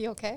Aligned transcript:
You 0.00 0.12
okay? 0.12 0.34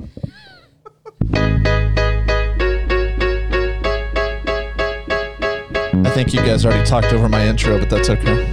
I 6.03 6.11
think 6.13 6.33
you 6.33 6.41
guys 6.41 6.65
already 6.65 6.85
talked 6.85 7.13
over 7.13 7.29
my 7.29 7.47
intro, 7.47 7.79
but 7.79 7.89
that's 7.89 8.09
okay. 8.09 8.45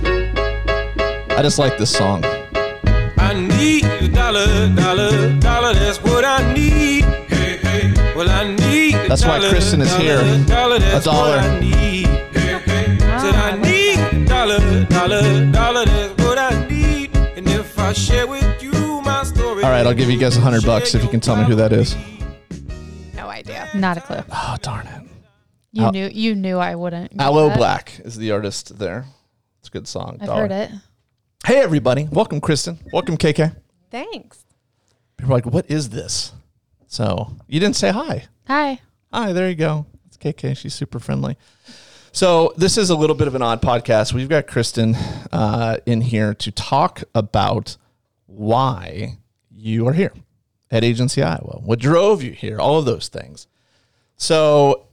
I 1.30 1.42
just 1.42 1.58
like 1.58 1.78
this 1.78 1.90
song. 1.90 2.24
I 3.18 3.34
need 3.34 3.86
a 3.86 4.06
dollar, 4.06 4.72
dollar, 4.76 5.36
dollar. 5.40 5.74
That's 5.74 6.00
what 6.00 6.24
I 6.24 6.54
need. 6.54 7.02
Hey, 7.02 7.56
hey. 7.56 8.14
Well, 8.14 8.30
I 8.30 8.54
need. 8.54 8.94
a 8.94 9.08
That's 9.08 9.24
why 9.24 9.40
Kristin 9.40 9.80
is 9.80 9.90
dollar, 9.90 10.22
here. 10.22 10.46
Dollar, 10.46 10.78
that's 10.78 11.06
A 11.06 11.10
dollar. 11.10 11.38
I 11.38 11.58
need. 11.58 12.06
Hey, 12.06 12.60
hey. 12.60 12.98
Said 13.18 13.34
I 13.34 13.50
ah, 13.50 13.56
need 13.56 13.98
a 13.98 14.24
dollar, 14.26 14.60
dollar, 14.84 15.50
dollar. 15.50 15.84
That's 15.86 16.22
what 16.22 16.38
I 16.38 16.68
need. 16.68 17.16
And 17.16 17.48
if 17.48 17.76
I 17.80 17.92
share 17.94 18.28
with 18.28 18.44
you 18.44 18.44
my 18.44 18.48
story, 18.52 18.59
All 19.62 19.68
right, 19.70 19.86
I'll 19.86 19.94
give 19.94 20.10
you 20.10 20.18
guys 20.18 20.36
a 20.36 20.40
hundred 20.40 20.64
bucks 20.64 20.94
if 20.94 21.02
you 21.02 21.08
can 21.08 21.20
tell 21.20 21.36
me 21.36 21.44
who 21.44 21.54
that 21.56 21.72
is. 21.72 21.94
No 23.14 23.28
idea. 23.28 23.68
Not 23.74 23.98
a 23.98 24.00
clue. 24.00 24.22
Oh 24.32 24.56
darn 24.62 24.86
it! 24.86 25.02
You 25.72 25.84
Al- 25.84 25.92
knew 25.92 26.08
you 26.10 26.34
knew 26.34 26.56
I 26.58 26.74
wouldn't. 26.74 27.10
get 27.12 27.20
Aloe 27.20 27.48
that. 27.50 27.58
Blacc 27.58 28.04
is 28.06 28.16
the 28.16 28.30
artist 28.30 28.78
there. 28.78 29.04
It's 29.58 29.68
a 29.68 29.70
good 29.72 29.86
song. 29.86 30.16
I've 30.20 30.26
Dollar. 30.28 30.40
heard 30.42 30.50
it. 30.52 30.70
Hey 31.44 31.58
everybody, 31.58 32.08
welcome 32.10 32.40
Kristin. 32.40 32.78
Welcome 32.92 33.18
KK. 33.18 33.54
Thanks. 33.90 34.44
People 35.18 35.32
are 35.32 35.36
like, 35.36 35.46
what 35.46 35.70
is 35.70 35.90
this? 35.90 36.32
So 36.86 37.36
you 37.46 37.60
didn't 37.60 37.76
say 37.76 37.90
hi. 37.90 38.24
Hi. 38.46 38.80
Hi, 39.12 39.32
there 39.34 39.48
you 39.48 39.56
go. 39.56 39.84
It's 40.06 40.16
KK. 40.16 40.56
She's 40.56 40.74
super 40.74 40.98
friendly. 40.98 41.36
So 42.12 42.54
this 42.56 42.78
is 42.78 42.88
a 42.90 42.96
little 42.96 43.16
bit 43.16 43.28
of 43.28 43.34
an 43.34 43.42
odd 43.42 43.60
podcast. 43.60 44.12
We've 44.14 44.28
got 44.28 44.46
Kristin 44.46 44.96
uh, 45.32 45.76
in 45.86 46.00
here 46.00 46.32
to 46.34 46.50
talk 46.50 47.02
about 47.14 47.76
why 48.26 49.18
you 49.60 49.86
are 49.86 49.92
here 49.92 50.12
at 50.70 50.84
Agency 50.84 51.22
Iowa. 51.22 51.60
What 51.62 51.78
drove 51.78 52.22
you 52.22 52.32
here? 52.32 52.58
All 52.58 52.78
of 52.78 52.84
those 52.84 53.08
things. 53.08 53.46
So 54.16 54.86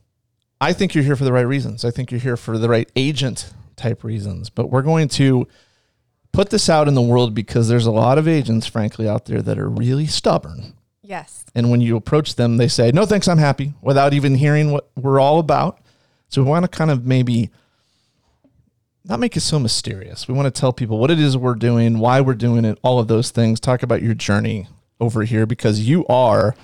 I 0.59 0.73
think 0.73 0.94
you're 0.94 1.03
here 1.03 1.16
for 1.16 1.23
the 1.23 1.33
right 1.33 1.42
reasons. 1.42 1.86
I 1.86 1.92
think 1.92 2.11
you're 2.11 2.19
here 2.19 2.38
for 2.38 2.58
the 2.58 2.69
right 2.69 2.92
agent 2.95 3.53
type 3.75 4.03
reasons. 4.03 4.50
But 4.50 4.69
we're 4.69 4.81
going 4.81 5.08
to 5.09 5.47
put 6.31 6.50
this 6.50 6.69
out 6.69 6.88
in 6.88 6.94
the 6.94 7.02
world 7.02 7.33
because 7.33 7.67
there's 7.67 7.86
a 7.86 7.92
lot 7.92 8.17
of 8.17 8.27
agents, 8.27 8.67
frankly, 8.67 9.08
out 9.08 9.25
there 9.25 9.42
that 9.42 9.58
are 9.58 9.69
really 9.69 10.08
stubborn. 10.08 10.73
Yes. 11.02 11.45
And 11.55 11.72
when 11.72 11.80
you 11.80 11.95
approach 11.95 12.36
them, 12.36 12.58
they 12.58 12.67
say, 12.67 12.92
no, 12.92 13.05
thanks, 13.05 13.27
I'm 13.27 13.38
happy, 13.38 13.73
without 13.81 14.14
even 14.14 14.36
hearing 14.36 14.72
what 14.72 14.89
we're 14.95 15.20
all 15.20 15.39
about. 15.39 15.80
So 16.27 16.44
we 16.44 16.49
want 16.49 16.64
to 16.64 16.70
kind 16.70 16.92
of 16.92 17.05
maybe 17.05 17.49
not 19.08 19.19
make 19.19 19.38
it 19.38 19.41
so 19.41 19.58
mysterious. 19.59 20.27
We 20.27 20.33
want 20.33 20.53
to 20.53 20.59
tell 20.61 20.73
people 20.73 20.97
what 21.00 21.09
it 21.11 21.19
is 21.19 21.38
we're 21.38 21.55
doing, 21.55 22.00
why 22.00 22.22
we're 22.22 22.33
doing 22.33 22.66
it, 22.66 22.77
all 22.83 23.00
of 23.00 23.08
those 23.08 23.31
things. 23.31 23.59
Talk 23.59 23.83
about 23.83 24.02
your 24.02 24.14
journey 24.14 24.67
over 24.99 25.23
here 25.23 25.45
because 25.45 25.80
you 25.88 26.05
are 26.08 26.55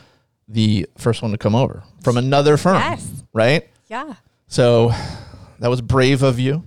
the 0.47 0.87
first 0.97 1.21
one 1.21 1.31
to 1.31 1.37
come 1.37 1.55
over 1.55 1.83
from 2.03 2.17
another 2.17 2.57
firm, 2.57 2.75
Yes. 2.75 3.23
right? 3.33 3.67
Yeah. 3.87 4.15
So 4.47 4.91
that 5.59 5.69
was 5.69 5.81
brave 5.81 6.21
of 6.21 6.39
you. 6.39 6.63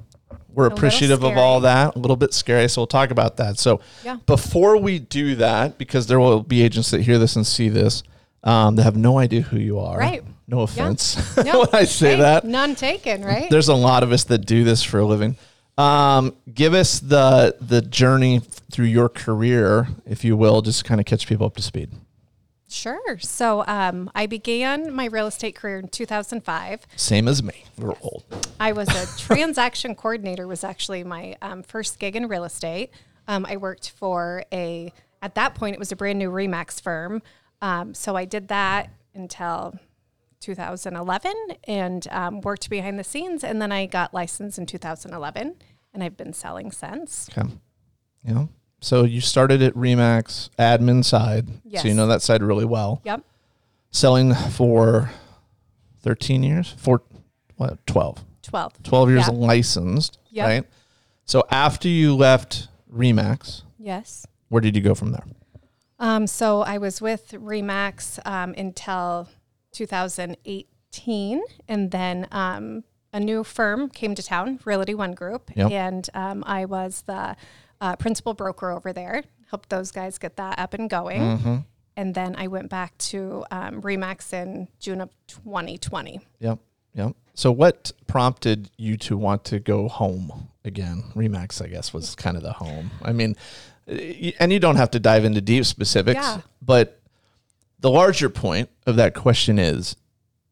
We're 0.49 0.65
little 0.65 0.79
appreciative 0.79 1.23
of 1.23 1.37
all 1.37 1.61
that. 1.61 1.97
A 1.97 1.99
little 1.99 2.17
bit 2.17 2.33
scary, 2.33 2.67
so 2.71 2.81
we'll 2.81 2.87
talk 2.87 3.11
about 3.11 3.37
that. 3.37 3.59
So 3.59 3.81
Yeah. 4.03 4.17
before 4.25 4.79
we 4.79 4.99
do 4.99 5.35
that, 5.37 5.77
because 5.77 6.07
there 6.07 6.19
will 6.19 6.43
be 6.43 6.63
agents 6.63 6.91
that 6.93 7.03
hear 7.03 7.19
this 7.19 7.37
and 7.37 7.47
see 7.47 7.69
this, 7.69 8.03
um, 8.43 8.77
that 8.77 8.85
have 8.85 8.97
no 8.97 9.19
idea 9.19 9.43
who 9.43 9.59
you 9.59 9.79
are. 9.79 9.99
Right. 9.99 10.23
No 10.49 10.61
offense 10.61 11.37
No, 11.37 11.59
when 11.61 11.69
I 11.75 11.85
say 11.85 12.17
that. 12.17 12.45
None 12.45 12.75
taken, 12.77 13.23
right? 13.25 13.51
There's 13.51 13.69
a 13.69 13.75
lot 13.75 14.03
of 14.03 14.13
us 14.13 14.25
that 14.25 14.47
do 14.47 14.65
this 14.65 14.83
for 14.83 15.01
a 15.01 15.05
living. 15.05 15.37
Um, 15.79 16.35
give 16.53 16.73
us 16.75 17.01
the 17.01 17.57
the 17.61 17.83
journey 17.83 18.41
through 18.71 18.87
your 18.87 19.09
career, 19.09 19.89
if 20.07 20.25
you 20.25 20.37
will, 20.37 20.63
just 20.63 20.85
kind 20.85 21.01
of 21.01 21.07
catch 21.07 21.27
people 21.27 21.47
up 21.47 21.57
to 21.57 21.63
speed. 21.63 21.91
Sure. 22.69 23.19
So 23.19 23.65
um, 23.67 24.11
I 24.15 24.27
began 24.27 24.93
my 24.93 25.05
real 25.07 25.29
estate 25.29 25.55
career 25.55 25.79
in 25.79 25.89
2005. 25.89 26.87
Same 26.97 27.29
as 27.29 27.43
me. 27.43 27.65
We're 27.79 27.95
old. 28.03 28.25
I 28.59 28.73
was 28.73 28.89
a 28.89 29.19
transaction 29.23 29.95
coordinator. 29.95 30.47
Was 30.47 30.65
actually 30.65 31.05
my 31.05 31.37
um, 31.43 31.63
first 31.63 31.99
gig 31.99 32.17
in 32.17 32.27
real 32.27 32.45
estate. 32.45 32.91
Um, 33.29 33.47
I 33.49 33.57
worked 33.57 33.91
for 33.91 34.45
a 34.53 34.93
at 35.23 35.35
that 35.35 35.55
point 35.55 35.75
it 35.75 35.79
was 35.79 35.93
a 35.93 35.97
brand 35.97 36.19
new 36.19 36.31
Remax 36.31 36.81
firm. 36.81 37.23
Um, 37.63 37.95
so 37.95 38.17
I 38.17 38.25
did 38.25 38.49
that 38.49 38.91
until 39.15 39.79
2011 40.41 41.33
and 41.67 42.07
um, 42.11 42.41
worked 42.41 42.69
behind 42.71 42.99
the 42.99 43.05
scenes, 43.05 43.43
and 43.45 43.61
then 43.61 43.73
I 43.73 43.87
got 43.87 44.13
licensed 44.15 44.59
in 44.59 44.67
2011, 44.67 45.55
and 45.95 46.03
I've 46.05 46.17
been 46.17 46.33
selling 46.33 46.71
since. 46.71 47.29
Okay. 47.37 47.49
Yeah. 48.25 48.47
So 48.81 49.05
you 49.05 49.21
started 49.21 49.63
at 49.63 49.75
Remax 49.75 50.51
admin 50.59 51.05
side. 51.05 51.49
So 51.75 51.89
you 51.89 51.95
know 51.95 52.07
that 52.09 52.23
side 52.23 52.43
really 52.43 52.65
well. 52.67 53.01
Yep. 53.05 53.23
Selling 53.91 54.35
for 54.35 55.11
13 56.03 56.43
years? 56.43 56.75
For 56.79 57.03
what? 57.57 57.85
12. 57.87 58.25
12. 58.43 58.83
12 58.83 59.11
years 59.11 59.29
licensed, 59.29 60.19
Yep. 60.31 60.47
right? 60.47 60.65
So 61.25 61.43
after 61.51 61.89
you 61.89 62.15
left 62.15 62.69
Remax, 62.93 63.63
Yes. 63.79 64.27
where 64.49 64.61
did 64.61 64.77
you 64.77 64.83
go 64.83 64.95
from 64.95 65.13
there? 65.13 65.25
Um, 65.99 66.27
so 66.27 66.61
I 66.61 66.77
was 66.79 67.01
with 67.01 67.31
Remax 67.33 68.19
um, 68.27 68.55
until 68.57 69.29
2018, 69.77 71.43
and 71.69 71.91
then 71.91 72.27
um, 72.31 72.85
a 73.13 73.21
new 73.21 73.45
firm 73.45 73.89
came 73.89 74.15
to 74.15 74.23
town, 74.23 74.59
Realty 74.65 74.95
One 74.95 75.13
Group, 75.13 75.51
Yep. 75.55 75.71
and 75.71 76.09
um, 76.15 76.45
I 76.47 76.65
was 76.65 77.03
the 77.07 77.37
uh, 77.81 77.97
principal 77.97 78.35
broker 78.35 78.71
over 78.71 78.93
there. 78.93 79.23
Helped 79.51 79.69
those 79.69 79.91
guys 79.93 80.19
get 80.19 80.37
that 80.37 80.59
up 80.59 80.75
and 80.75 80.91
going, 80.91 81.21
Mm-hmm. 81.21 81.57
and 81.97 82.15
then 82.15 82.35
I 82.37 82.49
went 82.49 82.69
back 82.69 82.97
to 82.99 83.45
um, 83.51 83.81
Remax 83.83 84.33
in 84.33 84.69
June 84.81 85.01
of 85.01 85.11
2020. 85.29 86.21
Yep. 86.41 86.59
Yep. 86.95 87.15
So 87.35 87.53
what 87.53 87.93
prompted 88.07 88.71
you 88.79 88.97
to 88.99 89.17
want 89.19 89.45
to 89.45 89.61
go 89.61 89.87
home 89.89 90.49
again? 90.65 91.05
Remax, 91.15 91.63
I 91.63 91.69
guess, 91.69 91.93
was 91.93 92.15
kind 92.15 92.37
of 92.37 92.43
the 92.43 92.55
home. 92.55 92.91
I 93.03 93.13
mean, 93.13 93.37
and 93.87 94.51
you 94.53 94.59
don't 94.59 94.77
have 94.77 94.91
to 94.93 94.99
dive 94.99 95.25
into 95.27 95.41
deep 95.43 95.65
specifics, 95.67 96.17
Yeah. 96.17 96.41
but 96.63 97.01
the 97.81 97.91
larger 97.91 98.29
point 98.29 98.69
of 98.87 98.97
that 98.97 99.15
question 99.15 99.59
is 99.59 99.97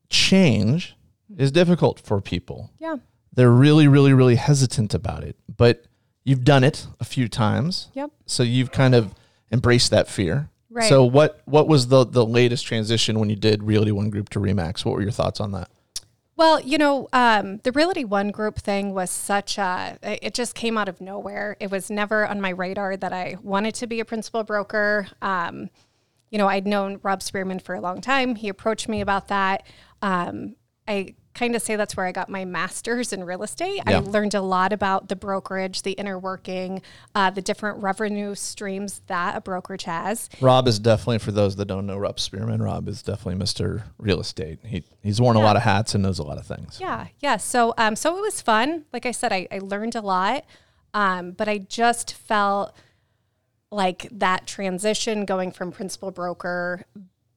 change 0.09 0.97
is 1.37 1.51
difficult 1.51 2.01
for 2.01 2.21
people. 2.21 2.71
Yeah. 2.79 2.97
They're 3.33 3.51
really, 3.51 3.89
really, 3.89 4.13
really 4.13 4.37
hesitant 4.37 4.95
about 4.95 5.25
it, 5.25 5.37
but 5.57 5.85
you've 6.23 6.45
done 6.45 6.65
it 6.65 6.87
a 7.01 7.05
few 7.05 7.29
times. 7.29 7.89
Yep. 7.95 8.11
So 8.27 8.43
you've 8.43 8.71
kind 8.71 8.95
of 8.95 9.15
embraced 9.51 9.91
that 9.91 10.09
fear. 10.09 10.51
Right. 10.71 10.89
So 10.89 11.05
what 11.05 11.41
what 11.45 11.69
was 11.69 11.87
the 11.87 12.05
the 12.05 12.27
latest 12.27 12.67
transition 12.67 13.21
when 13.21 13.31
you 13.31 13.37
did 13.37 13.63
Realty 13.63 13.93
One 13.93 14.11
Group 14.11 14.29
to 14.31 14.41
Remax? 14.41 14.85
What 14.85 14.95
were 14.95 15.03
your 15.03 15.13
thoughts 15.13 15.41
on 15.41 15.53
that? 15.53 15.71
Well, 16.37 16.61
you 16.61 16.79
know, 16.79 17.09
um, 17.13 17.59
the 17.63 17.71
Realty 17.71 18.05
One 18.05 18.31
Group 18.31 18.59
thing 18.59 18.93
was 18.93 19.11
such 19.11 19.57
a, 19.57 19.97
it 20.03 20.35
just 20.35 20.57
came 20.57 20.77
out 20.77 20.89
of 20.89 21.01
nowhere. 21.01 21.57
It 21.61 21.71
was 21.71 21.91
never 21.91 22.27
on 22.27 22.41
my 22.41 22.49
radar 22.49 22.97
that 22.97 23.13
I 23.13 23.37
wanted 23.41 23.77
to 23.77 23.87
be 23.87 24.01
a 24.01 24.05
principal 24.05 24.43
broker. 24.43 25.07
Um, 25.23 25.71
you 26.35 26.39
know, 26.39 26.49
I'd 26.49 26.67
known 26.67 26.99
Rob 27.05 27.23
Spearman 27.23 27.61
for 27.61 27.77
a 27.77 27.81
long 27.81 28.01
time. 28.01 28.35
He 28.35 28.49
approached 28.49 28.89
me 28.89 29.01
about 29.01 29.29
that. 29.29 29.63
Um, 30.03 30.57
I 30.89 31.15
kind 31.33 31.55
of 31.55 31.63
say 31.63 31.77
that's 31.77 31.97
where 31.97 32.07
I 32.07 32.11
got 32.11 32.29
my 32.29 32.45
master's 32.45 33.13
in 33.13 33.23
real 33.23 33.45
estate. 33.45 33.83
Yeah. 33.87 33.99
I 33.99 33.99
learned 34.01 34.35
a 34.35 34.41
lot 34.41 34.73
about 34.73 35.09
the 35.09 35.15
brokerage, 35.15 35.83
the 35.83 35.93
inner 35.93 36.19
working, 36.19 36.83
uh, 37.15 37.31
the 37.31 37.41
different 37.41 37.85
revenue 37.85 38.35
streams 38.35 39.01
that 39.07 39.37
a 39.37 39.41
brokerage 39.41 39.85
has. 39.85 40.29
Rob 40.41 40.67
is 40.67 40.81
definitely 40.81 41.19
for 41.19 41.31
those 41.31 41.55
that 41.55 41.67
don't 41.67 41.87
know 41.87 41.99
Rob 41.99 42.19
Spearman. 42.19 42.61
Rob 42.61 42.89
is 42.89 43.01
definitely 43.01 43.41
Mr. 43.41 43.85
Real 43.99 44.19
Estate. 44.19 44.59
He 44.65 44.83
he's 45.05 45.21
worn 45.21 45.37
a 45.37 45.41
lot 45.41 45.55
of 45.55 45.63
hats 45.63 45.95
and 45.95 46.03
knows 46.03 46.19
a 46.19 46.25
lot 46.25 46.39
of 46.39 46.45
things. 46.45 46.79
Yeah, 46.81 47.07
yeah. 47.21 47.37
So, 47.37 47.75
um, 47.79 47.95
so 47.95 48.19
it 48.19 48.21
was 48.21 48.41
fun. 48.41 48.87
Like 48.93 49.07
I 49.07 49.13
said, 49.13 49.33
I, 49.33 49.47
I 49.53 49.61
learned 49.61 49.95
a 49.95 50.03
lot, 50.03 50.45
um, 50.95 51.31
but 51.31 51.49
I 51.49 51.59
just 51.59 52.13
felt 52.13 52.75
like 53.75 54.09
that 54.13 54.47
transition 54.47 55.25
going 55.25 55.51
from 55.53 55.73
principal 55.73 56.11
broker 56.11 56.85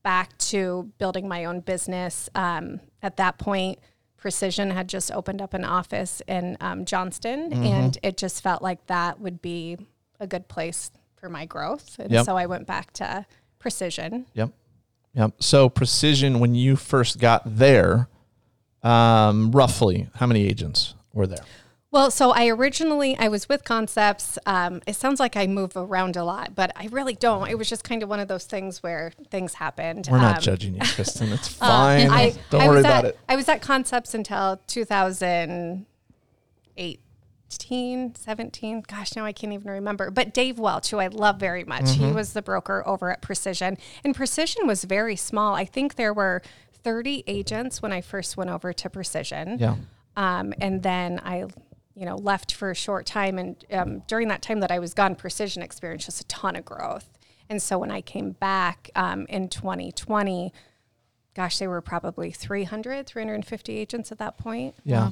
back 0.03 0.37
to 0.37 0.91
building 0.99 1.27
my 1.27 1.45
own 1.45 1.59
business. 1.59 2.29
Um, 2.35 2.79
at 3.01 3.17
that 3.17 3.37
point, 3.37 3.79
Precision 4.17 4.71
had 4.71 4.87
just 4.87 5.11
opened 5.11 5.41
up 5.41 5.53
an 5.53 5.63
office 5.65 6.21
in 6.27 6.57
um, 6.61 6.85
Johnston, 6.85 7.51
Mm-hmm. 7.51 7.63
and 7.63 7.97
it 8.03 8.17
just 8.17 8.41
felt 8.41 8.61
like 8.61 8.85
that 8.87 9.19
would 9.19 9.41
be 9.41 9.77
a 10.19 10.27
good 10.27 10.47
place 10.47 10.91
for 11.15 11.29
my 11.29 11.45
growth. 11.45 11.97
And 11.99 12.11
Yep. 12.11 12.25
so 12.25 12.37
I 12.37 12.45
went 12.45 12.65
back 12.67 12.93
to 12.93 13.25
Precision. 13.59 14.25
Yep. 14.33 14.51
Yep. 15.13 15.31
So 15.39 15.67
precision 15.69 16.39
when 16.39 16.53
you 16.55 16.75
first 16.75 17.19
got 17.19 17.41
there, 17.45 18.07
um, 18.83 19.51
roughly 19.51 20.07
how 20.15 20.27
many 20.27 20.45
agents 20.47 20.93
were 21.13 21.25
there? 21.27 21.43
Well, 21.97 22.11
so 22.11 22.29
I 22.29 22.47
originally 22.49 23.17
I 23.17 23.27
was 23.27 23.49
with 23.49 23.63
Concepts. 23.63 24.37
Um, 24.45 24.83
it 24.85 24.95
sounds 24.95 25.19
like 25.19 25.35
I 25.35 25.47
move 25.47 25.71
around 25.75 26.15
a 26.15 26.23
lot, 26.23 26.53
but 26.53 26.71
I 26.75 26.89
really 26.91 27.15
don't. 27.15 27.49
It 27.49 27.57
was 27.57 27.67
just 27.67 27.83
kind 27.83 28.03
of 28.03 28.09
one 28.09 28.19
of 28.19 28.27
those 28.27 28.45
things 28.45 28.83
where 28.83 29.13
things 29.31 29.55
happened. 29.55 30.07
We're 30.11 30.19
not 30.19 30.35
Um, 30.35 30.41
judging 30.43 30.75
you, 30.75 30.81
Kristin. 30.81 31.31
It's 31.31 31.47
fine. 31.55 32.11
I, 32.11 32.35
don't 32.51 32.61
I 32.61 32.67
worry 32.67 32.75
was 32.75 32.85
about 32.85 33.05
at, 33.05 33.07
it. 33.11 33.19
I 33.27 33.35
was 33.35 33.49
at 33.49 33.63
Concepts 33.63 34.13
until 34.13 34.61
2008. 34.67 36.99
18, 37.49 38.13
17. 38.13 38.83
Gosh, 38.87 39.15
now 39.15 39.25
I 39.25 39.31
can't 39.31 39.53
even 39.53 39.71
remember. 39.71 40.11
But 40.11 40.35
Dave 40.35 40.59
Welch, 40.59 40.91
who 40.91 40.99
I 40.99 41.07
love 41.07 41.39
very 41.39 41.63
much, 41.63 41.95
he 41.95 42.11
was 42.11 42.33
the 42.33 42.41
broker 42.43 42.83
over 42.85 43.09
at 43.09 43.21
Precision. 43.21 43.77
And 44.03 44.13
Precision 44.13 44.67
was 44.67 44.83
very 44.83 45.15
small. 45.15 45.55
I 45.55 45.63
think 45.65 45.95
there 45.95 46.13
were 46.13 46.43
30 46.83 47.23
agents 47.25 47.81
when 47.81 47.91
I 47.93 48.01
first 48.01 48.35
went 48.37 48.49
over 48.51 48.71
to 48.73 48.89
Precision. 48.89 49.57
Yeah. 49.59 49.77
Um, 50.17 50.53
and 50.59 50.83
then 50.83 51.21
I, 51.23 51.45
you 51.97 52.05
know, 52.05 52.15
left 52.15 52.53
for 52.53 52.69
a 52.69 52.75
short 52.75 53.07
time. 53.07 53.39
And 53.39 53.55
um, 53.71 54.03
during 54.07 54.27
that 54.27 54.43
time 54.43 54.59
that 54.59 54.71
I 54.71 54.77
was 54.77 54.93
gone, 54.93 55.15
Precision 55.15 55.63
experienced 55.63 56.05
just 56.05 56.21
a 56.21 56.27
ton 56.27 56.55
of 56.55 56.63
growth. 56.63 57.09
And 57.49 57.59
so 57.61 57.79
when 57.79 57.89
I 57.89 58.01
came 58.01 58.31
back 58.31 58.91
um, 58.95 59.25
in 59.29 59.49
2020, 59.49 60.53
gosh, 61.33 61.57
they 61.57 61.67
were 61.67 61.81
probably 61.81 62.29
300, 62.29 63.07
350 63.07 63.75
agents 63.77 64.11
at 64.11 64.19
that 64.19 64.37
point. 64.37 64.75
Yeah. 64.83 65.11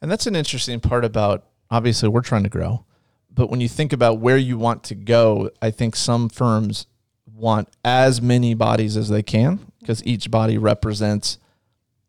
And 0.00 0.10
that's 0.10 0.26
an 0.28 0.36
interesting 0.36 0.78
part 0.78 1.04
about 1.04 1.46
obviously 1.70 2.08
we're 2.08 2.20
trying 2.20 2.44
to 2.44 2.48
grow. 2.48 2.84
But 3.28 3.50
when 3.50 3.60
you 3.60 3.68
think 3.68 3.92
about 3.92 4.20
where 4.20 4.36
you 4.36 4.56
want 4.56 4.84
to 4.84 4.94
go, 4.94 5.50
I 5.60 5.72
think 5.72 5.96
some 5.96 6.28
firms 6.28 6.86
want 7.34 7.68
as 7.84 8.22
many 8.22 8.54
bodies 8.54 8.96
as 8.96 9.08
they 9.08 9.22
can 9.22 9.72
because 9.80 10.04
each 10.06 10.30
body 10.30 10.58
represents 10.58 11.38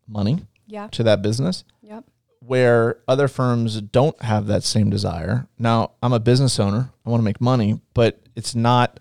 money 0.06 0.44
Yeah. 0.68 0.86
to 0.88 1.02
that 1.02 1.22
business. 1.22 1.64
Where 2.46 2.98
other 3.08 3.28
firms 3.28 3.80
don't 3.80 4.20
have 4.22 4.46
that 4.46 4.62
same 4.62 4.88
desire. 4.88 5.48
Now, 5.58 5.92
I'm 6.02 6.12
a 6.12 6.20
business 6.20 6.60
owner. 6.60 6.90
I 7.04 7.10
want 7.10 7.20
to 7.20 7.24
make 7.24 7.40
money, 7.40 7.80
but 7.92 8.20
it's 8.36 8.54
not 8.54 9.00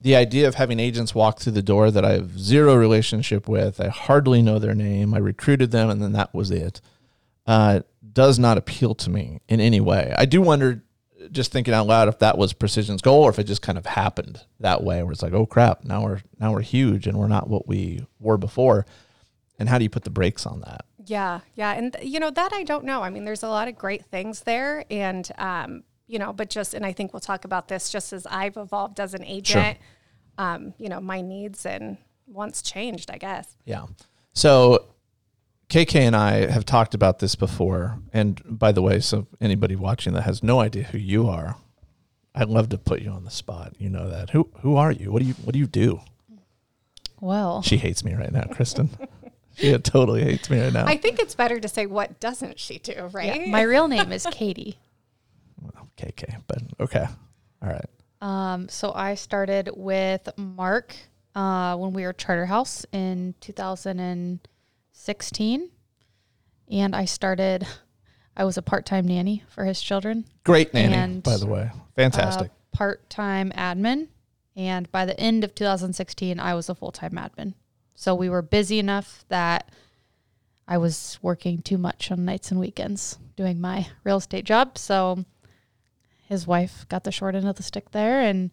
the 0.00 0.16
idea 0.16 0.48
of 0.48 0.56
having 0.56 0.80
agents 0.80 1.14
walk 1.14 1.38
through 1.38 1.52
the 1.52 1.62
door 1.62 1.90
that 1.90 2.04
I 2.04 2.12
have 2.12 2.38
zero 2.38 2.74
relationship 2.74 3.48
with. 3.48 3.80
I 3.80 3.88
hardly 3.88 4.42
know 4.42 4.58
their 4.58 4.74
name. 4.74 5.14
I 5.14 5.18
recruited 5.18 5.70
them, 5.70 5.88
and 5.88 6.02
then 6.02 6.12
that 6.12 6.34
was 6.34 6.50
it. 6.50 6.80
Uh, 7.46 7.80
does 8.12 8.38
not 8.38 8.58
appeal 8.58 8.94
to 8.96 9.10
me 9.10 9.40
in 9.48 9.60
any 9.60 9.80
way. 9.80 10.14
I 10.18 10.26
do 10.26 10.42
wonder, 10.42 10.82
just 11.30 11.52
thinking 11.52 11.72
out 11.72 11.86
loud, 11.86 12.08
if 12.08 12.18
that 12.18 12.36
was 12.36 12.52
Precision's 12.52 13.00
goal 13.00 13.22
or 13.22 13.30
if 13.30 13.38
it 13.38 13.44
just 13.44 13.62
kind 13.62 13.78
of 13.78 13.86
happened 13.86 14.44
that 14.60 14.82
way, 14.82 15.02
where 15.02 15.12
it's 15.12 15.22
like, 15.22 15.32
oh 15.32 15.46
crap, 15.46 15.84
now 15.84 16.04
we're 16.04 16.20
now 16.38 16.52
we're 16.52 16.60
huge 16.62 17.06
and 17.06 17.16
we're 17.16 17.28
not 17.28 17.48
what 17.48 17.66
we 17.66 18.04
were 18.18 18.36
before. 18.36 18.86
And 19.58 19.68
how 19.68 19.78
do 19.78 19.84
you 19.84 19.90
put 19.90 20.04
the 20.04 20.10
brakes 20.10 20.46
on 20.46 20.60
that? 20.62 20.84
Yeah, 21.06 21.40
yeah, 21.54 21.72
and 21.72 21.96
you 22.02 22.20
know 22.20 22.30
that 22.30 22.52
I 22.52 22.62
don't 22.62 22.84
know. 22.84 23.02
I 23.02 23.10
mean, 23.10 23.24
there's 23.24 23.42
a 23.42 23.48
lot 23.48 23.68
of 23.68 23.76
great 23.76 24.04
things 24.06 24.42
there, 24.42 24.84
and 24.90 25.28
um, 25.38 25.82
you 26.06 26.18
know, 26.18 26.32
but 26.32 26.50
just 26.50 26.74
and 26.74 26.84
I 26.86 26.92
think 26.92 27.12
we'll 27.12 27.20
talk 27.20 27.44
about 27.44 27.68
this 27.68 27.90
just 27.90 28.12
as 28.12 28.26
I've 28.26 28.56
evolved 28.56 29.00
as 29.00 29.14
an 29.14 29.24
agent. 29.24 29.78
Um, 30.38 30.74
you 30.78 30.88
know, 30.88 31.00
my 31.00 31.20
needs 31.20 31.66
and 31.66 31.98
wants 32.26 32.62
changed. 32.62 33.10
I 33.10 33.18
guess. 33.18 33.56
Yeah. 33.64 33.86
So 34.32 34.86
KK 35.72 36.00
and 36.00 36.14
I 36.14 36.50
have 36.50 36.66
talked 36.66 36.94
about 36.94 37.18
this 37.18 37.34
before. 37.34 37.98
And 38.12 38.40
by 38.44 38.72
the 38.72 38.82
way, 38.82 39.00
so 39.00 39.26
anybody 39.40 39.74
watching 39.74 40.12
that 40.12 40.22
has 40.22 40.42
no 40.42 40.60
idea 40.60 40.84
who 40.84 40.98
you 40.98 41.28
are, 41.28 41.56
I'd 42.34 42.48
love 42.48 42.68
to 42.70 42.78
put 42.78 43.00
you 43.00 43.10
on 43.10 43.24
the 43.24 43.30
spot. 43.30 43.74
You 43.78 43.88
know 43.88 44.08
that. 44.10 44.30
Who 44.30 44.50
who 44.60 44.76
are 44.76 44.92
you? 44.92 45.10
What 45.10 45.22
do 45.22 45.28
you 45.28 45.34
what 45.44 45.54
do 45.54 45.58
you 45.58 45.66
do? 45.66 46.00
Well, 47.20 47.62
She 47.62 47.76
hates 47.76 48.04
me 48.04 48.14
right 48.14 48.32
now, 48.32 48.42
Kristin. 48.42 48.88
she 49.56 49.76
totally 49.78 50.24
hates 50.24 50.50
me 50.50 50.60
right 50.60 50.72
now. 50.72 50.86
I 50.86 50.96
think 50.96 51.18
it's 51.18 51.34
better 51.34 51.60
to 51.60 51.68
say 51.68 51.86
what 51.86 52.20
doesn't 52.20 52.58
she 52.58 52.78
do, 52.78 53.08
right? 53.12 53.42
yeah, 53.42 53.50
my 53.50 53.62
real 53.62 53.88
name 53.88 54.12
is 54.12 54.26
Katie. 54.30 54.78
KK, 55.96 56.42
but 56.46 56.58
okay. 56.80 57.06
All 57.62 57.68
right. 57.68 57.84
Um, 58.20 58.68
so 58.68 58.92
I 58.94 59.14
started 59.14 59.70
with 59.74 60.28
Mark 60.36 60.94
uh, 61.34 61.76
when 61.76 61.92
we 61.92 62.04
were 62.04 62.12
Charter 62.12 62.46
House 62.46 62.86
in 62.92 63.34
2016, 63.40 65.70
and 66.70 66.96
I 66.96 67.04
started. 67.04 67.66
I 68.34 68.44
was 68.44 68.56
a 68.56 68.62
part-time 68.62 69.06
nanny 69.06 69.42
for 69.48 69.66
his 69.66 69.82
children, 69.82 70.24
Great 70.44 70.72
nanny, 70.72 70.94
And, 70.94 71.22
by 71.22 71.36
the 71.36 71.46
way. 71.46 71.70
Fantastic. 71.96 72.50
uh, 72.50 72.54
part-time 72.72 73.52
admin, 73.54 74.08
and 74.56 74.90
by 74.90 75.04
the 75.04 75.18
end 75.20 75.44
of 75.44 75.54
2016, 75.54 76.40
I 76.40 76.54
was 76.54 76.70
a 76.70 76.74
full-time 76.74 77.12
admin. 77.12 77.52
So 77.94 78.14
we 78.14 78.28
were 78.28 78.42
busy 78.42 78.78
enough 78.78 79.24
that 79.28 79.70
I 80.66 80.78
was 80.78 81.18
working 81.22 81.62
too 81.62 81.78
much 81.78 82.10
on 82.10 82.24
nights 82.24 82.50
and 82.50 82.58
weekends 82.60 83.18
doing 83.36 83.60
my 83.60 83.88
real 84.04 84.18
estate 84.18 84.44
job. 84.44 84.78
So 84.78 85.24
his 86.28 86.46
wife 86.46 86.86
got 86.88 87.04
the 87.04 87.12
short 87.12 87.34
end 87.34 87.46
of 87.46 87.56
the 87.56 87.62
stick 87.62 87.90
there, 87.90 88.20
and 88.22 88.50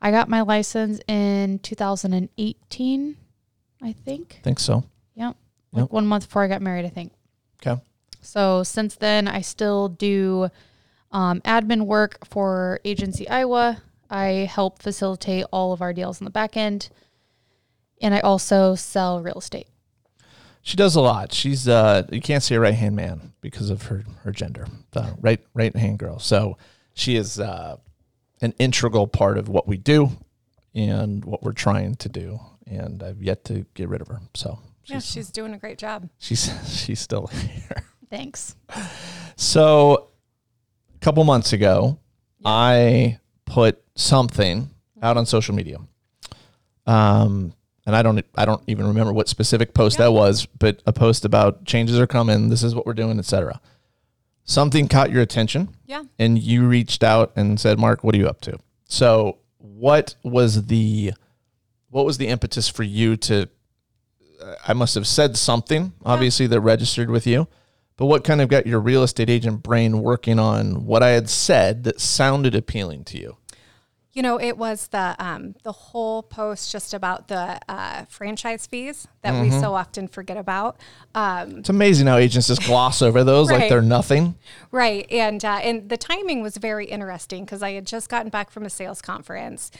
I 0.00 0.10
got 0.10 0.28
my 0.28 0.42
license 0.42 1.00
in 1.08 1.58
2018, 1.60 3.16
I 3.82 3.92
think. 3.92 4.36
I 4.40 4.42
think 4.42 4.58
so. 4.58 4.84
Yep. 5.14 5.36
Like 5.72 5.82
Yep. 5.84 5.90
one 5.90 6.06
month 6.06 6.26
before 6.26 6.42
I 6.42 6.48
got 6.48 6.62
married, 6.62 6.84
I 6.84 6.90
think. 6.90 7.12
Okay. 7.64 7.80
So 8.20 8.62
since 8.62 8.94
then, 8.94 9.26
I 9.26 9.40
still 9.40 9.88
do 9.88 10.48
um, 11.10 11.40
admin 11.42 11.86
work 11.86 12.24
for 12.26 12.80
Agency 12.84 13.28
Iowa. 13.28 13.82
I 14.10 14.48
help 14.50 14.80
facilitate 14.80 15.46
all 15.52 15.72
of 15.72 15.80
our 15.82 15.92
deals 15.92 16.20
in 16.20 16.24
the 16.24 16.30
back 16.30 16.56
end, 16.56 16.90
and 18.02 18.14
I 18.14 18.20
also 18.20 18.74
sell 18.74 19.22
real 19.22 19.38
estate. 19.38 19.68
She 20.60 20.76
does 20.76 20.94
a 20.94 21.00
lot. 21.00 21.32
She's 21.32 21.66
uh 21.68 22.06
you 22.12 22.20
can't 22.20 22.42
say 22.42 22.56
right 22.56 22.74
hand 22.74 22.94
man 22.96 23.32
because 23.40 23.70
of 23.70 23.82
her 23.84 24.04
her 24.22 24.32
gender. 24.32 24.66
The 24.92 25.16
right 25.20 25.40
right 25.54 25.74
hand 25.74 25.98
girl. 25.98 26.18
So 26.18 26.58
she 26.94 27.16
is 27.16 27.40
uh 27.40 27.78
an 28.40 28.54
integral 28.58 29.06
part 29.06 29.38
of 29.38 29.48
what 29.48 29.66
we 29.66 29.76
do 29.76 30.10
and 30.74 31.24
what 31.24 31.42
we're 31.42 31.52
trying 31.52 31.94
to 31.96 32.08
do. 32.08 32.40
And 32.66 33.02
I've 33.02 33.22
yet 33.22 33.44
to 33.44 33.66
get 33.74 33.88
rid 33.88 34.00
of 34.00 34.08
her. 34.08 34.20
So 34.34 34.58
yeah, 34.84 35.00
she's 35.00 35.30
doing 35.30 35.54
a 35.54 35.58
great 35.58 35.78
job. 35.78 36.08
she's 36.18 36.50
she's 36.84 37.00
still 37.00 37.26
here. 37.28 37.84
Thanks. 38.10 38.54
So 39.36 40.10
a 40.94 40.98
couple 40.98 41.24
months 41.24 41.52
ago, 41.52 41.98
I 42.44 43.18
put 43.46 43.82
something 43.96 44.70
out 45.02 45.16
on 45.16 45.26
social 45.26 45.54
media. 45.54 45.78
Um, 46.86 47.54
and 47.86 47.96
I 47.96 48.02
don't 48.02 48.24
I 48.36 48.44
don't 48.44 48.62
even 48.66 48.86
remember 48.86 49.12
what 49.12 49.28
specific 49.28 49.74
post 49.74 49.98
that 49.98 50.12
was, 50.12 50.46
but 50.58 50.82
a 50.86 50.92
post 50.92 51.24
about 51.24 51.64
changes 51.64 51.98
are 51.98 52.06
coming, 52.06 52.48
this 52.48 52.62
is 52.62 52.74
what 52.74 52.86
we're 52.86 52.94
doing, 52.94 53.18
etc. 53.18 53.60
Something 54.44 54.88
caught 54.88 55.10
your 55.10 55.22
attention 55.22 55.68
Yeah. 55.86 56.02
and 56.18 56.38
you 56.38 56.66
reached 56.66 57.04
out 57.04 57.32
and 57.36 57.60
said, 57.60 57.78
"Mark, 57.78 58.02
what 58.02 58.14
are 58.14 58.18
you 58.18 58.28
up 58.28 58.40
to?" 58.42 58.58
So, 58.88 59.38
what 59.58 60.16
was 60.22 60.66
the 60.66 61.12
what 61.90 62.04
was 62.04 62.18
the 62.18 62.26
impetus 62.28 62.68
for 62.68 62.82
you 62.82 63.16
to 63.18 63.48
uh, 64.42 64.54
I 64.66 64.72
must 64.72 64.94
have 64.96 65.06
said 65.06 65.36
something, 65.36 65.92
obviously, 66.04 66.46
that 66.48 66.60
registered 66.60 67.10
with 67.10 67.26
you. 67.26 67.46
But 67.96 68.06
what 68.06 68.24
kind 68.24 68.40
of 68.40 68.48
got 68.48 68.66
your 68.66 68.80
real 68.80 69.02
estate 69.04 69.30
agent 69.30 69.62
brain 69.62 70.00
working 70.02 70.38
on 70.40 70.86
what 70.86 71.02
I 71.02 71.10
had 71.10 71.28
said 71.30 71.84
that 71.84 72.00
sounded 72.00 72.54
appealing 72.54 73.04
to 73.04 73.18
you? 73.18 73.36
You 74.12 74.20
know, 74.20 74.38
it 74.38 74.58
was 74.58 74.88
the 74.88 75.16
um, 75.18 75.54
the 75.62 75.72
whole 75.72 76.22
post 76.22 76.70
just 76.70 76.92
about 76.92 77.28
the 77.28 77.58
uh, 77.66 78.04
franchise 78.10 78.66
fees 78.66 79.08
that 79.22 79.40
we 79.40 79.50
so 79.50 79.74
often 79.74 80.06
forget 80.06 80.36
about. 80.36 80.78
Um, 81.14 81.60
It's 81.60 81.70
amazing 81.70 82.08
how 82.08 82.18
agents 82.18 82.48
just 82.48 82.62
gloss 82.64 83.00
over 83.00 83.24
those 83.24 83.50
like 83.50 83.70
they're 83.70 83.80
nothing. 83.80 84.34
Right, 84.70 85.10
and 85.10 85.42
uh, 85.42 85.60
and 85.62 85.88
the 85.88 85.96
timing 85.96 86.42
was 86.42 86.58
very 86.58 86.84
interesting 86.86 87.46
because 87.46 87.62
I 87.62 87.72
had 87.72 87.86
just 87.86 88.10
gotten 88.10 88.28
back 88.28 88.50
from 88.50 88.66
a 88.66 88.70
sales 88.70 89.00
conference, 89.00 89.70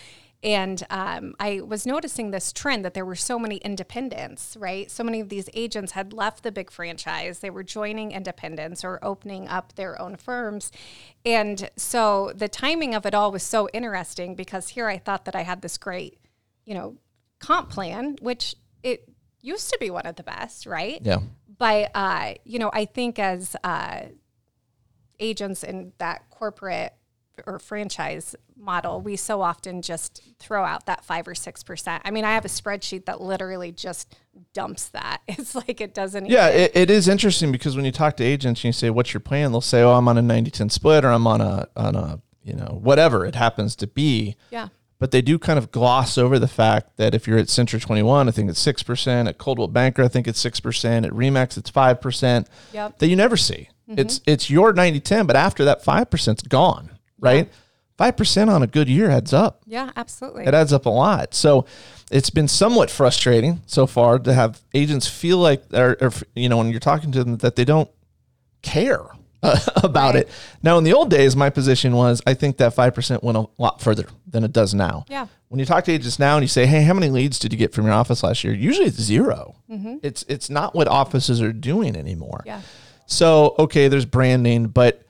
and 0.43 0.85
um, 0.91 1.35
I 1.39 1.61
was 1.61 1.87
noticing 1.87 2.31
this 2.31 2.53
trend 2.53 2.85
that 2.85 2.95
there 2.95 3.05
were 3.05 3.15
so 3.17 3.39
many 3.39 3.57
independents. 3.59 4.57
Right, 4.59 4.91
so 4.91 5.05
many 5.05 5.21
of 5.21 5.29
these 5.29 5.49
agents 5.55 5.93
had 5.93 6.13
left 6.13 6.43
the 6.43 6.53
big 6.53 6.71
franchise; 6.71 7.39
they 7.39 7.51
were 7.51 7.63
joining 7.63 8.13
independents 8.13 8.85
or 8.85 8.99
opening 9.03 9.49
up 9.49 9.75
their 9.75 10.01
own 10.01 10.17
firms, 10.17 10.73
and 11.25 11.71
so 11.77 12.33
the 12.35 12.49
timing 12.49 12.95
of 12.95 13.07
it 13.07 13.15
all 13.15 13.31
was 13.33 13.43
so 13.43 13.69
interesting 13.73 14.35
because 14.35 14.71
here 14.71 14.89
I 14.89 14.99
thought 14.99 15.25
that 15.27 15.37
I 15.37 15.43
had 15.43 15.63
this 15.63 15.79
great, 15.79 16.19
you 16.65 16.75
know, 16.75 16.97
comp 17.39 17.71
plan, 17.71 18.17
which 18.21 18.55
it 18.83 19.09
used 19.41 19.71
to 19.71 19.79
be 19.79 19.91
one 19.91 20.07
of 20.07 20.17
the 20.17 20.23
best, 20.23 20.67
right? 20.67 21.01
Yeah. 21.03 21.19
But 21.59 21.91
uh, 21.95 22.35
you 22.45 22.59
know, 22.59 22.71
I 22.73 22.87
think 22.87 23.19
as 23.19 23.55
uh, 23.63 24.03
agents 25.21 25.63
in 25.63 25.93
that 25.99 26.29
corporate 26.31 26.95
or 27.47 27.59
franchise 27.59 28.35
model, 28.57 29.01
we 29.01 29.17
so 29.17 29.41
often 29.43 29.83
just 29.83 30.23
throw 30.39 30.65
out 30.65 30.87
that 30.87 31.05
five 31.05 31.27
or 31.29 31.35
six 31.35 31.63
percent. 31.63 32.03
I 32.05 32.11
mean, 32.11 32.25
I 32.25 32.33
have 32.35 32.45
a 32.45 32.49
spreadsheet 32.49 33.07
that 33.07 33.21
literally 33.21 33.73
just 33.73 34.15
dumps 34.55 34.89
that. 34.91 35.21
It's 35.29 35.55
like 35.55 35.81
it 35.81 35.95
doesn't. 35.95 36.27
Yeah, 36.27 36.49
even- 36.49 36.61
it, 36.63 36.73
it 36.75 36.91
is 36.91 37.09
interesting 37.09 37.53
because 37.53 37.77
when 37.77 37.85
you 37.85 37.93
talk 37.93 38.17
to 38.19 38.25
agents 38.25 38.61
and 38.61 38.65
you 38.67 38.73
say, 38.73 38.91
What's 38.91 39.13
your 39.13 39.21
plan? 39.21 39.51
They'll 39.53 39.61
say, 39.61 39.83
Oh, 39.83 39.93
I'm 39.95 40.09
on 40.09 40.19
a 40.19 40.23
90 40.23 40.51
10 40.51 40.71
split 40.71 41.05
or 41.05 41.09
I'm 41.11 41.27
on 41.27 41.41
a, 41.41 41.69
on 41.77 41.95
a, 41.97 42.21
you 42.45 42.55
know, 42.55 42.79
whatever 42.83 43.25
it 43.27 43.35
happens 43.35 43.77
to 43.77 43.87
be. 43.87 44.37
yeah. 44.51 44.69
but 44.99 45.11
they 45.11 45.21
do 45.23 45.37
kind 45.39 45.59
of 45.59 45.71
gloss 45.73 46.17
over 46.17 46.39
the 46.39 46.47
fact 46.49 46.97
that 46.97 47.13
if 47.15 47.27
you're 47.27 47.39
at 47.39 47.49
Century 47.49 47.81
21, 47.81 48.29
I 48.29 48.31
think 48.31 48.49
it's 48.51 48.65
6%, 48.65 49.29
at 49.29 49.37
Coldwell 49.39 49.67
Banker, 49.69 50.03
I 50.05 50.09
think 50.09 50.29
it's 50.29 50.41
6%, 50.45 51.05
at 51.07 51.11
Remax, 51.13 51.57
it's 51.59 51.71
5%, 51.73 52.47
Yep. 52.73 52.99
that 52.99 53.09
you 53.09 53.17
never 53.17 53.37
see. 53.37 53.69
Mm-hmm. 53.91 53.99
It's 53.99 54.21
it's 54.27 54.49
your 54.49 54.73
90-10, 54.73 55.27
but 55.27 55.35
after 55.35 55.65
that 55.65 55.85
5%'s 55.85 56.43
gone, 56.43 56.92
right? 57.23 57.49
5% 57.99 58.49
on 58.49 58.63
a 58.63 58.67
good 58.67 58.89
year 58.89 59.11
adds 59.11 59.33
up. 59.33 59.63
Yeah, 59.67 59.91
absolutely. 59.97 60.45
It 60.45 60.55
adds 60.55 60.73
up 60.73 60.87
a 60.87 60.91
lot. 60.91 61.35
So 61.35 61.67
it's 62.11 62.31
been 62.31 62.49
somewhat 62.49 62.91
frustrating 62.91 63.61
so 63.67 63.87
far 63.87 64.19
to 64.19 64.33
have 64.35 64.61
agents 64.75 65.07
feel 65.07 65.39
like, 65.39 65.63
or, 65.73 65.97
or 66.01 66.11
you 66.35 66.49
know, 66.49 66.57
when 66.59 66.71
you're 66.71 66.81
talking 66.81 67.13
to 67.13 67.23
them, 67.23 67.37
that 67.39 67.55
they 67.57 67.65
don't 67.65 67.89
care 68.63 69.05
uh, 69.43 69.59
about 69.83 70.15
Right. 70.15 70.25
it. 70.25 70.31
Now, 70.63 70.79
in 70.79 70.85
the 70.85 70.93
old 70.95 71.11
days, 71.11 71.37
my 71.37 71.51
position 71.51 71.95
was 71.95 72.23
I 72.27 72.35
think 72.35 72.57
that 72.59 72.75
5% 72.75 73.23
went 73.23 73.37
a 73.39 73.47
lot 73.59 73.81
further 73.81 74.07
than 74.27 74.43
it 74.45 74.53
does 74.53 74.73
now. 74.75 75.05
Yeah. 75.09 75.27
When 75.49 75.59
you 75.59 75.67
talk 75.67 75.85
to 75.85 75.93
agents 75.93 76.19
now 76.19 76.37
and 76.37 76.43
you 76.43 76.49
say, 76.49 76.65
hey, 76.67 76.83
how 76.83 76.95
many 76.95 77.09
leads 77.11 77.39
did 77.39 77.53
you 77.53 77.59
get 77.59 77.73
from 77.75 77.85
your 77.85 77.95
office 77.95 78.23
last 78.23 78.43
year? 78.43 78.55
Usually 78.55 78.87
it's 78.87 79.01
0 79.01 79.55
It's, 80.03 80.25
it's 80.29 80.49
not 80.49 80.75
what 80.75 80.89
offices 80.89 81.43
are 81.43 81.53
doing 81.53 81.95
anymore. 81.95 82.39
Mm-hmm. 82.41 82.49
Yeah. 82.49 82.61
So, 83.07 83.55
okay, 83.59 83.89
there's 83.89 84.07
branding, 84.07 84.69
but 84.69 85.02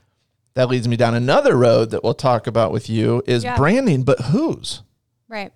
that 0.54 0.68
leads 0.68 0.86
me 0.88 0.96
down 0.96 1.14
another 1.14 1.56
road 1.56 1.90
that 1.90 2.02
we'll 2.04 2.14
talk 2.14 2.46
about 2.46 2.72
with 2.72 2.88
you 2.90 3.22
is 3.26 3.44
Yeah. 3.44 3.56
branding, 3.56 4.02
but 4.02 4.20
whose? 4.20 4.82
Right. 5.28 5.52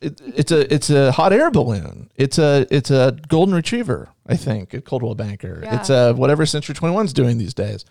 it, 0.00 0.20
it's 0.24 0.50
a 0.50 0.72
it's 0.74 0.90
a 0.90 1.12
hot 1.12 1.32
air 1.32 1.50
balloon. 1.50 2.10
It's 2.16 2.38
a 2.38 2.66
it's 2.70 2.90
a 2.90 3.16
golden 3.28 3.54
retriever. 3.54 4.08
I 4.26 4.36
think 4.36 4.72
at 4.74 4.84
Coldwell 4.84 5.14
Banker. 5.14 5.60
Yeah. 5.62 5.78
It's 5.78 5.90
a 5.90 6.12
whatever 6.14 6.46
Century 6.46 6.74
21's 6.74 7.12
doing 7.12 7.38
these 7.38 7.54
days. 7.54 7.84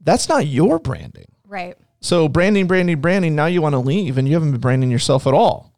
That's 0.00 0.28
not 0.28 0.46
your 0.46 0.78
branding. 0.78 1.26
Right. 1.46 1.76
So 2.00 2.28
branding, 2.28 2.66
branding, 2.66 3.00
branding. 3.00 3.34
Now 3.34 3.46
you 3.46 3.62
want 3.62 3.72
to 3.72 3.78
leave, 3.78 4.18
and 4.18 4.28
you 4.28 4.34
haven't 4.34 4.52
been 4.52 4.60
branding 4.60 4.90
yourself 4.90 5.26
at 5.26 5.32
all. 5.34 5.72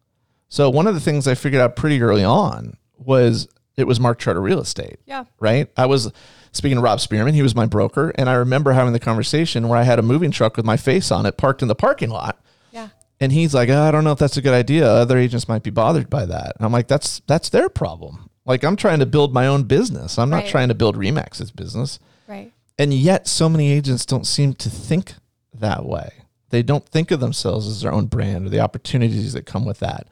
So 0.49 0.69
one 0.71 0.87
of 0.87 0.95
the 0.95 1.01
things 1.01 1.29
I 1.29 1.35
figured 1.35 1.63
out 1.63 1.77
pretty 1.77 2.01
early 2.03 2.25
on 2.25 2.77
was 2.99 3.47
it 3.77 3.87
was 3.87 4.01
Mark 4.01 4.19
Charter 4.19 4.41
Real 4.41 4.61
Estate 4.61 4.99
Yeah. 5.07 5.25
right? 5.39 5.69
I 5.77 5.87
was 5.87 6.11
speaking 6.57 6.79
of 6.79 6.83
Rob 6.85 7.01
Spearman, 7.01 7.35
he 7.35 7.43
was 7.43 7.55
my 7.55 7.67
broker, 7.67 8.13
and 8.17 8.29
I 8.29 8.35
remember 8.35 8.73
having 8.73 8.93
the 8.93 8.99
conversation 9.01 9.69
where 9.69 9.79
I 9.79 9.83
had 9.85 9.99
a 9.99 10.03
moving 10.03 10.31
truck 10.31 10.57
with 10.57 10.67
my 10.67 10.77
face 10.77 11.11
on 11.11 11.27
it 11.27 11.37
parked 11.37 11.63
in 11.63 11.69
the 11.69 11.75
parking 11.75 12.11
lot. 12.11 12.41
Yeah. 12.73 12.89
And 13.21 13.33
he's 13.33 13.55
like, 13.55 13.69
"Oh, 13.69 13.83
I 13.83 13.91
don't 13.91 14.05
know 14.05 14.13
if 14.13 14.19
that's 14.19 14.37
a 14.37 14.43
good 14.43 14.55
idea. 14.55 14.87
Other 14.91 15.19
agents 15.19 15.49
might 15.49 15.63
be 15.63 15.71
bothered 15.71 16.11
by 16.11 16.27
that. 16.27 16.53
And 16.57 16.65
I'm 16.67 16.73
like, 16.73 16.89
that's 16.89 17.21
that's 17.27 17.49
their 17.51 17.69
problem. 17.69 18.29
Like 18.45 18.63
I'm 18.65 18.77
trying 18.77 18.99
to 19.01 19.07
build 19.07 19.33
my 19.35 19.47
own 19.47 19.65
business. 19.65 20.19
I'm 20.19 20.31
not 20.31 20.43
Right. 20.43 20.49
trying 20.49 20.69
to 20.69 20.75
build 20.75 20.97
Remax's 20.97 21.51
business. 21.51 21.99
Right. 22.29 22.53
And 22.79 22.93
yet 22.93 23.27
so 23.27 23.49
many 23.49 23.73
agents 23.73 24.05
don't 24.07 24.27
seem 24.27 24.53
to 24.55 24.69
think 24.71 25.15
that 25.55 25.85
way. 25.87 26.11
They 26.51 26.63
don't 26.63 26.87
think 26.87 27.11
of 27.11 27.19
themselves 27.21 27.67
as 27.67 27.81
their 27.81 27.93
own 27.93 28.07
brand 28.07 28.47
or 28.47 28.51
the 28.51 28.61
opportunities 28.61 29.33
that 29.33 29.47
come 29.47 29.65
with 29.65 29.79
that. 29.81 30.07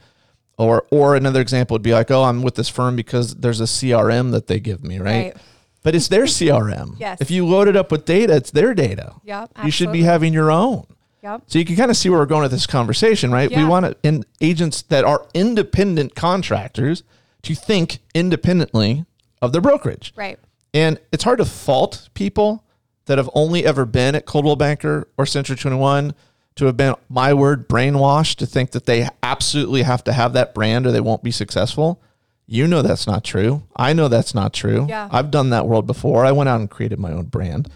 Or 0.57 0.85
or 0.91 1.15
another 1.17 1.41
example 1.41 1.75
would 1.75 1.83
be 1.83 1.93
like, 1.93 2.11
"Oh, 2.11 2.25
I'm 2.25 2.43
with 2.43 2.55
this 2.55 2.69
firm 2.69 2.97
because 2.97 3.35
there's 3.37 3.61
a 3.61 3.67
CRM 3.67 4.31
that 4.33 4.47
they 4.47 4.61
give 4.61 4.83
me, 4.83 4.99
right? 4.99 5.35
Right. 5.35 5.37
But 5.85 5.95
it's 5.95 6.09
their 6.09 6.25
CRM. 6.25 6.97
Yes. 6.99 7.21
If 7.21 7.31
you 7.31 7.47
load 7.47 7.69
it 7.69 7.77
up 7.77 7.93
with 7.93 8.05
data, 8.05 8.35
it's 8.35 8.51
their 8.51 8.75
data. 8.75 9.15
Yep. 9.23 9.51
You 9.65 9.71
should 9.71 9.93
be 9.93 10.03
having 10.03 10.33
your 10.33 10.51
own. 10.51 10.87
Yep. 11.23 11.43
So 11.47 11.59
you 11.59 11.65
can 11.65 11.77
kind 11.77 11.91
of 11.91 11.97
see 11.97 12.09
where 12.11 12.19
we're 12.19 12.27
going 12.27 12.43
with 12.43 12.51
this 12.51 12.67
conversation, 12.67 13.31
right? 13.31 13.51
Yeah. 13.51 13.63
We 13.63 13.65
want 13.69 13.87
to, 13.87 13.97
in 14.03 14.25
agents 14.41 14.83
that 14.83 15.05
are 15.05 15.27
independent 15.35 16.15
contractors 16.15 17.03
to 17.43 17.55
think 17.55 17.99
independently 18.15 19.05
of 19.41 19.53
their 19.53 19.61
brokerage. 19.61 20.13
Right. 20.17 20.39
And 20.73 20.99
it's 21.13 21.23
hard 21.23 21.39
to 21.39 21.45
fault 21.45 22.09
people 22.15 22.65
that 23.05 23.19
have 23.19 23.29
only 23.35 23.65
ever 23.67 23.85
been 23.85 24.15
at 24.15 24.25
Coldwell 24.25 24.57
Banker 24.57 25.07
or 25.19 25.27
Century 25.27 25.57
21 25.57 26.15
to 26.57 26.65
have 26.65 26.77
been, 26.79 26.95
my 27.11 27.35
word, 27.35 27.69
brainwashed 27.69 28.37
to 28.37 28.47
think 28.47 28.71
that 28.71 28.87
they 28.87 29.07
absolutely 29.23 29.83
have 29.83 30.03
to 30.05 30.13
have 30.15 30.33
that 30.33 30.55
brand 30.55 30.87
or 30.87 30.93
they 30.93 31.01
won't 31.01 31.23
be 31.23 31.31
successful. 31.31 32.01
You 32.47 32.67
know 32.67 32.83
that's 32.83 33.07
not 33.07 33.25
true. 33.25 33.63
I 33.75 33.93
know 33.95 34.09
that's 34.09 34.35
not 34.35 34.53
true. 34.53 34.87
Yeah. 34.89 35.09
I've 35.11 35.31
done 35.31 35.51
that 35.51 35.67
world 35.67 35.87
before. 35.87 36.25
I 36.25 36.33
went 36.33 36.49
out 36.49 36.61
and 36.61 36.69
created 36.71 36.99
my 36.99 37.11
own 37.13 37.25
brand. 37.25 37.69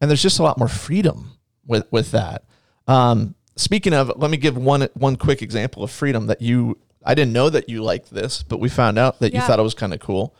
And 0.00 0.10
there's 0.10 0.22
just 0.22 0.40
a 0.40 0.42
lot 0.42 0.58
more 0.58 0.68
freedom 0.68 1.38
with, 1.66 1.86
with 1.92 2.10
that. 2.10 2.44
Um, 2.88 3.36
speaking 3.54 3.94
of, 3.94 4.12
let 4.16 4.30
me 4.30 4.36
give 4.36 4.56
one 4.56 4.88
one 4.94 5.14
quick 5.16 5.40
example 5.42 5.84
of 5.84 5.90
freedom 5.92 6.26
that 6.26 6.42
you 6.42 6.78
I 7.04 7.14
didn't 7.14 7.32
know 7.32 7.48
that 7.50 7.68
you 7.68 7.82
liked 7.82 8.10
this, 8.10 8.42
but 8.42 8.58
we 8.58 8.68
found 8.68 8.98
out 8.98 9.20
that 9.20 9.32
you 9.32 9.40
thought 9.40 9.58
it 9.58 9.62
was 9.62 9.74
kind 9.74 9.94
of 9.94 10.00
cool 10.00 10.34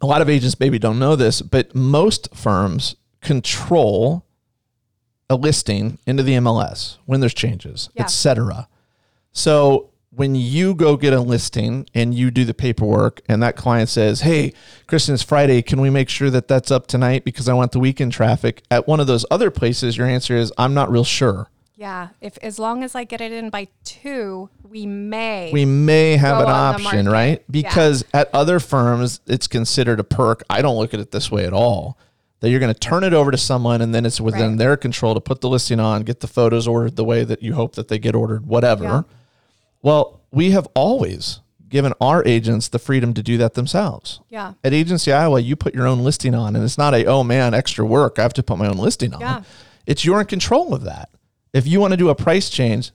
a 0.00 0.06
lot 0.06 0.20
of 0.20 0.28
agents 0.28 0.58
maybe 0.58 0.78
don't 0.80 0.98
know 0.98 1.14
this, 1.14 1.40
but 1.40 1.74
most 1.76 2.28
firms 2.34 2.96
control 3.20 4.26
a 5.30 5.36
listing 5.36 5.96
into 6.06 6.24
the 6.24 6.32
MLS 6.34 6.98
when 7.06 7.20
there's 7.20 7.32
changes, 7.34 7.88
Yeah. 7.94 8.02
etc. 8.02 8.68
So 9.30 9.90
when 10.14 10.34
you 10.34 10.74
go 10.74 10.96
get 10.96 11.12
a 11.14 11.20
listing 11.20 11.86
and 11.94 12.14
you 12.14 12.30
do 12.30 12.44
the 12.44 12.52
paperwork 12.54 13.22
and 13.28 13.42
that 13.42 13.56
client 13.56 13.88
says, 13.88 14.20
"Hey, 14.20 14.52
Kristin, 14.86 15.14
it's 15.14 15.22
Friday. 15.22 15.62
Can 15.62 15.80
we 15.80 15.88
make 15.90 16.08
sure 16.08 16.28
that 16.30 16.48
that's 16.48 16.70
up 16.70 16.86
tonight 16.86 17.24
because 17.24 17.48
I 17.48 17.54
want 17.54 17.72
the 17.72 17.80
weekend 17.80 18.12
traffic?" 18.12 18.62
At 18.70 18.86
one 18.86 19.00
of 19.00 19.06
those 19.06 19.24
other 19.30 19.50
places, 19.50 19.96
your 19.96 20.06
answer 20.06 20.36
is, 20.36 20.52
"I'm 20.58 20.74
not 20.74 20.90
real 20.90 21.04
sure." 21.04 21.48
Yeah. 21.76 22.08
If 22.20 22.38
as 22.42 22.58
long 22.58 22.84
as 22.84 22.94
I 22.94 23.04
get 23.04 23.20
it 23.20 23.32
in 23.32 23.48
by 23.50 23.68
two, 23.84 24.50
we 24.68 24.86
may. 24.86 25.50
we 25.52 25.64
may 25.64 26.16
have 26.16 26.40
an 26.40 26.48
option, 26.48 27.08
right? 27.08 27.42
Because 27.50 28.04
at 28.14 28.28
other 28.32 28.60
firms, 28.60 29.20
it's 29.26 29.46
considered 29.46 29.98
a 29.98 30.04
perk. 30.04 30.44
I 30.50 30.62
don't 30.62 30.76
look 30.76 30.92
at 30.94 31.00
it 31.00 31.10
this 31.10 31.30
way 31.30 31.44
at 31.44 31.52
all. 31.52 31.96
That 32.40 32.50
you're 32.50 32.60
going 32.60 32.72
to 32.74 32.78
turn 32.78 33.02
it 33.04 33.12
over 33.14 33.30
to 33.30 33.38
someone 33.38 33.80
and 33.80 33.94
then 33.94 34.04
it's 34.04 34.20
within 34.20 34.50
Right. 34.50 34.58
their 34.58 34.76
control 34.76 35.14
to 35.14 35.20
put 35.20 35.40
the 35.40 35.48
listing 35.48 35.80
on, 35.80 36.02
get 36.02 36.20
the 36.20 36.26
photos 36.26 36.66
ordered 36.68 36.96
the 36.96 37.04
way 37.04 37.24
that 37.24 37.42
you 37.42 37.54
hope 37.54 37.74
that 37.76 37.88
they 37.88 37.98
get 37.98 38.14
ordered, 38.14 38.46
whatever. 38.46 38.84
Yeah. 38.84 39.02
Well, 39.82 40.20
we 40.30 40.50
have 40.52 40.66
always 40.74 41.40
given 41.68 41.92
our 42.00 42.22
agents 42.26 42.68
the 42.68 42.78
freedom 42.78 43.14
to 43.14 43.22
do 43.22 43.38
that 43.38 43.54
themselves. 43.54 44.20
yeah. 44.28 44.52
At 44.62 44.74
Agency 44.74 45.10
Iowa, 45.12 45.40
you 45.40 45.56
put 45.56 45.74
your 45.74 45.86
own 45.86 46.00
listing 46.04 46.34
on, 46.34 46.54
and 46.54 46.62
it's 46.64 46.76
not 46.78 46.94
a, 46.94 47.06
oh 47.06 47.24
man, 47.24 47.54
extra 47.54 47.84
work. 47.84 48.18
I 48.18 48.22
have 48.22 48.34
to 48.34 48.42
put 48.42 48.58
my 48.58 48.68
own 48.68 48.76
listing 48.76 49.14
on. 49.14 49.20
Yeah. 49.20 49.42
It's 49.86 50.04
you're 50.04 50.20
in 50.20 50.26
control 50.26 50.74
of 50.74 50.84
that. 50.84 51.08
If 51.54 51.66
you 51.66 51.80
want 51.80 51.92
to 51.92 51.96
do 51.96 52.10
a 52.10 52.14
price 52.14 52.48
change, 52.50 52.90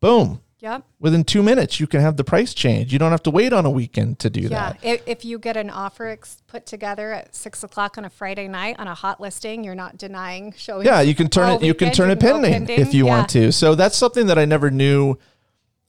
boom, 0.00 0.40
Yep. 0.62 0.82
within 0.98 1.24
two 1.24 1.42
minutes 1.42 1.80
you 1.80 1.86
can 1.86 2.02
have 2.02 2.18
the 2.18 2.24
price 2.24 2.52
change 2.52 2.92
you 2.92 2.98
don't 2.98 3.12
have 3.12 3.22
to 3.22 3.30
wait 3.30 3.54
on 3.54 3.64
a 3.64 3.70
weekend 3.70 4.18
to 4.18 4.28
do 4.28 4.40
Yeah. 4.42 4.48
that 4.48 4.78
If, 4.82 5.00
if 5.06 5.24
you 5.24 5.38
get 5.38 5.56
an 5.56 5.70
offer 5.70 6.08
ex- 6.08 6.42
put 6.48 6.66
together 6.66 7.12
at 7.14 7.34
six 7.34 7.64
o'clock 7.64 7.96
on 7.96 8.04
a 8.04 8.10
Friday 8.10 8.46
night 8.46 8.76
on 8.78 8.86
a 8.86 8.92
hot 8.94 9.22
listing, 9.22 9.64
you're 9.64 9.74
not 9.74 9.96
denying 9.96 10.52
showing. 10.58 10.84
yeah 10.84 11.00
you 11.00 11.14
can 11.14 11.30
turn 11.30 11.48
oh, 11.48 11.54
it 11.54 11.62
you 11.62 11.72
can 11.72 11.90
turn 11.92 12.10
it 12.10 12.20
go 12.20 12.38
pending, 12.42 12.68
if 12.78 12.92
you 12.92 13.06
Yeah. 13.06 13.10
want 13.10 13.30
to 13.30 13.52
so 13.52 13.74
that's 13.74 13.96
something 13.96 14.26
that 14.26 14.38
i 14.38 14.44
never 14.44 14.70
knew 14.70 15.16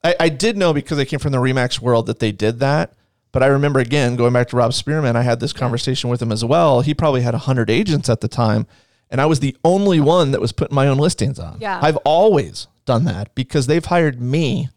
I, 0.04 0.14
I 0.18 0.28
did 0.28 0.56
know 0.56 0.72
because 0.72 0.98
i 0.98 1.04
came 1.04 1.18
from 1.18 1.32
the 1.32 1.38
remax 1.38 1.80
world 1.80 2.06
that 2.06 2.18
they 2.18 2.32
did 2.32 2.58
that 2.60 2.92
but 3.30 3.42
i 3.42 3.46
remember 3.46 3.80
again 3.80 4.16
going 4.16 4.32
back 4.32 4.48
to 4.48 4.56
rob 4.56 4.72
spearman 4.72 5.16
i 5.16 5.22
had 5.22 5.40
this 5.40 5.52
conversation 5.52 6.10
with 6.10 6.20
him 6.20 6.32
as 6.32 6.44
well. 6.44 6.80
He 6.80 6.94
probably 6.94 7.22
had 7.22 7.34
100 7.34 7.70
agents 7.70 8.08
at 8.08 8.20
the 8.20 8.28
time 8.28 8.66
and 9.10 9.20
i 9.20 9.26
was 9.26 9.40
the 9.40 9.56
only 9.64 10.00
one 10.00 10.30
that 10.32 10.40
was 10.40 10.52
putting 10.52 10.74
my 10.74 10.86
own 10.88 10.98
listings 10.98 11.38
on. 11.38 11.58
Yeah. 11.60 11.78
i've 11.82 11.98
always 11.98 12.66
done 12.84 13.04
that 13.04 13.34
because 13.34 13.66
they've 13.66 13.84
hired 13.84 14.20
me 14.20 14.68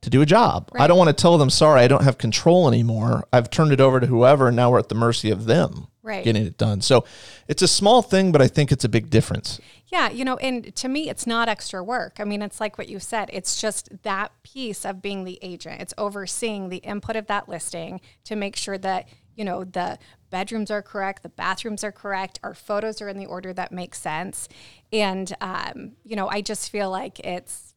to 0.00 0.10
do 0.10 0.22
a 0.22 0.26
job. 0.26 0.70
I 0.78 0.86
don't 0.86 0.98
want 0.98 1.08
to 1.08 1.20
tell 1.20 1.38
them, 1.38 1.50
sorry, 1.50 1.80
I 1.80 1.88
don't 1.88 2.04
have 2.04 2.18
control 2.18 2.68
anymore. 2.68 3.26
I've 3.32 3.50
turned 3.50 3.72
it 3.72 3.80
over 3.80 3.98
to 4.00 4.06
whoever, 4.06 4.48
and 4.48 4.56
now 4.56 4.70
we're 4.70 4.78
at 4.78 4.88
the 4.88 4.94
mercy 4.94 5.30
of 5.30 5.46
them 5.46 5.88
Right. 6.02 6.24
getting 6.24 6.46
it 6.46 6.56
done. 6.56 6.80
So 6.80 7.04
it's 7.48 7.62
a 7.62 7.68
small 7.68 8.00
thing, 8.02 8.30
but 8.30 8.40
I 8.40 8.46
think 8.48 8.70
it's 8.70 8.84
a 8.84 8.88
big 8.88 9.10
difference. 9.10 9.60
Yeah, 9.88 10.10
you 10.10 10.24
know, 10.24 10.36
and 10.36 10.74
to 10.76 10.88
me, 10.88 11.08
it's 11.08 11.26
not 11.26 11.48
extra 11.48 11.82
work. 11.82 12.16
I 12.20 12.24
mean, 12.24 12.42
it's 12.42 12.60
like 12.60 12.78
what 12.78 12.88
you 12.88 13.00
said. 13.00 13.28
It's 13.32 13.60
just 13.60 13.88
that 14.02 14.32
piece 14.42 14.84
of 14.84 15.02
being 15.02 15.24
the 15.24 15.38
agent. 15.42 15.80
It's 15.80 15.94
overseeing 15.98 16.68
the 16.68 16.76
input 16.78 17.16
of 17.16 17.26
that 17.26 17.48
listing 17.48 18.00
to 18.24 18.36
make 18.36 18.54
sure 18.54 18.78
that, 18.78 19.08
you 19.34 19.44
know, 19.44 19.64
the 19.64 19.98
bedrooms 20.30 20.70
are 20.70 20.82
correct, 20.82 21.22
the 21.22 21.28
bathrooms 21.30 21.82
are 21.82 21.92
correct, 21.92 22.38
our 22.42 22.54
photos 22.54 23.00
are 23.00 23.08
in 23.08 23.18
the 23.18 23.24
order 23.26 23.52
that 23.54 23.72
makes 23.72 23.98
sense. 23.98 24.46
And, 24.92 25.34
um, 25.40 25.92
you 26.04 26.16
know, 26.16 26.28
I 26.28 26.42
just 26.42 26.70
feel 26.70 26.90
like 26.90 27.18
it's 27.20 27.67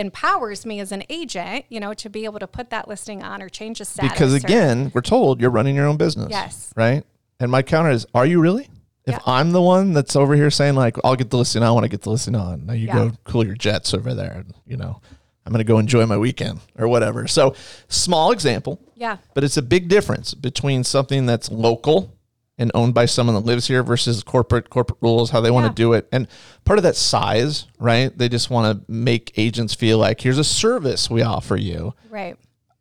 empowers 0.00 0.66
me 0.66 0.80
as 0.80 0.90
an 0.92 1.04
agent, 1.08 1.64
you 1.68 1.78
know, 1.78 1.94
to 1.94 2.08
be 2.10 2.24
able 2.24 2.38
to 2.40 2.46
put 2.46 2.70
that 2.70 2.88
listing 2.88 3.22
on 3.22 3.42
or 3.42 3.48
change 3.48 3.78
the 3.78 3.84
status. 3.84 4.10
Because 4.12 4.34
or- 4.34 4.38
again, 4.38 4.90
we're 4.94 5.00
told 5.02 5.40
you're 5.40 5.50
running 5.50 5.76
your 5.76 5.86
own 5.86 5.96
business. 5.96 6.28
Yes. 6.30 6.72
Right. 6.74 7.04
And 7.38 7.50
my 7.50 7.62
counter 7.62 7.90
is, 7.90 8.06
are 8.14 8.26
you 8.26 8.40
really? 8.40 8.68
If 9.06 9.14
Yeah. 9.14 9.20
I'm 9.26 9.52
the 9.52 9.62
one 9.62 9.92
that's 9.92 10.14
over 10.16 10.34
here 10.34 10.50
saying 10.50 10.74
like, 10.74 10.96
I'll 11.04 11.16
get 11.16 11.30
the 11.30 11.38
listing 11.38 11.62
on 11.62 11.74
when 11.74 11.84
I 11.84 11.88
get 11.88 12.02
the 12.02 12.10
listing 12.10 12.34
on. 12.34 12.66
Now 12.66 12.72
you 12.74 12.86
Yeah. 12.88 12.94
go 12.94 13.12
cool 13.24 13.44
your 13.46 13.54
jets 13.54 13.94
over 13.94 14.12
there. 14.14 14.32
And, 14.44 14.54
you 14.66 14.76
know, 14.76 15.00
I'm 15.46 15.52
going 15.52 15.58
to 15.64 15.64
go 15.64 15.78
enjoy 15.78 16.04
my 16.06 16.18
weekend 16.18 16.60
or 16.78 16.86
whatever. 16.88 17.26
So 17.26 17.54
small 17.88 18.30
example. 18.32 18.78
yeah, 18.94 19.16
But 19.34 19.42
it's 19.44 19.56
a 19.56 19.62
big 19.62 19.88
difference 19.88 20.34
between 20.34 20.84
something 20.84 21.24
that's 21.26 21.50
local 21.50 22.12
and 22.60 22.70
owned 22.74 22.94
by 22.94 23.06
someone 23.06 23.34
that 23.34 23.44
lives 23.44 23.66
here 23.66 23.82
versus 23.82 24.22
corporate 24.22 24.70
corporate 24.70 24.98
rules, 25.00 25.30
how 25.30 25.40
they 25.40 25.50
want 25.50 25.64
Yeah. 25.64 25.68
to 25.70 25.74
do 25.74 25.92
it. 25.94 26.06
And 26.12 26.28
part 26.64 26.78
of 26.78 26.82
that 26.84 26.94
size, 26.94 27.66
right? 27.80 28.16
They 28.16 28.28
just 28.28 28.50
want 28.50 28.86
to 28.86 28.92
make 28.92 29.32
agents 29.36 29.74
feel 29.74 29.98
like 29.98 30.20
here's 30.20 30.38
a 30.38 30.44
service 30.44 31.10
we 31.10 31.22
offer 31.22 31.56
you. 31.56 31.94
right. 32.10 32.36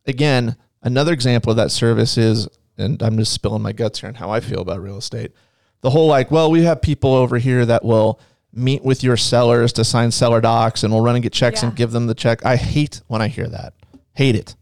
Again, 0.05 0.55
another 0.83 1.13
example 1.13 1.51
of 1.51 1.57
that 1.57 1.71
service 1.71 2.17
is, 2.17 2.48
and 2.77 3.01
I'm 3.01 3.17
just 3.17 3.31
spilling 3.31 3.62
my 3.62 3.71
guts 3.74 4.00
here 4.01 4.09
on 4.09 4.15
how 4.15 4.29
I 4.31 4.39
feel 4.39 4.59
about 4.59 4.81
real 4.81 4.98
estate. 4.98 5.31
The 5.81 5.91
whole 5.91 6.07
like, 6.07 6.29
well, 6.31 6.50
we 6.51 6.63
have 6.63 6.81
people 6.81 7.13
over 7.13 7.38
here 7.38 7.65
that 7.65 7.86
will 7.86 8.19
meet 8.53 8.83
with 8.83 9.03
your 9.03 9.15
sellers 9.15 9.71
to 9.74 9.83
sign 9.86 10.12
seller 10.12 10.41
docs 10.41 10.83
and 10.83 10.91
we'll 10.91 11.03
run 11.03 11.15
and 11.15 11.24
get 11.24 11.31
checks 11.31 11.62
and 11.63 11.75
give 11.75 11.91
them 11.91 12.07
the 12.07 12.15
check. 12.15 12.43
I 12.45 12.55
hate 12.57 13.01
when 13.07 13.21
I 13.21 13.27
hear 13.27 13.48
that. 13.48 13.74
Hate 14.13 14.36
it. 14.36 14.55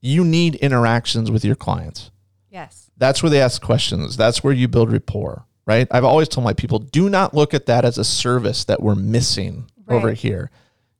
You 0.00 0.24
need 0.24 0.56
interactions 0.56 1.30
with 1.30 1.44
your 1.44 1.54
clients. 1.54 2.10
Yes. 2.50 2.83
That's 2.96 3.22
where 3.22 3.30
they 3.30 3.40
ask 3.40 3.60
questions. 3.60 4.16
That's 4.16 4.42
where 4.44 4.52
you 4.52 4.68
build 4.68 4.92
rapport, 4.92 5.44
right? 5.66 5.88
I've 5.90 6.04
always 6.04 6.28
told 6.28 6.44
my 6.44 6.52
people 6.52 6.78
do 6.78 7.08
not 7.10 7.34
look 7.34 7.54
at 7.54 7.66
that 7.66 7.84
as 7.84 7.98
a 7.98 8.04
service 8.04 8.64
that 8.64 8.82
we're 8.82 8.94
missing 8.94 9.70
over 9.88 10.12
here. 10.12 10.50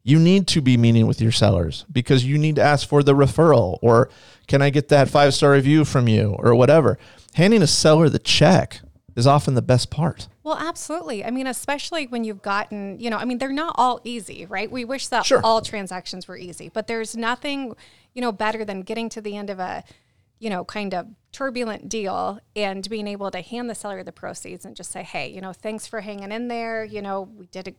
You 0.03 0.19
need 0.19 0.47
to 0.49 0.61
be 0.61 0.77
meeting 0.77 1.07
with 1.07 1.21
your 1.21 1.33
sellers 1.33 1.87
because 1.91 2.25
you 2.25 2.37
need 2.37 2.57
to 2.57 2.63
ask 2.63 2.87
for 2.87 3.03
the 3.03 3.15
referral 3.15 3.79
or 3.81 4.11
can 4.47 4.61
I 4.61 4.69
get 4.71 4.89
that 4.89 5.09
five 5.09 5.33
star 5.33 5.53
review 5.53 5.85
from 5.87 6.09
you 6.09 6.37
or 6.39 6.55
whatever. 6.55 6.99
Handing 7.35 7.63
a 7.63 7.67
seller 7.67 8.09
the 8.11 8.19
check 8.19 8.81
is 9.17 9.27
often 9.27 9.55
the 9.55 9.63
best 9.63 9.91
part. 9.91 10.29
Well, 10.43 10.59
absolutely. 10.59 11.25
I 11.25 11.31
mean, 11.31 11.47
especially 11.47 12.07
when 12.07 12.25
you've 12.25 12.43
gotten, 12.43 12.99
you 13.01 13.09
know, 13.09 13.17
I 13.17 13.25
mean, 13.25 13.39
they're 13.39 13.53
not 13.53 13.75
all 13.79 14.01
easy, 14.05 14.45
right? 14.45 14.71
We 14.71 14.85
wish 14.85 15.07
that 15.09 15.25
Sure. 15.25 15.41
all 15.43 15.63
transactions 15.63 16.29
were 16.29 16.37
easy, 16.37 16.69
but 16.69 16.87
there's 16.87 17.17
nothing, 17.17 17.75
you 18.13 18.21
know, 18.21 18.33
better 18.33 18.63
than 18.65 18.83
getting 18.83 19.09
to 19.11 19.23
the 19.23 19.37
end 19.37 19.49
of 19.49 19.59
a, 19.59 19.85
you 20.45 20.51
know, 20.51 20.63
kind 20.63 20.93
of 20.93 21.07
turbulent 21.33 21.89
deal 21.89 22.39
and 22.55 22.87
being 22.91 23.07
able 23.07 23.31
to 23.31 23.41
hand 23.41 23.71
the 23.71 23.75
seller 23.75 24.03
the 24.03 24.13
proceeds 24.13 24.67
and 24.67 24.77
just 24.77 24.91
say, 24.93 25.03
hey, 25.03 25.27
you 25.27 25.41
know, 25.41 25.55
thanks 25.55 25.87
for 25.87 26.03
hanging 26.03 26.31
in 26.31 26.49
there. 26.49 26.85
You 26.85 27.01
know, 27.01 27.23
we 27.23 27.47
did 27.47 27.69
a 27.69 27.75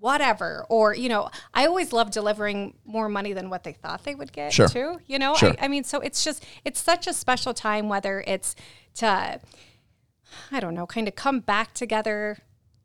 whatever. 0.00 0.66
Or, 0.68 0.92
you 0.96 1.08
know, 1.08 1.30
I 1.54 1.64
always 1.66 1.92
love 1.92 2.10
delivering 2.10 2.74
more 2.84 3.08
money 3.08 3.34
than 3.34 3.50
what 3.50 3.62
they 3.62 3.72
thought 3.72 4.02
they 4.02 4.16
would 4.16 4.32
get 4.32 4.52
Sure. 4.52 4.66
too. 4.68 4.98
You 5.06 5.20
know, 5.20 5.36
Sure. 5.36 5.54
I, 5.60 5.66
I 5.66 5.68
mean, 5.68 5.84
so 5.84 6.00
it's 6.00 6.24
just, 6.24 6.44
it's 6.64 6.80
such 6.80 7.06
a 7.06 7.12
special 7.12 7.54
time, 7.54 7.88
whether 7.88 8.24
it's 8.26 8.56
to, 8.96 9.38
I 10.50 10.58
don't 10.58 10.74
know, 10.74 10.86
kind 10.88 11.06
of 11.06 11.14
come 11.14 11.38
back 11.38 11.72
together, 11.72 12.36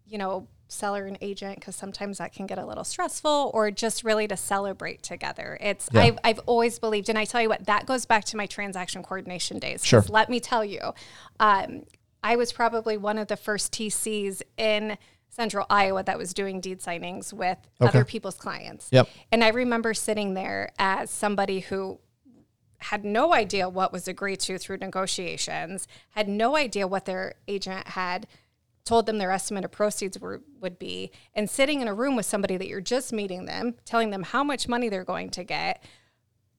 you 0.05 0.19
know, 0.19 0.47
seller 0.67 1.05
and 1.05 1.17
agent, 1.21 1.55
because 1.55 1.75
sometimes 1.75 2.17
that 2.17 2.33
can 2.33 2.45
get 2.45 2.57
a 2.57 2.65
little 2.65 2.83
stressful, 2.83 3.51
or 3.53 3.71
just 3.71 4.03
really 4.03 4.27
to 4.27 4.37
celebrate 4.37 5.03
together. 5.03 5.57
It's, 5.61 5.89
Yeah. 5.91 6.01
I've, 6.01 6.19
I've 6.23 6.39
always 6.45 6.79
believed, 6.79 7.09
and 7.09 7.17
I 7.17 7.25
tell 7.25 7.41
you 7.41 7.49
what, 7.49 7.65
that 7.65 7.85
goes 7.85 8.05
back 8.05 8.25
to 8.25 8.37
my 8.37 8.45
transaction 8.45 9.03
coordination 9.03 9.59
days 9.59 9.85
Sure. 9.85 10.03
Let 10.09 10.29
me 10.29 10.39
tell 10.39 10.65
you, 10.65 10.93
um, 11.39 11.83
I 12.23 12.35
was 12.35 12.51
probably 12.51 12.97
one 12.97 13.17
of 13.17 13.27
the 13.27 13.37
first 13.37 13.71
TCs 13.71 14.41
in 14.57 14.97
central 15.29 15.65
Iowa 15.69 16.03
that 16.03 16.17
was 16.17 16.33
doing 16.33 16.59
deed 16.59 16.79
signings 16.79 17.31
with 17.31 17.57
other 17.79 18.03
people's 18.03 18.35
clients. 18.35 18.89
Yep. 18.91 19.07
And 19.31 19.43
I 19.43 19.49
remember 19.49 19.93
sitting 19.93 20.33
there 20.33 20.71
as 20.79 21.11
somebody 21.11 21.59
who 21.59 21.99
had 22.79 23.05
no 23.05 23.33
idea 23.33 23.69
what 23.69 23.91
was 23.91 24.07
agreed 24.07 24.39
to 24.41 24.57
through 24.57 24.77
negotiations, 24.77 25.87
had 26.11 26.27
no 26.27 26.55
idea 26.55 26.87
what 26.87 27.05
their 27.05 27.35
agent 27.47 27.89
had 27.89 28.27
told 28.87 29.05
them 29.05 29.17
their 29.17 29.31
estimate 29.31 29.65
of 29.65 29.71
proceeds 29.71 30.17
were, 30.19 30.41
would 30.61 30.79
be, 30.79 31.11
and 31.35 31.49
sitting 31.49 31.81
in 31.81 31.87
a 31.87 31.93
room 31.93 32.15
with 32.15 32.25
somebody 32.25 32.57
that 32.57 32.67
you're 32.67 32.81
just 32.81 33.13
meeting 33.13 33.45
them, 33.45 33.75
telling 33.85 34.09
them 34.09 34.23
how 34.23 34.43
much 34.43 34.67
money 34.67 34.89
they're 34.89 35.03
going 35.03 35.29
to 35.31 35.43
get. 35.43 35.83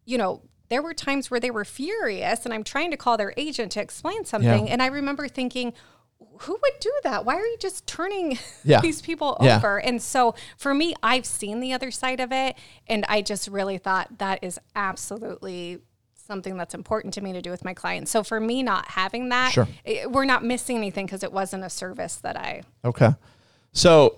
You 0.04 0.18
know, 0.18 0.42
there 0.68 0.82
were 0.82 0.94
times 0.94 1.30
where 1.30 1.40
they 1.40 1.50
were 1.50 1.64
furious, 1.64 2.44
and 2.44 2.52
I'm 2.54 2.64
trying 2.64 2.90
to 2.90 2.96
call 2.96 3.16
their 3.16 3.32
agent 3.36 3.72
to 3.72 3.80
explain 3.80 4.24
something. 4.24 4.66
Yeah. 4.66 4.72
And 4.72 4.82
I 4.82 4.86
remember 4.86 5.26
thinking, 5.28 5.72
who 6.40 6.52
would 6.52 6.80
do 6.80 6.92
that? 7.04 7.24
Why 7.24 7.36
are 7.36 7.46
you 7.46 7.56
just 7.58 7.86
turning 7.86 8.38
Yeah. 8.64 8.80
these 8.82 9.00
people 9.00 9.36
Yeah. 9.40 9.56
over? 9.56 9.80
And 9.80 10.00
so 10.02 10.34
for 10.56 10.74
me, 10.74 10.94
I've 11.02 11.26
seen 11.26 11.60
the 11.60 11.72
other 11.72 11.90
side 11.90 12.20
of 12.20 12.30
it, 12.32 12.56
and 12.86 13.04
I 13.08 13.22
just 13.22 13.48
really 13.48 13.78
thought 13.78 14.18
that 14.18 14.40
is 14.42 14.58
absolutely 14.76 15.78
something 16.28 16.58
that's 16.58 16.74
important 16.74 17.14
to 17.14 17.22
me 17.22 17.32
to 17.32 17.40
do 17.40 17.50
with 17.50 17.64
my 17.64 17.72
clients. 17.72 18.10
So 18.10 18.22
for 18.22 18.38
me, 18.38 18.62
not 18.62 18.86
having 18.88 19.30
that, 19.30 19.50
Sure. 19.52 19.66
it- 19.84 20.12
we're 20.12 20.26
not 20.26 20.44
missing 20.44 20.76
anything 20.76 21.06
because 21.06 21.22
it 21.22 21.32
wasn't 21.32 21.64
a 21.64 21.70
service 21.70 22.16
that 22.16 22.36
I. 22.36 22.62
Okay. 22.84 23.14
So 23.72 24.16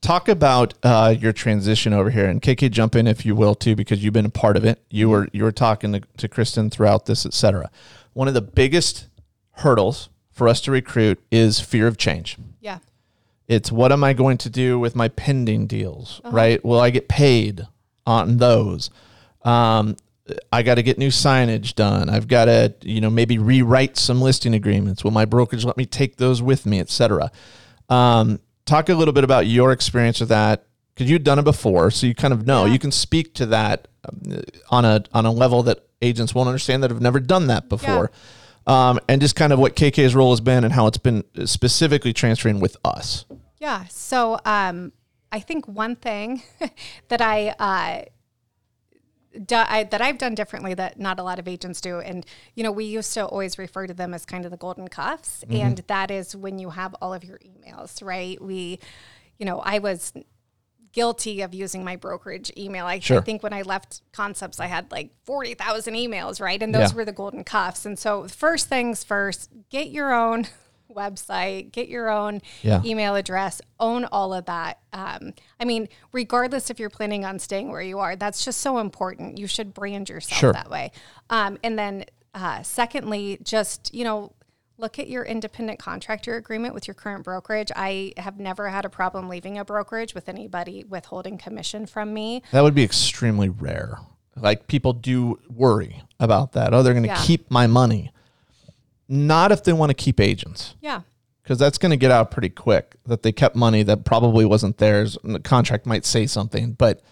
talk 0.00 0.28
about 0.28 0.74
uh, 0.82 1.14
your 1.16 1.32
transition 1.32 1.92
over 1.92 2.10
here, 2.10 2.26
and 2.28 2.42
KK, 2.42 2.68
jump 2.68 2.96
in 2.96 3.06
if 3.06 3.24
you 3.24 3.36
will 3.36 3.54
too, 3.54 3.76
because 3.76 4.02
you've 4.02 4.12
been 4.12 4.26
a 4.26 4.30
part 4.30 4.56
of 4.56 4.64
it. 4.64 4.82
You 4.90 5.08
were 5.08 5.28
you 5.32 5.44
were 5.44 5.52
talking 5.52 5.92
to, 5.92 6.00
to 6.16 6.28
Kristin 6.28 6.68
throughout 6.70 7.06
this, 7.06 7.24
etc. 7.24 7.70
One 8.12 8.26
of 8.26 8.34
the 8.34 8.42
biggest 8.42 9.06
hurdles 9.58 10.08
for 10.32 10.48
us 10.48 10.60
to 10.62 10.72
recruit 10.72 11.20
is 11.30 11.60
fear 11.60 11.86
of 11.86 11.96
change. 11.96 12.38
Yeah. 12.60 12.78
It's 13.46 13.70
what 13.70 13.92
am 13.92 14.02
I 14.02 14.14
going 14.14 14.38
to 14.38 14.50
do 14.50 14.80
with 14.80 14.96
my 14.96 15.06
pending 15.08 15.68
deals, 15.68 16.20
right? 16.24 16.64
Will 16.64 16.80
I 16.80 16.90
get 16.90 17.06
paid 17.08 17.68
on 18.04 18.38
those? 18.38 18.90
Um, 19.44 19.96
I 20.52 20.62
got 20.62 20.76
to 20.76 20.82
get 20.82 20.98
new 20.98 21.08
signage 21.08 21.74
done. 21.74 22.08
I've 22.08 22.28
got 22.28 22.46
to, 22.46 22.74
you 22.82 23.00
know, 23.00 23.10
maybe 23.10 23.38
rewrite 23.38 23.96
some 23.96 24.20
listing 24.20 24.54
agreements. 24.54 25.04
Will 25.04 25.10
my 25.10 25.24
brokerage 25.24 25.64
let 25.64 25.76
me 25.76 25.86
take 25.86 26.16
those 26.16 26.42
with 26.42 26.66
me, 26.66 26.80
et 26.80 26.90
cetera? 26.90 27.30
Um, 27.88 28.40
talk 28.64 28.88
a 28.88 28.94
little 28.94 29.14
bit 29.14 29.24
about 29.24 29.46
your 29.46 29.72
experience 29.72 30.20
with 30.20 30.28
that 30.30 30.66
because 30.94 31.10
you've 31.10 31.24
done 31.24 31.38
it 31.38 31.44
before, 31.44 31.90
so 31.90 32.06
you 32.06 32.14
kind 32.14 32.32
of 32.32 32.46
know. 32.46 32.64
Yeah. 32.64 32.72
You 32.72 32.78
can 32.78 32.92
speak 32.92 33.34
to 33.34 33.46
that 33.46 33.88
um, 34.04 34.42
on 34.70 34.84
a 34.84 35.04
on 35.12 35.26
a 35.26 35.32
level 35.32 35.62
that 35.64 35.86
agents 36.00 36.34
won't 36.34 36.48
understand 36.48 36.82
that 36.82 36.90
have 36.90 37.00
never 37.00 37.20
done 37.20 37.46
that 37.46 37.68
before. 37.68 38.10
Um, 38.66 39.00
and 39.08 39.20
just 39.20 39.34
kind 39.34 39.52
of 39.52 39.58
what 39.58 39.74
KK's 39.74 40.14
role 40.14 40.30
has 40.30 40.40
been 40.40 40.64
and 40.64 40.72
how 40.72 40.86
it's 40.86 40.98
been 40.98 41.24
specifically 41.46 42.12
transferring 42.12 42.60
with 42.60 42.76
us. 42.84 43.24
Yeah. 43.58 43.86
So 43.86 44.38
um, 44.44 44.92
I 45.32 45.40
think 45.40 45.66
one 45.66 45.96
thing 45.96 46.42
that 47.08 47.20
I, 47.20 47.54
uh, 47.58 48.04
do, 49.44 49.56
I 49.56 49.84
that 49.84 50.00
I've 50.00 50.18
done 50.18 50.34
differently 50.34 50.74
that 50.74 50.98
not 50.98 51.18
a 51.18 51.22
lot 51.22 51.38
of 51.38 51.48
agents 51.48 51.80
do, 51.80 51.98
and 52.00 52.24
you 52.54 52.62
know, 52.62 52.72
we 52.72 52.84
used 52.84 53.12
to 53.14 53.24
always 53.26 53.58
refer 53.58 53.86
to 53.86 53.94
them 53.94 54.14
as 54.14 54.24
kind 54.24 54.44
of 54.44 54.50
the 54.50 54.56
golden 54.56 54.88
cuffs, 54.88 55.44
mm-hmm. 55.46 55.60
and 55.60 55.78
that 55.86 56.10
is 56.10 56.36
when 56.36 56.58
you 56.58 56.70
have 56.70 56.94
all 57.00 57.14
of 57.14 57.24
your 57.24 57.38
emails, 57.38 58.04
right? 58.04 58.40
We, 58.42 58.78
you 59.38 59.46
know, 59.46 59.60
I 59.60 59.78
was 59.78 60.12
guilty 60.92 61.40
of 61.40 61.54
using 61.54 61.82
my 61.84 61.96
brokerage 61.96 62.52
email. 62.56 62.84
I, 62.84 62.98
Sure. 62.98 63.18
I 63.18 63.22
think 63.22 63.42
when 63.42 63.54
I 63.54 63.62
left 63.62 64.02
Concepts, 64.12 64.60
I 64.60 64.66
had 64.66 64.92
like 64.92 65.10
40,000 65.24 65.94
emails, 65.94 66.38
right? 66.40 66.62
And 66.62 66.74
those 66.74 66.90
Yeah. 66.90 66.96
were 66.96 67.04
the 67.06 67.12
golden 67.12 67.44
cuffs. 67.44 67.86
And 67.86 67.98
so, 67.98 68.28
first 68.28 68.68
things 68.68 69.02
first, 69.02 69.50
get 69.70 69.88
your 69.88 70.12
own 70.12 70.46
website, 70.92 71.72
get 71.72 71.88
your 71.88 72.10
own 72.10 72.40
Yeah. 72.62 72.82
email 72.84 73.14
address, 73.16 73.60
own 73.80 74.04
all 74.06 74.32
of 74.34 74.44
that. 74.46 74.78
Um, 74.92 75.34
I 75.60 75.64
mean, 75.64 75.88
regardless 76.12 76.70
if 76.70 76.78
you're 76.78 76.90
planning 76.90 77.24
on 77.24 77.38
staying 77.38 77.70
where 77.70 77.82
you 77.82 77.98
are, 77.98 78.16
that's 78.16 78.44
just 78.44 78.60
so 78.60 78.78
important. 78.78 79.38
You 79.38 79.46
should 79.46 79.74
brand 79.74 80.08
yourself 80.08 80.38
Sure. 80.38 80.52
that 80.52 80.70
way. 80.70 80.92
Um, 81.30 81.58
and 81.64 81.78
then, 81.78 82.04
uh, 82.34 82.62
secondly, 82.62 83.38
just, 83.42 83.92
you 83.94 84.04
know, 84.04 84.32
look 84.78 84.98
at 84.98 85.08
your 85.08 85.22
independent 85.24 85.78
contractor 85.78 86.34
agreement 86.34 86.74
with 86.74 86.88
your 86.88 86.94
current 86.94 87.22
brokerage. 87.24 87.70
I 87.76 88.14
have 88.16 88.40
never 88.40 88.68
had 88.70 88.84
a 88.84 88.88
problem 88.88 89.28
leaving 89.28 89.56
a 89.58 89.64
brokerage 89.64 90.14
with 90.14 90.28
anybody 90.28 90.82
withholding 90.88 91.38
commission 91.38 91.86
from 91.86 92.12
me. 92.12 92.42
That 92.52 92.62
would 92.62 92.74
be 92.74 92.82
extremely 92.82 93.48
rare. 93.48 93.98
Like 94.34 94.66
people 94.66 94.92
do 94.94 95.38
worry 95.48 96.02
about 96.18 96.52
that. 96.52 96.72
Oh, 96.72 96.82
they're 96.82 96.94
going 96.94 97.02
to 97.04 97.10
Yeah. 97.10 97.22
keep 97.22 97.50
my 97.50 97.66
money. 97.66 98.10
Not 99.08 99.52
if 99.52 99.64
they 99.64 99.72
want 99.72 99.90
to 99.90 99.94
keep 99.94 100.20
agents, 100.20 100.74
Yeah. 100.80 101.02
because 101.42 101.58
that's 101.58 101.78
going 101.78 101.90
to 101.90 101.96
get 101.96 102.10
out 102.10 102.30
pretty 102.30 102.48
quick. 102.48 102.96
That 103.06 103.22
they 103.22 103.32
kept 103.32 103.56
money 103.56 103.82
that 103.82 104.04
probably 104.04 104.44
wasn't 104.44 104.78
theirs. 104.78 105.18
And 105.22 105.34
the 105.34 105.40
contract 105.40 105.86
might 105.86 106.04
say 106.04 106.26
something, 106.26 106.72
but 106.72 107.02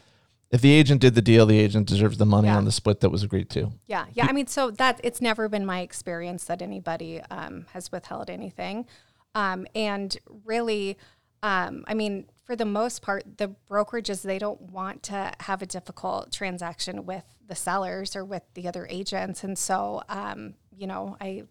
if 0.51 0.61
the 0.61 0.73
agent 0.73 1.01
did 1.01 1.15
the 1.15 1.23
deal, 1.23 1.47
the 1.47 1.59
agent 1.59 1.87
deserves 1.87 2.19
the 2.19 2.27
money 2.27 2.49
Yeah. 2.49 2.57
on 2.57 2.65
the 2.65 2.73
split 2.73 3.01
that 3.01 3.11
was 3.11 3.23
agreed 3.23 3.51
to. 3.51 3.73
Yeah, 3.87 4.07
yeah. 4.15 4.27
I 4.29 4.33
mean, 4.33 4.47
so 4.47 4.71
that 4.73 5.01
it's 5.05 5.21
never 5.21 5.49
been 5.49 5.65
my 5.67 5.81
experience 5.81 6.45
that 6.47 6.61
anybody 6.63 7.21
um, 7.31 7.67
has 7.73 7.93
withheld 7.93 8.29
anything, 8.31 8.87
um, 9.35 9.67
and 9.77 10.17
really, 10.45 10.97
um, 11.43 11.85
I 11.87 11.95
mean, 11.95 12.27
for 12.45 12.57
the 12.57 12.65
most 12.65 13.01
part, 13.01 13.39
the 13.39 13.55
brokerages 13.71 14.23
they 14.23 14.39
don't 14.41 14.61
want 14.61 15.05
to 15.05 15.33
have 15.41 15.63
a 15.63 15.67
difficult 15.67 16.33
transaction 16.33 17.07
with 17.07 17.23
the 17.47 17.55
sellers 17.55 18.17
or 18.17 18.25
with 18.25 18.43
the 18.55 18.67
other 18.67 18.87
agents, 18.91 19.45
and 19.45 19.57
so 19.59 20.03
um, 20.09 20.55
you 20.77 20.87
know, 20.87 21.17
I. 21.21 21.45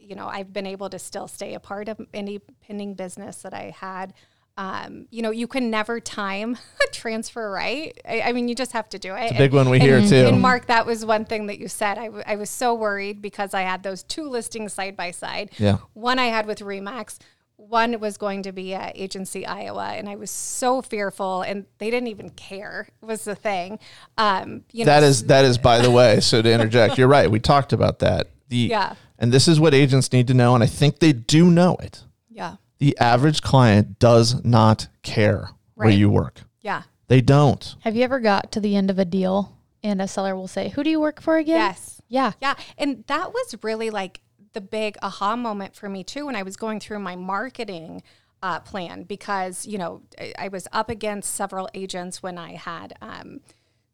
You 0.00 0.16
know, 0.16 0.26
I've 0.26 0.52
been 0.52 0.66
able 0.66 0.90
to 0.90 0.98
still 0.98 1.28
stay 1.28 1.54
a 1.54 1.60
part 1.60 1.88
of 1.88 2.00
any 2.12 2.40
pending 2.66 2.94
business 2.94 3.42
that 3.42 3.54
I 3.54 3.74
had. 3.78 4.14
Um, 4.56 5.06
you 5.10 5.22
know, 5.22 5.30
you 5.30 5.46
can 5.46 5.70
never 5.70 6.00
time 6.00 6.58
a 6.86 6.92
transfer, 6.92 7.50
right? 7.50 7.98
I, 8.06 8.20
I 8.22 8.32
mean, 8.32 8.48
you 8.48 8.54
just 8.54 8.72
have 8.72 8.88
to 8.90 8.98
do 8.98 9.14
it. 9.14 9.22
It's 9.22 9.32
a 9.32 9.38
big 9.38 9.54
one 9.54 9.70
we 9.70 9.78
hear 9.78 9.98
and, 9.98 10.08
too. 10.08 10.26
And 10.26 10.40
Mark, 10.40 10.66
that 10.66 10.84
was 10.84 11.04
one 11.04 11.24
thing 11.24 11.46
that 11.46 11.58
you 11.58 11.68
said. 11.68 11.96
I, 11.98 12.06
w- 12.06 12.24
I 12.26 12.36
was 12.36 12.50
so 12.50 12.74
worried 12.74 13.22
because 13.22 13.54
I 13.54 13.62
had 13.62 13.82
those 13.82 14.02
two 14.02 14.28
listings 14.28 14.72
side 14.72 14.96
by 14.96 15.12
side. 15.12 15.50
Yeah. 15.58 15.78
One 15.94 16.18
I 16.18 16.26
had 16.26 16.46
with 16.46 16.58
Remax, 16.58 17.18
one 17.56 18.00
was 18.00 18.16
going 18.16 18.42
to 18.42 18.52
be 18.52 18.74
at 18.74 18.96
Agency 18.96 19.46
Iowa, 19.46 19.92
and 19.94 20.08
I 20.08 20.16
was 20.16 20.30
so 20.30 20.82
fearful, 20.82 21.42
and 21.42 21.66
they 21.78 21.90
didn't 21.90 22.08
even 22.08 22.30
care. 22.30 22.88
Was 23.00 23.24
the 23.24 23.34
thing. 23.34 23.78
Um, 24.18 24.64
you 24.72 24.84
That 24.84 25.00
know, 25.00 25.06
is 25.06 25.24
that 25.24 25.44
is 25.44 25.58
by 25.58 25.78
the 25.78 25.90
way. 25.90 26.20
So 26.20 26.42
to 26.42 26.52
interject, 26.52 26.98
you're 26.98 27.08
right. 27.08 27.30
We 27.30 27.38
talked 27.38 27.72
about 27.72 28.00
that. 28.00 28.28
The 28.50 28.56
Yeah. 28.70 28.94
and 29.18 29.32
this 29.32 29.48
is 29.48 29.58
what 29.58 29.72
agents 29.74 30.12
need 30.12 30.26
to 30.26 30.34
know, 30.34 30.54
and 30.54 30.62
I 30.62 30.66
think 30.66 30.98
they 30.98 31.12
do 31.12 31.50
know 31.50 31.76
it. 31.76 32.04
yeah, 32.28 32.56
The 32.78 32.96
average 32.98 33.40
client 33.42 33.98
does 33.98 34.44
not 34.44 34.88
care 35.02 35.50
where 35.74 35.88
you 35.90 36.10
work. 36.10 36.42
yeah, 36.60 36.82
They 37.08 37.20
don't. 37.22 37.74
Have 37.80 37.96
you 37.96 38.02
ever 38.04 38.20
got 38.20 38.52
to 38.52 38.60
the 38.60 38.76
end 38.76 38.90
of 38.90 38.98
a 38.98 39.04
deal 39.04 39.56
and 39.82 40.00
a 40.02 40.06
seller 40.06 40.36
will 40.36 40.46
say, 40.48 40.68
"Who 40.70 40.84
do 40.84 40.90
you 40.90 41.00
work 41.00 41.20
for 41.22 41.38
again?" 41.38 41.56
yes. 41.56 42.00
Yeah. 42.08 42.32
Yeah. 42.40 42.54
And 42.76 43.04
that 43.06 43.32
was 43.32 43.54
really 43.62 43.88
like 43.90 44.20
the 44.52 44.60
big 44.60 44.96
aha 45.02 45.36
moment 45.36 45.74
for 45.76 45.88
me 45.88 46.02
too 46.04 46.26
when 46.26 46.34
I 46.36 46.42
was 46.42 46.56
going 46.56 46.80
through 46.80 46.98
my 46.98 47.14
marketing 47.16 48.02
uh, 48.42 48.58
plan 48.60 49.04
because, 49.04 49.64
you 49.66 49.78
know, 49.78 50.02
I, 50.18 50.32
I 50.38 50.48
was 50.48 50.66
up 50.72 50.88
against 50.90 51.34
several 51.34 51.68
agents 51.74 52.20
when 52.22 52.36
I 52.38 52.54
had 52.56 52.94
um, 53.00 53.40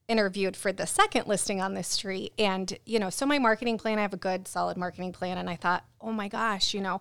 interviewed 0.08 0.56
for 0.56 0.72
the 0.72 0.86
second 0.86 1.26
listing 1.26 1.60
on 1.60 1.74
this 1.74 1.88
street. 1.88 2.32
And, 2.38 2.78
you 2.84 2.98
know, 2.98 3.10
so 3.10 3.26
my 3.26 3.38
marketing 3.38 3.76
plan, 3.78 3.98
I 3.98 4.02
have 4.02 4.12
a 4.14 4.16
good, 4.18 4.46
solid 4.46 4.76
marketing 4.76 5.12
plan. 5.12 5.36
And 5.38 5.50
I 5.50 5.56
thought, 5.56 5.84
oh 6.00 6.12
my 6.12 6.28
gosh, 6.28 6.74
you 6.74 6.80
know, 6.80 7.00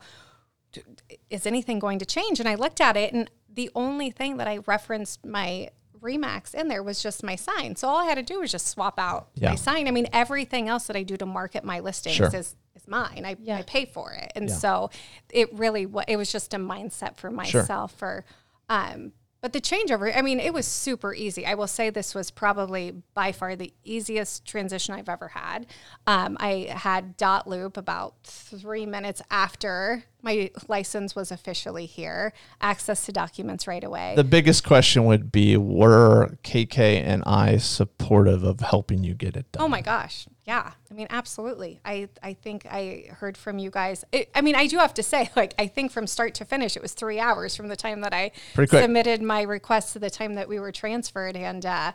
is 1.30 1.46
anything 1.46 1.80
going 1.80 2.00
to 2.00 2.06
change? 2.06 2.40
And 2.40 2.50
I 2.50 2.56
looked 2.56 2.82
at 2.82 2.98
it, 2.98 3.14
and 3.14 3.30
the 3.52 3.70
only 3.76 4.12
thing 4.12 4.38
that 4.38 4.48
I 4.48 4.58
referenced 4.66 5.26
my 5.26 5.70
Remax 6.02 6.54
in 6.54 6.68
there 6.68 6.84
was 6.84 7.02
just 7.02 7.24
my 7.24 7.36
sign. 7.36 7.76
So 7.78 7.88
all 7.88 7.98
I 7.98 8.06
had 8.06 8.16
to 8.16 8.22
do 8.24 8.40
was 8.42 8.52
just 8.52 8.68
swap 8.68 9.00
out 9.00 9.30
Yeah. 9.36 9.50
my 9.50 9.56
sign. 9.56 9.88
I 9.88 9.92
mean, 9.92 10.08
everything 10.14 10.68
else 10.68 10.86
that 10.88 10.96
I 10.96 11.04
do 11.04 11.18
to 11.18 11.26
market 11.26 11.64
my 11.64 11.80
listings 11.80 12.18
Sure. 12.18 12.28
is, 12.28 12.34
is 12.34 12.56
is 12.76 12.88
mine. 12.90 13.24
I, 13.26 13.38
Yeah. 13.40 13.58
I 13.58 13.62
pay 13.64 13.86
for 13.86 14.12
it. 14.12 14.32
And 14.36 14.50
Yeah. 14.50 14.56
so 14.56 14.90
it 15.32 15.52
really 15.54 15.86
wa 15.86 16.04
it 16.08 16.18
was 16.18 16.32
just 16.32 16.54
a 16.54 16.58
mindset 16.58 17.16
for 17.16 17.32
myself 17.32 17.94
for 17.94 18.26
um 18.70 19.14
but 19.46 19.54
the 19.54 19.62
changeover, 19.62 20.12
I 20.18 20.24
mean, 20.24 20.40
it 20.40 20.56
was 20.56 20.66
super 20.66 21.14
easy. 21.14 21.46
I 21.46 21.54
will 21.54 21.68
say 21.68 21.92
this 21.92 22.16
was 22.16 22.32
probably 22.32 23.04
by 23.14 23.32
far 23.32 23.56
the 23.56 23.72
easiest 23.84 24.44
transition 24.44 24.96
I've 24.96 25.08
ever 25.08 25.28
had. 25.28 25.68
Um, 26.08 26.36
I 26.40 26.74
had 26.76 27.16
dotloop 27.16 27.78
about 27.78 28.16
three 28.24 28.88
minutes 28.88 29.22
after 29.30 30.06
my 30.26 30.50
license 30.68 31.16
was 31.16 31.32
officially 31.32 31.86
here, 31.86 32.34
access 32.60 33.06
to 33.06 33.12
documents 33.12 33.68
right 33.68 33.84
away. 33.84 34.14
The 34.16 34.24
biggest 34.24 34.66
question 34.66 35.06
would 35.06 35.32
be 35.32 35.56
were 35.56 36.38
KK 36.44 37.02
and 37.06 37.24
I 37.26 37.58
supportive 37.58 38.44
of 38.44 38.60
helping 38.60 39.04
you 39.04 39.14
get 39.14 39.38
it 39.38 39.50
done? 39.52 39.64
Oh 39.64 39.68
my 39.68 39.82
gosh. 39.82 40.28
Yeah. 40.44 40.72
I 40.90 40.94
mean, 40.94 41.08
absolutely. 41.12 41.80
I, 41.86 42.10
I 42.22 42.34
think 42.34 42.66
I 42.66 43.06
heard 43.12 43.38
from 43.38 43.60
you 43.60 43.70
guys. 43.70 44.04
It, 44.12 44.30
I 44.34 44.42
mean, 44.42 44.56
I 44.56 44.66
do 44.66 44.80
have 44.80 44.96
to 44.96 45.04
say, 45.04 45.30
like, 45.36 45.54
I 45.60 45.68
think 45.68 45.92
from 45.92 46.08
start 46.08 46.34
to 46.36 46.46
finish, 46.46 46.76
it 46.76 46.82
was 46.82 46.94
three 46.94 47.20
hours 47.20 47.56
from 47.56 47.68
the 47.68 47.76
time 47.76 48.02
that 48.02 48.14
I 48.14 48.32
submitted 48.66 49.22
my 49.22 49.44
request 49.44 49.94
to 49.94 50.00
the 50.00 50.10
time 50.10 50.34
that 50.34 50.50
we 50.50 50.60
were 50.60 50.72
transferred. 50.72 51.38
And, 51.38 51.66
uh, 51.66 51.92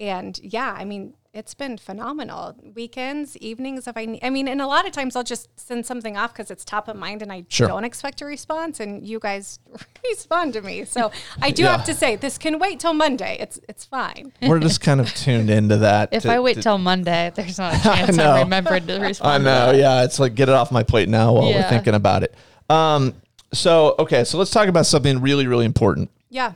and 0.00 0.38
yeah, 0.42 0.74
I 0.76 0.86
mean, 0.86 1.12
it's 1.38 1.54
been 1.54 1.78
phenomenal. 1.78 2.56
Weekends, 2.74 3.36
evenings, 3.38 3.86
if 3.86 3.96
I 3.96 4.04
need, 4.06 4.20
I 4.22 4.30
mean, 4.30 4.48
and 4.48 4.60
a 4.60 4.66
lot 4.66 4.86
of 4.86 4.92
times 4.92 5.14
I'll 5.16 5.22
just 5.22 5.48
send 5.58 5.86
something 5.86 6.16
off 6.16 6.32
because 6.32 6.50
it's 6.50 6.64
top 6.64 6.88
of 6.88 6.96
mind 6.96 7.22
and 7.22 7.32
I 7.32 7.44
Sure. 7.48 7.68
don't 7.68 7.84
expect 7.84 8.20
a 8.20 8.24
response 8.26 8.80
and 8.80 9.06
you 9.06 9.20
guys 9.20 9.60
respond 10.10 10.52
to 10.54 10.60
me. 10.62 10.84
So 10.84 11.12
I 11.40 11.50
do 11.52 11.62
Yeah. 11.62 11.76
have 11.76 11.84
to 11.86 11.94
say 11.94 12.16
this 12.16 12.36
can 12.38 12.58
wait 12.58 12.80
till 12.80 12.92
Monday. 12.94 13.36
It's, 13.40 13.60
it's 13.68 13.84
fine. 13.84 14.32
We're 14.42 14.58
just 14.58 14.80
kind 14.80 15.00
of 15.00 15.14
tuned 15.14 15.48
into 15.48 15.76
that. 15.78 16.08
If 16.12 16.24
to- 16.24 16.32
I 16.32 16.40
wait 16.40 16.54
to- 16.54 16.62
till 16.62 16.78
Monday, 16.78 17.30
there's 17.34 17.58
not 17.58 17.74
a 17.74 17.82
chance 17.82 18.16
know. 18.16 18.30
I 18.32 18.40
remembered 18.40 18.86
to 18.88 18.98
respond. 18.98 19.46
I 19.48 19.70
know, 19.70 19.70
yeah. 19.78 20.02
It's 20.04 20.18
like 20.18 20.34
get 20.34 20.48
it 20.48 20.54
off 20.56 20.72
my 20.72 20.82
plate 20.82 21.08
now 21.08 21.32
while 21.32 21.52
we're 21.52 21.68
thinking 21.68 21.94
about 21.94 22.24
it. 22.24 22.34
Um, 22.68 23.14
so 23.52 23.94
okay, 23.98 24.24
so 24.24 24.36
let's 24.38 24.50
talk 24.50 24.68
about 24.68 24.84
something 24.86 25.20
really, 25.20 25.46
really 25.46 25.64
important: 25.64 26.10
Yeah. 26.28 26.52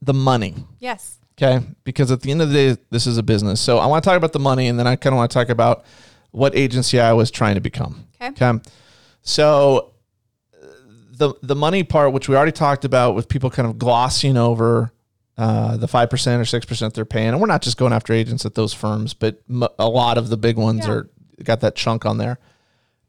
the 0.00 0.14
money. 0.14 0.54
Yes. 0.78 1.18
Okay, 1.36 1.64
because 1.82 2.10
at 2.12 2.20
the 2.20 2.30
end 2.30 2.42
of 2.42 2.48
the 2.50 2.54
day, 2.74 2.80
this 2.90 3.06
is 3.08 3.18
a 3.18 3.22
business. 3.22 3.60
So 3.60 3.78
I 3.78 3.86
want 3.86 4.04
to 4.04 4.08
talk 4.08 4.16
about 4.16 4.32
the 4.32 4.38
money, 4.38 4.68
and 4.68 4.78
then 4.78 4.86
I 4.86 4.94
kind 4.96 5.12
of 5.12 5.16
want 5.16 5.30
to 5.30 5.34
talk 5.34 5.48
about 5.48 5.84
what 6.30 6.54
Agency 6.56 7.00
Iowa's 7.00 7.30
trying 7.30 7.56
to 7.56 7.60
become. 7.60 8.06
Okay. 8.22 8.28
Okay. 8.50 8.60
So 9.22 9.92
the 11.16 11.34
the 11.42 11.56
money 11.56 11.82
part, 11.82 12.12
which 12.12 12.28
we 12.28 12.36
already 12.36 12.52
talked 12.52 12.84
about, 12.84 13.14
with 13.14 13.28
people 13.28 13.50
kind 13.50 13.68
of 13.68 13.78
glossing 13.78 14.36
over 14.36 14.92
uh, 15.36 15.76
the 15.76 15.88
five 15.88 16.08
percent 16.10 16.40
or 16.40 16.44
six 16.44 16.64
percent 16.66 16.94
they're 16.94 17.04
paying, 17.04 17.28
and 17.28 17.40
we're 17.40 17.46
not 17.48 17.62
just 17.62 17.76
going 17.78 17.92
after 17.92 18.12
agents 18.12 18.46
at 18.46 18.54
those 18.54 18.72
firms, 18.72 19.12
but 19.14 19.42
m- 19.50 19.64
a 19.78 19.88
lot 19.88 20.18
of 20.18 20.28
the 20.28 20.36
big 20.36 20.56
ones 20.56 20.86
Yeah. 20.86 20.92
are 20.92 21.08
got 21.42 21.60
that 21.62 21.74
chunk 21.74 22.06
on 22.06 22.18
there. 22.18 22.38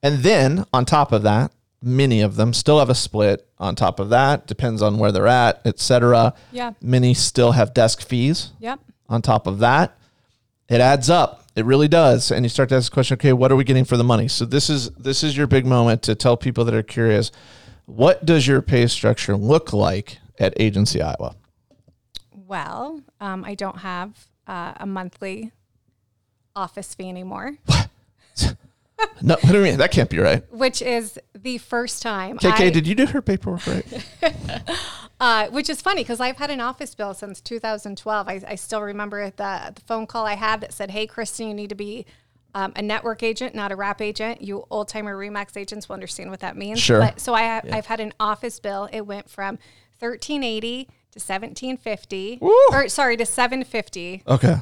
And 0.02 0.20
then 0.20 0.66
on 0.74 0.86
top 0.86 1.12
of 1.12 1.22
that, 1.24 1.52
many 1.82 2.22
of 2.22 2.36
them 2.36 2.54
still 2.54 2.80
have 2.80 2.90
a 2.90 2.96
split. 2.96 3.48
On 3.58 3.74
top 3.76 4.00
of 4.00 4.10
that, 4.10 4.48
depends 4.48 4.82
on 4.82 4.98
where 4.98 5.12
they're 5.14 5.28
at, 5.28 5.62
etc. 5.66 6.34
Yeah. 6.52 6.74
Many 6.82 7.14
still 7.14 7.54
have 7.54 7.74
desk 7.74 8.02
fees 8.06 8.52
Yep. 8.60 8.80
on 9.08 9.22
top 9.22 9.48
of 9.48 9.60
that. 9.60 9.98
It 10.68 10.82
adds 10.82 11.10
up. 11.10 11.44
It 11.56 11.64
really 11.64 11.88
does. 11.88 12.32
And 12.32 12.44
you 12.44 12.50
start 12.50 12.68
to 12.70 12.76
ask 12.76 12.92
the 12.92 12.94
question, 12.94 13.16
okay, 13.16 13.32
what 13.32 13.52
are 13.52 13.56
we 13.56 13.64
getting 13.64 13.86
for 13.86 13.96
the 13.96 14.04
money? 14.04 14.28
So 14.28 14.44
this 14.46 14.70
is 14.70 14.90
this 14.92 15.24
is 15.24 15.38
your 15.38 15.48
big 15.48 15.66
moment 15.66 16.02
to 16.04 16.16
tell 16.16 16.36
people 16.36 16.66
that 16.66 16.74
are 16.74 16.84
curious, 16.84 17.32
what 17.86 18.26
does 18.26 18.46
your 18.46 18.62
pay 18.62 18.88
structure 18.88 19.38
look 19.38 19.72
like 19.72 20.18
at 20.38 20.54
Agency 20.60 21.02
Iowa? 21.02 21.36
Well, 22.36 23.02
um, 23.22 23.46
I 23.46 23.56
don't 23.56 23.78
have 23.80 24.28
uh, 24.48 24.74
a 24.78 24.86
monthly 24.86 25.52
office 26.56 26.94
fee 26.94 27.08
anymore, 27.10 27.58
No, 29.22 29.36
what 29.36 29.52
do 29.52 29.58
you 29.58 29.64
mean? 29.64 29.78
That 29.78 29.92
can't 29.92 30.10
be 30.10 30.20
right. 30.20 30.44
which 30.52 30.82
is 30.82 31.20
the 31.34 31.58
first 31.58 32.02
time. 32.02 32.38
KK, 32.38 32.52
I, 32.52 32.70
did 32.70 32.88
you 32.88 32.96
do 32.96 33.06
her 33.08 33.22
paperwork 33.22 33.66
right? 33.68 34.06
uh, 35.20 35.48
which 35.48 35.70
is 35.70 35.82
funny 35.82 36.02
because 36.02 36.20
I've 36.20 36.38
had 36.38 36.52
an 36.52 36.62
office 36.62 36.96
bill 36.96 37.14
since 37.14 37.42
2012. 37.42 38.28
I, 38.28 38.42
I 38.48 38.56
still 38.56 38.82
remember 38.82 39.30
the, 39.30 39.72
the 39.74 39.82
phone 39.82 40.08
call 40.08 40.26
I 40.26 40.36
had 40.36 40.62
that 40.62 40.74
said, 40.74 40.92
"Hey, 40.92 41.08
Kristin, 41.08 41.48
you 41.48 41.54
need 41.54 41.70
to 41.70 41.76
be." 41.76 42.06
Um, 42.54 42.72
a 42.78 42.82
network 42.82 43.22
agent, 43.22 43.54
not 43.54 43.74
a 43.74 43.76
wrap 43.76 44.00
agent. 44.00 44.42
You 44.42 44.66
old 44.70 44.88
timer 44.88 45.14
Remax 45.18 45.58
agents 45.58 45.90
will 45.90 45.96
understand 45.96 46.32
what 46.32 46.40
that 46.40 46.56
means. 46.56 46.80
Sure. 46.80 47.02
But, 47.02 47.20
so 47.20 47.34
I 47.34 47.42
have, 47.42 47.66
I've 47.70 47.88
had 47.88 48.00
an 48.00 48.14
office 48.18 48.62
bill. 48.62 48.88
It 48.94 49.02
went 49.02 49.30
from 49.30 49.60
1380 50.00 50.86
to 50.86 50.90
1750, 51.20 52.38
Woo. 52.40 52.54
or 52.72 52.88
sorry, 52.88 53.18
to 53.18 53.26
750. 53.26 54.24
Okay. 54.26 54.56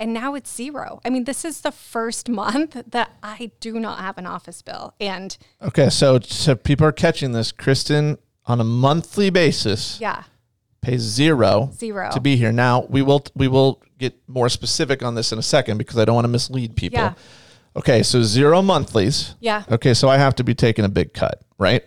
And 0.00 0.12
now 0.14 0.34
it's 0.34 0.54
zero. 0.54 1.00
I 1.04 1.10
mean, 1.10 1.24
this 1.24 1.44
is 1.44 1.60
the 1.62 1.72
first 1.72 2.28
month 2.28 2.76
that 2.90 3.10
I 3.22 3.50
do 3.60 3.80
not 3.80 3.98
have 4.00 4.16
an 4.18 4.26
office 4.26 4.62
bill. 4.62 4.94
And 5.00 5.36
Okay. 5.62 5.90
So, 5.90 6.20
so 6.20 6.54
people 6.54 6.86
are 6.86 6.92
catching 6.92 7.32
this. 7.32 7.50
Kristin, 7.52 8.18
on 8.46 8.60
a 8.60 8.64
monthly 8.64 9.28
basis, 9.30 10.00
yeah, 10.00 10.22
pays 10.80 11.00
zero 11.02 11.70
Zero. 11.74 12.10
to 12.12 12.20
be 12.20 12.36
here. 12.36 12.52
Now 12.52 12.86
we 12.88 13.02
will 13.02 13.24
we 13.34 13.48
will 13.48 13.82
get 13.98 14.14
more 14.28 14.48
specific 14.48 15.02
on 15.02 15.14
this 15.16 15.32
in 15.32 15.38
a 15.38 15.42
second 15.42 15.76
because 15.78 15.98
I 15.98 16.04
don't 16.04 16.14
want 16.14 16.24
to 16.24 16.28
mislead 16.28 16.76
people. 16.76 16.98
Yeah. 17.00 17.14
Okay, 17.76 18.02
so 18.02 18.22
zero 18.22 18.62
monthlies. 18.62 19.34
yeah, 19.40 19.62
Okay, 19.70 19.92
so 19.94 20.08
I 20.08 20.16
have 20.16 20.34
to 20.36 20.44
be 20.44 20.54
taking 20.54 20.84
a 20.84 20.88
big 20.88 21.12
cut, 21.12 21.42
right? 21.58 21.84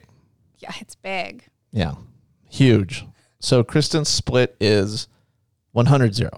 yeah, 0.60 0.72
it's 0.80 0.96
big. 0.96 1.44
Yeah. 1.72 1.96
Huge. 2.50 3.06
So 3.40 3.64
Kristin's 3.64 4.08
split 4.10 4.56
is 4.60 5.08
100 5.72 6.14
0. 6.14 6.30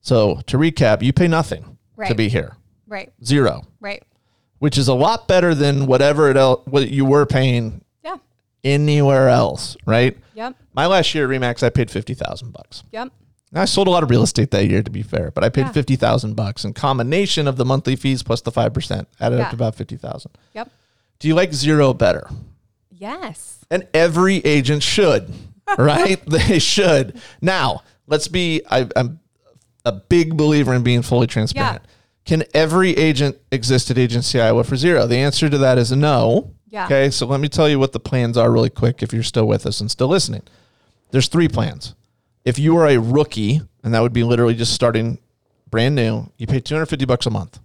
Yeah, 0.00 0.06
So 0.06 0.40
to 0.46 0.56
recap, 0.58 1.02
you 1.02 1.12
pay 1.12 1.28
nothing 1.28 1.76
to 2.06 2.14
be 2.14 2.28
here. 2.28 2.56
right, 2.86 3.12
Zero, 3.24 3.64
right. 3.80 4.02
which 4.58 4.78
is 4.78 4.88
a 4.88 4.94
lot 4.94 5.28
better 5.28 5.54
than 5.54 5.86
whatever 5.86 6.30
it 6.30 6.36
el- 6.36 6.62
what 6.66 6.90
you 6.90 7.04
were 7.04 7.26
paying 7.26 7.82
Yeah, 8.04 8.16
anywhere 8.64 9.28
else, 9.28 9.76
right? 9.86 10.16
yep, 10.34 10.54
My 10.74 10.86
last 10.86 11.14
year 11.14 11.24
at 11.24 11.30
Remax 11.40 11.62
I 11.62 11.70
paid 11.70 11.90
50,000 11.90 12.52
bucks. 12.52 12.82
yep, 12.92 13.08
I 13.54 13.64
sold 13.64 13.88
a 13.88 13.90
lot 13.90 14.02
of 14.02 14.10
real 14.10 14.22
estate 14.22 14.50
that 14.52 14.66
year, 14.68 14.82
to 14.82 14.90
be 14.90 15.02
fair, 15.02 15.30
but 15.32 15.42
I 15.44 15.48
paid 15.48 15.66
Yeah. 15.66 15.72
fifty 15.72 15.96
thousand 15.96 16.34
bucks 16.36 16.64
in 16.66 16.74
combination 16.74 17.48
of 17.48 17.56
the 17.56 17.64
monthly 17.64 17.96
fees 17.96 18.22
plus 18.22 18.42
the 18.42 18.52
five 18.52 18.74
percent, 18.74 19.08
added 19.20 19.40
up 19.40 19.48
to 19.50 19.56
about 19.56 19.74
fifty 19.74 19.96
thousand. 19.96 20.32
yep. 20.54 20.70
Do 21.18 21.28
you 21.28 21.34
like 21.34 21.52
zero 21.54 21.92
better? 21.94 22.28
Yes. 22.90 23.64
And 23.70 23.86
every 23.94 24.36
agent 24.44 24.82
should, 24.82 25.32
right? 25.78 26.20
they 26.26 26.58
should. 26.58 27.20
Now, 27.40 27.82
let's 28.06 28.28
be. 28.28 28.60
I, 28.70 28.86
I'm 28.96 29.18
a 29.84 29.92
big 29.92 30.36
believer 30.36 30.74
in 30.74 30.82
being 30.82 31.02
fully 31.02 31.26
transparent. 31.26 31.82
Can 32.24 32.44
every 32.52 32.90
agent 32.90 33.38
exist 33.50 33.90
at 33.90 33.96
Agency 33.96 34.40
Iowa 34.40 34.62
for 34.62 34.76
zero? 34.76 35.06
The 35.06 35.16
answer 35.16 35.48
to 35.48 35.58
that 35.58 35.78
is 35.78 35.92
no. 35.92 36.52
Yeah. 36.68 36.84
Okay, 36.84 37.10
so 37.10 37.24
let 37.26 37.40
me 37.40 37.48
tell 37.48 37.68
you 37.68 37.78
what 37.78 37.92
the 37.92 38.00
plans 38.00 38.36
are 38.36 38.50
really 38.50 38.68
quick. 38.68 39.02
If 39.02 39.14
you're 39.14 39.22
still 39.22 39.46
with 39.46 39.64
us 39.64 39.80
and 39.80 39.90
still 39.90 40.08
listening, 40.08 40.42
there's 41.10 41.28
three 41.28 41.48
plans. 41.48 41.94
If 42.44 42.58
you 42.58 42.76
are 42.76 42.86
a 42.86 42.98
rookie, 42.98 43.62
and 43.82 43.94
that 43.94 44.00
would 44.00 44.12
be 44.12 44.24
literally 44.24 44.54
just 44.54 44.74
starting 44.74 45.18
brand 45.70 45.94
new, 45.94 46.30
you 46.36 46.46
pay 46.46 46.60
250 46.60 47.06
bucks 47.06 47.24
a 47.24 47.30
month. 47.30 47.58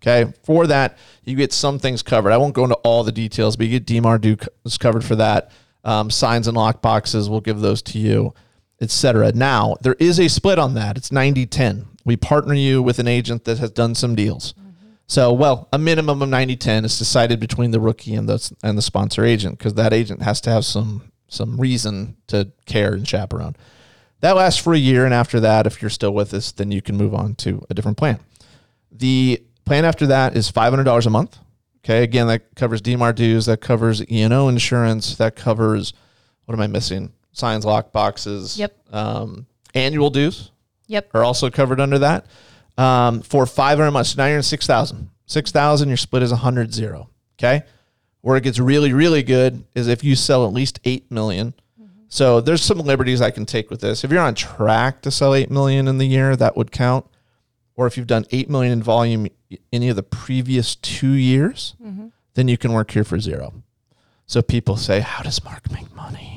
Okay. 0.00 0.32
For 0.44 0.66
that, 0.68 0.98
you 1.24 1.34
get 1.34 1.52
some 1.52 1.80
things 1.80 2.02
covered. 2.02 2.30
I 2.30 2.36
won't 2.36 2.54
go 2.54 2.62
into 2.62 2.76
all 2.76 3.02
the 3.02 3.12
details, 3.12 3.56
but 3.56 3.66
you 3.66 3.80
get 3.80 3.86
DMAR 3.86 4.20
Duke 4.20 4.46
is 4.64 4.78
covered 4.78 5.04
for 5.04 5.16
that. 5.16 5.50
Um, 5.84 6.10
signs 6.10 6.46
and 6.48 6.56
lock 6.56 6.82
boxes, 6.82 7.28
we'll 7.30 7.40
give 7.40 7.60
those 7.60 7.80
to 7.82 7.98
you, 7.98 8.34
etc. 8.80 9.32
Now, 9.32 9.76
there 9.80 9.96
is 9.98 10.18
a 10.20 10.28
split 10.28 10.58
on 10.58 10.74
that. 10.74 10.96
It's 10.96 11.12
90 11.12 11.46
10. 11.46 11.86
We 12.04 12.16
partner 12.16 12.54
you 12.54 12.82
with 12.82 12.98
an 12.98 13.08
agent 13.08 13.44
that 13.44 13.58
has 13.58 13.70
done 13.70 13.94
some 13.94 14.14
deals. 14.14 14.54
So, 15.08 15.32
well, 15.32 15.68
a 15.72 15.78
minimum 15.78 16.20
of 16.20 16.28
90 16.28 16.56
10 16.56 16.84
is 16.84 16.98
decided 16.98 17.38
between 17.38 17.70
the 17.70 17.80
rookie 17.80 18.14
and 18.14 18.28
the, 18.28 18.52
and 18.62 18.76
the 18.76 18.82
sponsor 18.82 19.24
agent 19.24 19.58
because 19.58 19.74
that 19.74 19.92
agent 19.92 20.22
has 20.22 20.40
to 20.42 20.50
have 20.50 20.64
some 20.64 21.12
some 21.28 21.60
reason 21.60 22.16
to 22.28 22.52
care 22.66 22.94
and 22.94 23.06
chaperone. 23.06 23.56
That 24.20 24.36
lasts 24.36 24.62
for 24.62 24.72
a 24.72 24.78
year, 24.78 25.04
and 25.04 25.12
after 25.12 25.40
that, 25.40 25.66
if 25.66 25.82
you're 25.82 25.90
still 25.90 26.14
with 26.14 26.32
us, 26.32 26.52
then 26.52 26.70
you 26.70 26.80
can 26.80 26.96
move 26.96 27.14
on 27.14 27.34
to 27.36 27.64
a 27.68 27.74
different 27.74 27.98
plan. 27.98 28.20
The 28.92 29.42
plan 29.64 29.84
after 29.84 30.06
that 30.06 30.36
is 30.36 30.48
five 30.50 30.72
hundred 30.72 30.84
dollars 30.84 31.06
a 31.06 31.10
month. 31.10 31.38
Okay, 31.84 32.02
again, 32.02 32.26
that 32.28 32.54
covers 32.56 32.80
DMAR 32.80 33.14
dues, 33.14 33.46
that 33.46 33.60
covers 33.60 34.02
E 34.10 34.22
and 34.22 34.32
O 34.32 34.48
insurance, 34.48 35.16
that 35.16 35.36
covers 35.36 35.92
what 36.46 36.54
am 36.54 36.60
I 36.60 36.68
missing? 36.68 37.12
Signs, 37.36 37.64
lock 37.66 37.92
boxes. 37.92 38.58
Yep. 38.58 38.74
Um, 38.94 39.46
annual 39.74 40.08
dues 40.10 40.50
Yep. 40.86 41.10
are 41.14 41.22
also 41.22 41.50
covered 41.50 41.80
under 41.80 41.98
that. 41.98 42.26
Um, 42.78 43.20
for 43.22 43.44
five 43.46 43.78
hundred 43.78 43.90
months, 43.90 44.16
now 44.16 44.26
you're 44.26 44.38
in 44.38 44.42
six 44.42 44.66
thousand. 44.66 45.10
Six 45.26 45.50
thousand, 45.52 45.88
your 45.88 45.96
split 45.98 46.22
is 46.22 46.32
a 46.32 46.36
hundred 46.36 46.72
zero. 46.72 47.10
Okay, 47.38 47.62
where 48.22 48.36
it 48.38 48.42
gets 48.44 48.58
really, 48.58 48.92
really 48.94 49.22
good 49.22 49.64
is 49.74 49.88
if 49.88 50.02
you 50.02 50.16
sell 50.16 50.46
at 50.46 50.52
least 50.54 50.80
eight 50.84 51.10
million. 51.10 51.52
So 52.08 52.40
there's 52.40 52.62
some 52.62 52.78
liberties 52.78 53.20
I 53.20 53.30
can 53.32 53.44
take 53.44 53.68
with 53.68 53.80
this. 53.80 54.04
If 54.04 54.10
you're 54.12 54.22
on 54.22 54.34
track 54.36 55.02
to 55.02 55.10
sell 55.10 55.34
eight 55.34 55.50
million 55.50 55.88
in 55.88 55.98
the 55.98 56.06
year, 56.06 56.36
that 56.36 56.56
would 56.56 56.70
count. 56.70 57.04
Or 57.74 57.86
if 57.86 57.96
you've 57.98 58.06
done 58.06 58.24
eight 58.30 58.48
million 58.48 58.72
in 58.72 58.82
volume 58.82 59.26
any 59.72 59.88
of 59.90 59.96
the 59.96 60.02
previous 60.02 60.76
two 60.76 61.10
years, 61.12 61.74
then 62.34 62.48
you 62.48 62.56
can 62.56 62.72
work 62.72 62.92
here 62.92 63.04
for 63.04 63.18
zero. 63.20 63.52
So 64.26 64.40
people 64.40 64.76
say, 64.76 65.00
"How 65.00 65.22
does 65.22 65.42
Mark 65.44 65.70
make 65.70 65.94
money?" 65.94 66.35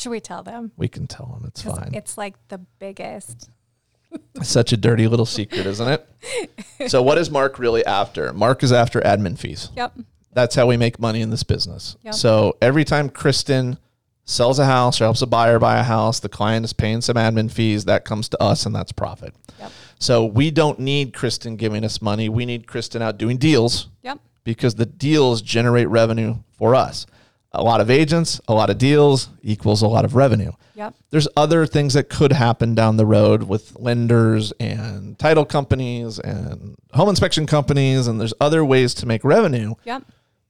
Should 0.00 0.10
we 0.10 0.20
tell 0.20 0.42
them? 0.42 0.72
We 0.78 0.88
can 0.88 1.06
tell 1.06 1.26
them 1.26 1.44
It's 1.46 1.60
fine. 1.60 1.90
It's 1.92 2.16
like 2.16 2.34
the 2.48 2.56
biggest. 2.78 3.50
Such 4.42 4.72
a 4.72 4.78
dirty 4.78 5.06
little 5.06 5.26
secret, 5.26 5.66
isn't 5.66 5.88
it? 5.88 6.88
So, 6.90 7.02
what 7.02 7.18
is 7.18 7.30
Mark 7.30 7.58
really 7.58 7.84
after? 7.84 8.32
Mark 8.32 8.62
is 8.62 8.72
after 8.72 9.02
admin 9.02 9.38
fees. 9.38 9.68
Yep. 9.76 9.98
That's 10.32 10.54
how 10.54 10.66
we 10.66 10.78
make 10.78 10.98
money 10.98 11.20
in 11.20 11.28
this 11.28 11.42
business. 11.42 11.96
Yep. 12.04 12.14
So, 12.14 12.56
every 12.62 12.84
time 12.84 13.10
Kristin 13.10 13.76
sells 14.24 14.58
a 14.58 14.64
house 14.64 15.02
or 15.02 15.04
helps 15.04 15.20
a 15.20 15.26
buyer 15.26 15.58
buy 15.58 15.78
a 15.78 15.82
house, 15.82 16.18
the 16.18 16.30
client 16.30 16.64
is 16.64 16.72
paying 16.72 17.02
some 17.02 17.16
admin 17.16 17.50
fees. 17.50 17.84
That 17.84 18.06
comes 18.06 18.30
to 18.30 18.42
us, 18.42 18.64
and 18.64 18.74
that's 18.74 18.92
profit. 18.92 19.34
Yep. 19.58 19.70
So, 19.98 20.24
we 20.24 20.50
don't 20.50 20.78
need 20.78 21.12
Kristin 21.12 21.58
giving 21.58 21.84
us 21.84 22.00
money. 22.00 22.30
We 22.30 22.46
need 22.46 22.66
Kristin 22.66 23.02
out 23.02 23.18
doing 23.18 23.36
deals 23.36 23.88
Yep. 24.02 24.18
because 24.44 24.76
the 24.76 24.86
deals 24.86 25.42
generate 25.42 25.88
revenue 25.88 26.36
for 26.56 26.74
us. 26.74 27.04
A 27.52 27.62
lot 27.62 27.80
of 27.80 27.90
agents, 27.90 28.40
a 28.46 28.54
lot 28.54 28.70
of 28.70 28.78
deals 28.78 29.28
equals 29.42 29.82
a 29.82 29.88
lot 29.88 30.04
of 30.04 30.14
revenue. 30.14 30.52
Yep. 30.74 30.94
There's 31.10 31.28
other 31.36 31.66
things 31.66 31.94
that 31.94 32.08
could 32.08 32.32
happen 32.32 32.74
down 32.74 32.96
the 32.96 33.04
road 33.04 33.42
with 33.42 33.76
lenders 33.76 34.52
and 34.60 35.18
title 35.18 35.44
companies 35.44 36.18
and 36.20 36.76
home 36.92 37.08
inspection 37.08 37.46
companies, 37.46 38.06
and 38.06 38.20
there's 38.20 38.34
other 38.40 38.64
ways 38.64 38.94
to 38.94 39.06
make 39.06 39.24
revenue. 39.24 39.74
Yep. 39.84 40.04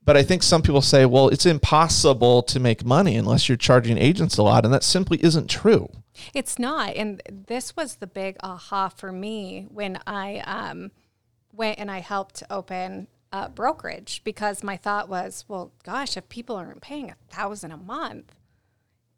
But 0.04 0.16
I 0.16 0.22
think 0.22 0.42
some 0.42 0.62
people 0.62 0.82
say, 0.82 1.06
well, 1.06 1.28
it's 1.28 1.46
impossible 1.46 2.42
to 2.44 2.60
make 2.60 2.84
money 2.84 3.16
unless 3.16 3.48
you're 3.48 3.56
charging 3.56 3.98
agents 3.98 4.38
a 4.38 4.42
lot, 4.42 4.64
and 4.64 4.72
that 4.74 4.82
simply 4.82 5.22
isn't 5.22 5.48
true. 5.48 5.88
It's 6.34 6.58
not. 6.58 6.96
And 6.96 7.22
this 7.28 7.76
was 7.76 7.96
the 7.96 8.06
big 8.06 8.36
aha 8.42 8.88
for 8.88 9.12
me 9.12 9.66
when 9.70 9.98
I 10.06 10.38
um, 10.40 10.90
went 11.52 11.78
and 11.78 11.90
I 11.90 12.00
helped 12.00 12.42
open 12.50 13.08
a 13.33 13.49
brokerage 13.49 14.23
because 14.25 14.62
my 14.62 14.77
thought 14.77 15.09
was, 15.09 15.45
well, 15.49 15.73
gosh, 15.85 16.16
if 16.16 16.29
people 16.29 16.57
aren't 16.57 16.81
paying 16.81 17.11
a 17.11 17.16
thousand 17.29 17.71
a 17.73 17.77
month, 17.77 18.35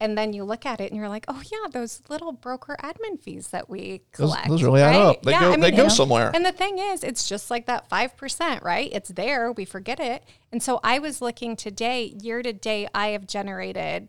and 0.00 0.18
then 0.18 0.32
you 0.32 0.42
look 0.42 0.66
at 0.66 0.80
it 0.80 0.90
and 0.90 0.98
you're 0.98 1.08
like, 1.08 1.24
oh 1.28 1.40
yeah, 1.50 1.68
those 1.70 2.02
little 2.08 2.32
broker 2.32 2.76
admin 2.82 3.20
fees 3.20 3.48
that 3.48 3.70
we 3.70 4.00
Those- 4.16 4.32
collect. 4.32 4.48
those 4.48 4.62
really 4.64 4.82
add 4.82 4.96
up. 4.96 5.22
They 5.22 5.32
go- 5.32 5.56
they 5.56 5.70
go 5.70 5.88
somewhere. 5.88 6.32
And 6.34 6.44
the 6.44 6.50
thing 6.52 6.78
is, 6.78 7.04
it's 7.04 7.28
just 7.28 7.50
like 7.50 7.66
that 7.66 7.88
five 7.88 8.16
percent, 8.16 8.64
right? 8.64 8.90
It's 8.92 9.10
there, 9.10 9.52
we 9.52 9.64
forget 9.64 10.00
it. 10.00 10.24
And 10.50 10.60
so 10.62 10.80
I 10.82 10.98
was 10.98 11.22
looking 11.22 11.54
today, 11.54 12.12
year 12.20 12.42
to 12.42 12.52
date, 12.52 12.88
I 12.94 13.08
have 13.08 13.26
generated 13.26 14.08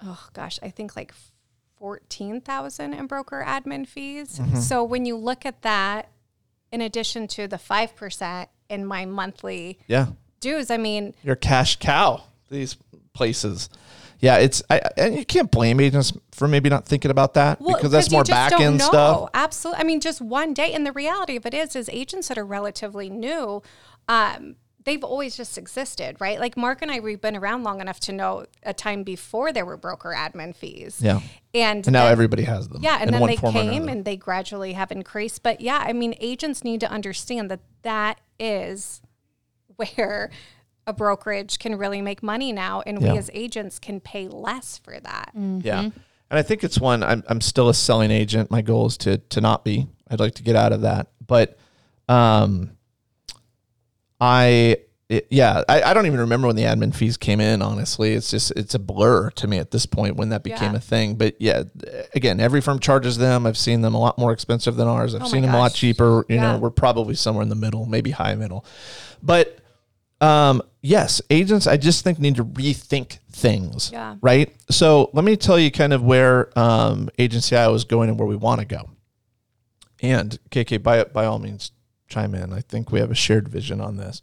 oh 0.00 0.28
gosh, 0.32 0.58
I 0.62 0.70
think 0.70 0.94
like 0.96 1.12
14,000 1.78 2.92
in 2.94 3.06
broker 3.06 3.44
admin 3.46 3.86
fees. 3.86 4.38
Mm-hmm. 4.38 4.56
So 4.56 4.82
when 4.84 5.04
you 5.04 5.16
look 5.16 5.44
at 5.46 5.62
that 5.62 6.08
in 6.72 6.80
addition 6.80 7.26
to 7.28 7.46
the 7.48 7.56
5% 7.56 8.46
in 8.68 8.84
my 8.84 9.04
monthly 9.06 9.78
Yeah. 9.86 10.06
dues, 10.40 10.70
I 10.70 10.76
mean, 10.76 11.14
You're 11.22 11.36
cash 11.36 11.76
cow, 11.76 12.22
these 12.50 12.76
places. 13.12 13.68
Yeah, 14.20 14.36
it's 14.38 14.62
I, 14.68 14.80
and 14.96 15.16
you 15.16 15.24
can't 15.24 15.48
blame 15.50 15.78
agents 15.78 16.12
for 16.32 16.48
maybe 16.48 16.68
not 16.68 16.86
thinking 16.86 17.10
about 17.10 17.34
that 17.34 17.60
well, 17.60 17.76
because 17.76 17.92
that's 17.92 18.10
more 18.10 18.24
back 18.24 18.52
end 18.60 18.82
stuff. 18.82 19.30
Absolutely. 19.32 19.80
I 19.80 19.84
mean, 19.84 20.00
just 20.00 20.20
one 20.20 20.54
day. 20.54 20.72
And 20.72 20.84
the 20.84 20.92
reality 20.92 21.36
of 21.36 21.46
it 21.46 21.54
is, 21.54 21.76
is 21.76 21.88
agents 21.92 22.26
that 22.28 22.36
are 22.36 22.44
relatively 22.44 23.08
new, 23.08 23.62
um, 24.08 24.56
they've 24.84 25.04
always 25.04 25.36
just 25.36 25.56
existed, 25.56 26.16
right? 26.18 26.40
Like 26.40 26.56
Mark 26.56 26.82
and 26.82 26.90
I, 26.90 26.98
we've 26.98 27.20
been 27.20 27.36
around 27.36 27.62
long 27.62 27.80
enough 27.80 28.00
to 28.00 28.12
know 28.12 28.46
a 28.64 28.74
time 28.74 29.04
before 29.04 29.52
there 29.52 29.64
were 29.64 29.76
broker 29.76 30.12
admin 30.16 30.52
fees. 30.56 30.98
Yeah. 31.00 31.20
And, 31.54 31.86
And 31.86 31.92
now 31.92 32.04
then- 32.04 32.12
everybody 32.12 32.42
has 32.42 32.68
them. 32.68 32.82
Yeah, 32.82 32.98
and 33.00 33.12
then 33.14 33.24
they 33.24 33.36
came 33.36 33.88
and 33.88 34.04
they 34.04 34.16
gradually 34.16 34.72
have 34.72 34.90
increased. 34.90 35.44
But 35.44 35.60
yeah, 35.60 35.84
I 35.86 35.92
mean, 35.92 36.16
agents 36.18 36.64
need 36.64 36.80
to 36.80 36.90
understand 36.90 37.52
that 37.52 37.60
that 37.82 38.18
is 38.38 39.00
where 39.76 40.30
a 40.86 40.92
brokerage 40.92 41.58
can 41.58 41.76
really 41.76 42.00
make 42.00 42.22
money 42.22 42.52
now, 42.52 42.82
and 42.86 43.00
Yeah. 43.00 43.12
we 43.12 43.18
as 43.18 43.30
agents 43.34 43.78
can 43.78 44.00
pay 44.00 44.26
less 44.28 44.78
for 44.78 44.98
that. 45.00 45.30
Yeah. 45.34 45.80
And 46.30 46.38
I 46.38 46.42
think 46.42 46.62
it's 46.64 46.78
one 46.80 47.02
I'm 47.02 47.22
I'm 47.28 47.40
still 47.40 47.68
a 47.68 47.74
selling 47.74 48.10
agent. 48.10 48.50
My 48.50 48.62
goal 48.62 48.86
is 48.86 48.96
to 48.98 49.18
to 49.18 49.40
not 49.40 49.64
be. 49.64 49.86
I'd 50.10 50.20
like 50.20 50.34
to 50.34 50.42
get 50.42 50.56
out 50.56 50.72
of 50.72 50.80
that. 50.82 51.08
But 51.26 51.58
um 52.08 52.72
I 54.20 54.78
it, 55.08 55.26
yeah, 55.30 55.62
I, 55.68 55.82
I 55.82 55.94
don't 55.94 56.04
even 56.06 56.20
remember 56.20 56.46
when 56.48 56.56
the 56.56 56.64
admin 56.64 56.94
fees 56.94 57.16
came 57.16 57.40
in, 57.40 57.62
honestly. 57.62 58.12
It's 58.12 58.30
just 58.30 58.50
it's 58.52 58.74
a 58.74 58.78
blur 58.78 59.30
to 59.30 59.46
me 59.46 59.56
at 59.58 59.70
this 59.70 59.86
point 59.86 60.16
when 60.16 60.28
that 60.28 60.42
became 60.42 60.72
Yeah. 60.72 60.76
a 60.78 60.80
thing. 60.80 61.14
But 61.14 61.34
yeah, 61.40 61.62
again, 62.14 62.40
every 62.40 62.60
firm 62.60 62.78
charges 62.78 63.16
them. 63.16 63.46
I've 63.46 63.56
seen 63.56 63.80
them 63.80 63.94
a 63.94 64.00
lot 64.00 64.18
more 64.18 64.32
expensive 64.32 64.76
than 64.76 64.86
ours. 64.86 65.14
I've 65.14 65.22
Oh 65.22 65.26
seen 65.28 65.42
them 65.42 65.54
a 65.54 65.58
lot 65.58 65.72
cheaper. 65.72 66.26
You 66.28 66.34
Yeah. 66.36 66.52
know, 66.52 66.58
we're 66.58 66.70
probably 66.70 67.14
somewhere 67.14 67.42
in 67.42 67.48
the 67.48 67.54
middle, 67.54 67.86
maybe 67.86 68.10
high 68.10 68.34
middle. 68.34 68.66
But 69.22 69.58
um, 70.20 70.60
yes, 70.82 71.22
agents, 71.30 71.66
I 71.66 71.76
just 71.78 72.04
think 72.04 72.18
need 72.18 72.36
to 72.36 72.44
rethink 72.44 73.18
things. 73.32 73.90
Yeah. 73.92 74.16
Right. 74.20 74.54
So 74.70 75.08
let 75.14 75.24
me 75.24 75.36
tell 75.36 75.58
you 75.58 75.70
kind 75.70 75.92
of 75.94 76.02
where 76.02 76.56
um, 76.58 77.08
Agency 77.18 77.56
Iowa's 77.56 77.84
going 77.84 78.10
and 78.10 78.18
where 78.18 78.28
we 78.28 78.36
want 78.36 78.60
to 78.60 78.66
go. 78.66 78.90
And 80.02 80.38
KK, 80.50 80.82
by 80.82 81.04
by 81.04 81.24
all 81.24 81.38
means, 81.38 81.72
chime 82.08 82.34
in. 82.34 82.52
I 82.52 82.60
think 82.60 82.92
we 82.92 83.00
have 83.00 83.10
a 83.10 83.14
shared 83.16 83.48
vision 83.48 83.80
on 83.80 83.96
this. 83.96 84.20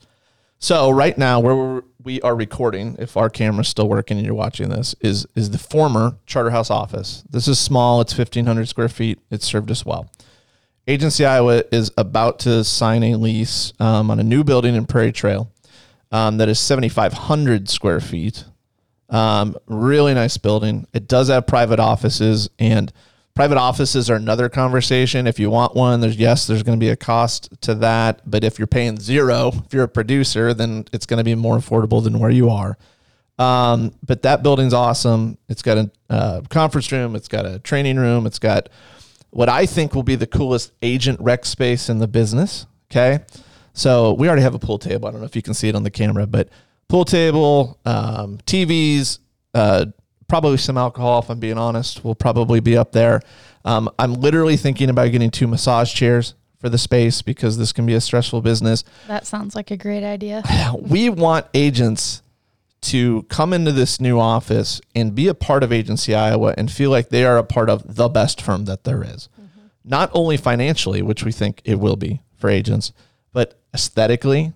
So 0.65 0.89
right 0.89 1.15
now, 1.15 1.39
where 1.41 1.55
we're, 2.03 2.33
recording, 2.33 2.95
if 2.97 3.17
our 3.17 3.29
camera's 3.29 3.67
still 3.67 3.87
working 3.87 4.17
and 4.17 4.25
you're 4.25 4.33
watching 4.33 4.69
this, 4.69 4.95
is 4.99 5.27
is 5.35 5.51
the 5.51 5.59
former 5.59 6.17
Charterhouse 6.25 6.71
office. 6.71 7.23
This 7.29 7.47
is 7.47 7.59
small. 7.59 8.01
It's 8.01 8.17
1,500 8.17 8.67
square 8.67 8.89
feet. 8.89 9.19
It's 9.29 9.45
served 9.45 9.69
us 9.69 9.85
well. 9.85 10.09
Agency 10.87 11.23
Iowa 11.23 11.65
is 11.71 11.91
about 11.99 12.39
to 12.39 12.63
sign 12.63 13.03
a 13.03 13.15
lease 13.15 13.73
um, 13.79 14.09
on 14.09 14.19
a 14.19 14.23
new 14.23 14.43
building 14.43 14.73
in 14.73 14.87
Prairie 14.87 15.11
Trail 15.11 15.51
um, 16.11 16.37
that 16.37 16.49
is 16.49 16.59
7,500 16.59 17.69
square 17.69 17.99
feet. 17.99 18.45
Um, 19.11 19.55
really 19.67 20.15
nice 20.15 20.37
building. 20.37 20.87
It 20.93 21.07
does 21.07 21.27
have 21.27 21.45
private 21.45 21.79
offices, 21.79 22.49
and 22.57 22.91
private 23.35 23.57
offices 23.57 24.09
are 24.09 24.15
another 24.15 24.49
conversation. 24.49 25.27
If 25.27 25.39
you 25.39 25.49
want 25.49 25.75
one, 25.75 25.99
there's 25.99 26.15
yes, 26.15 26.47
there's 26.47 26.63
going 26.63 26.79
to 26.79 26.83
be 26.83 26.89
a 26.89 26.95
cost 26.95 27.49
to 27.61 27.75
that. 27.75 28.21
But 28.25 28.43
if 28.43 28.57
you're 28.57 28.67
paying 28.67 28.97
zero, 28.97 29.51
if 29.65 29.73
you're 29.73 29.83
a 29.83 29.89
producer, 29.89 30.53
then 30.53 30.85
it's 30.93 31.05
going 31.05 31.17
to 31.17 31.23
be 31.23 31.35
more 31.35 31.57
affordable 31.57 32.03
than 32.03 32.17
where 32.17 32.31
you 32.31 32.49
are. 32.49 32.77
Um, 33.37 33.93
but 34.01 34.21
that 34.21 34.41
building's 34.41 34.73
awesome. 34.73 35.37
It's 35.49 35.61
got 35.61 35.77
a 35.77 35.91
uh, 36.09 36.41
conference 36.49 36.91
room. 36.91 37.15
It's 37.15 37.27
got 37.27 37.45
a 37.45 37.59
training 37.59 37.97
room. 37.97 38.25
It's 38.25 38.39
got 38.39 38.69
what 39.31 39.49
I 39.49 39.65
think 39.65 39.93
will 39.93 40.03
be 40.03 40.15
the 40.15 40.27
coolest 40.27 40.71
agent 40.81 41.19
rec 41.19 41.45
space 41.45 41.89
in 41.89 41.99
the 41.99 42.07
business. 42.07 42.65
Okay. 42.89 43.19
So 43.73 44.13
we 44.13 44.27
already 44.27 44.43
have 44.43 44.55
a 44.55 44.59
pool 44.59 44.79
table. 44.79 45.09
I 45.09 45.11
don't 45.11 45.19
know 45.19 45.25
if 45.25 45.35
you 45.35 45.41
can 45.41 45.53
see 45.53 45.67
it 45.67 45.75
on 45.75 45.83
the 45.83 45.91
camera, 45.91 46.25
but 46.25 46.47
pool 46.87 47.03
table, 47.03 47.77
um, 47.85 48.37
TVs, 48.45 49.19
uh, 49.53 49.87
probably 50.27 50.57
some 50.57 50.77
alcohol, 50.77 51.19
if 51.19 51.29
I'm 51.29 51.39
being 51.39 51.57
honest, 51.57 52.03
will 52.03 52.15
probably 52.15 52.59
be 52.59 52.77
up 52.77 52.91
there. 52.91 53.21
Um, 53.63 53.89
I'm 53.97 54.13
literally 54.13 54.57
thinking 54.57 54.89
about 54.89 55.11
getting 55.11 55.31
two 55.31 55.47
massage 55.47 55.93
chairs 55.93 56.35
for 56.59 56.69
the 56.69 56.77
space 56.77 57.21
because 57.21 57.57
this 57.57 57.71
can 57.71 57.85
be 57.85 57.93
a 57.93 58.01
stressful 58.01 58.41
business 58.41 58.83
That 59.07 59.27
sounds 59.27 59.55
like 59.55 59.71
a 59.71 59.77
great 59.77 60.03
idea. 60.03 60.43
we 60.79 61.09
want 61.09 61.45
agents 61.53 62.21
to 62.81 63.23
come 63.23 63.51
into 63.53 63.71
this 63.71 63.99
new 63.99 64.19
office 64.19 64.79
and 64.93 65.15
be 65.15 65.27
a 65.27 65.33
part 65.33 65.63
of 65.63 65.71
Agency 65.71 66.13
Iowa 66.13 66.53
and 66.57 66.71
feel 66.71 66.91
like 66.91 67.09
they 67.09 67.25
are 67.25 67.37
a 67.37 67.43
part 67.43 67.69
of 67.69 67.95
the 67.95 68.07
best 68.07 68.41
firm 68.41 68.65
that 68.65 68.83
there 68.83 69.03
is. 69.03 69.27
Not 69.83 70.09
only 70.13 70.37
financially, 70.37 71.01
which 71.01 71.23
we 71.23 71.31
think 71.31 71.61
it 71.65 71.79
will 71.79 71.95
be 71.95 72.21
for 72.35 72.49
agents, 72.49 72.91
but 73.31 73.59
aesthetically, 73.73 74.53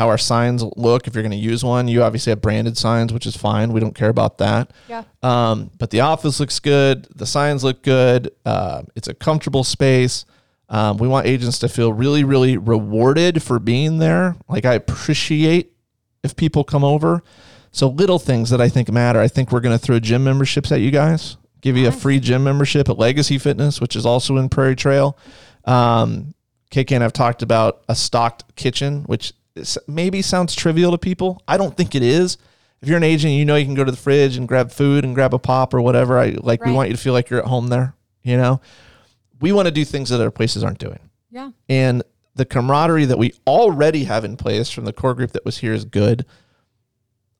how 0.00 0.08
our 0.08 0.16
signs 0.16 0.64
look. 0.78 1.06
If 1.06 1.14
you're 1.14 1.22
going 1.22 1.30
to 1.30 1.36
use 1.36 1.62
one, 1.62 1.86
you 1.86 2.02
obviously 2.02 2.30
have 2.30 2.40
branded 2.40 2.78
signs, 2.78 3.12
which 3.12 3.26
is 3.26 3.36
fine. 3.36 3.70
We 3.70 3.80
don't 3.80 3.94
care 3.94 4.08
about 4.08 4.38
that. 4.38 4.70
Yeah. 4.88 5.04
Um, 5.22 5.70
but 5.78 5.90
the 5.90 6.00
office 6.00 6.40
looks 6.40 6.58
good. 6.58 7.06
The 7.14 7.26
signs 7.26 7.62
look 7.62 7.82
good. 7.82 8.30
Uh, 8.46 8.84
it's 8.96 9.08
a 9.08 9.14
comfortable 9.14 9.62
space. 9.62 10.24
Um, 10.70 10.96
we 10.96 11.06
want 11.06 11.26
agents 11.26 11.58
to 11.58 11.68
feel 11.68 11.92
really, 11.92 12.24
really 12.24 12.56
rewarded 12.56 13.42
for 13.42 13.58
being 13.58 13.98
there. 13.98 14.36
Like 14.48 14.64
I 14.64 14.72
appreciate 14.72 15.74
if 16.22 16.34
people 16.34 16.64
come 16.64 16.82
over. 16.82 17.22
So 17.70 17.86
little 17.86 18.18
things 18.18 18.48
that 18.48 18.60
I 18.62 18.70
think 18.70 18.90
matter. 18.90 19.20
I 19.20 19.28
think 19.28 19.52
we're 19.52 19.60
going 19.60 19.78
to 19.78 19.84
throw 19.84 20.00
gym 20.00 20.24
memberships 20.24 20.72
at 20.72 20.80
you 20.80 20.90
guys. 20.90 21.36
Give 21.60 21.76
you 21.76 21.88
a 21.88 21.92
free 21.92 22.20
gym 22.20 22.42
membership 22.42 22.88
at 22.88 22.96
Legacy 22.96 23.36
Fitness, 23.36 23.82
which 23.82 23.94
is 23.94 24.06
also 24.06 24.38
in 24.38 24.48
Prairie 24.48 24.76
Trail. 24.76 25.18
Um, 25.66 26.32
KK 26.70 26.92
and 26.92 27.04
I've 27.04 27.12
talked 27.12 27.42
about 27.42 27.82
a 27.86 27.94
stocked 27.94 28.56
kitchen, 28.56 29.02
which 29.02 29.34
maybe 29.86 30.22
sounds 30.22 30.54
trivial 30.54 30.92
to 30.92 30.98
people. 30.98 31.42
I 31.48 31.56
don't 31.56 31.76
think 31.76 31.94
it 31.94 32.02
is. 32.02 32.36
If 32.82 32.88
you're 32.88 32.96
an 32.96 33.02
agent, 33.04 33.34
you 33.34 33.44
know 33.44 33.56
you 33.56 33.64
can 33.66 33.74
go 33.74 33.84
to 33.84 33.90
the 33.90 33.96
fridge 33.96 34.36
and 34.36 34.48
grab 34.48 34.70
food 34.70 35.04
and 35.04 35.14
grab 35.14 35.34
a 35.34 35.38
pop 35.38 35.74
or 35.74 35.82
whatever. 35.82 36.18
I 36.18 36.36
like. 36.40 36.64
We 36.64 36.72
want 36.72 36.88
you 36.88 36.96
to 36.96 37.00
feel 37.02 37.12
like 37.12 37.28
you're 37.30 37.40
at 37.40 37.46
home 37.46 37.68
there. 37.68 37.94
You 38.22 38.36
know, 38.36 38.60
we 39.40 39.52
want 39.52 39.66
to 39.66 39.72
do 39.72 39.84
things 39.84 40.08
that 40.10 40.16
other 40.16 40.30
places 40.30 40.62
aren't 40.64 40.78
doing 40.78 40.98
Yeah. 41.30 41.50
and 41.68 42.02
the 42.36 42.44
camaraderie 42.44 43.06
that 43.06 43.18
we 43.18 43.34
already 43.46 44.04
have 44.04 44.24
in 44.24 44.36
place 44.36 44.70
from 44.70 44.84
the 44.84 44.92
core 44.92 45.14
group 45.14 45.32
that 45.32 45.44
was 45.44 45.58
here 45.58 45.72
is 45.74 45.84
good. 45.84 46.24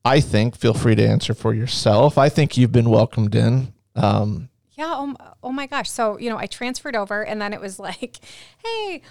I 0.04 0.20
think, 0.20 0.56
feel 0.56 0.74
free 0.74 0.94
to 0.94 1.06
answer 1.06 1.34
for 1.34 1.52
yourself. 1.54 2.16
I 2.18 2.28
think 2.28 2.56
you've 2.56 2.72
been 2.72 2.88
welcomed 2.90 3.34
in. 3.34 3.72
Um, 3.94 4.48
Yeah. 4.72 4.92
Oh, 4.96 5.14
oh 5.42 5.52
my 5.52 5.66
gosh. 5.66 5.90
So, 5.90 6.18
you 6.18 6.30
know, 6.30 6.38
I 6.38 6.46
transferred 6.46 6.96
over 6.96 7.22
and 7.24 7.40
then 7.40 7.52
it 7.52 7.60
was 7.60 7.78
like, 7.78 8.16
hey, 8.64 9.02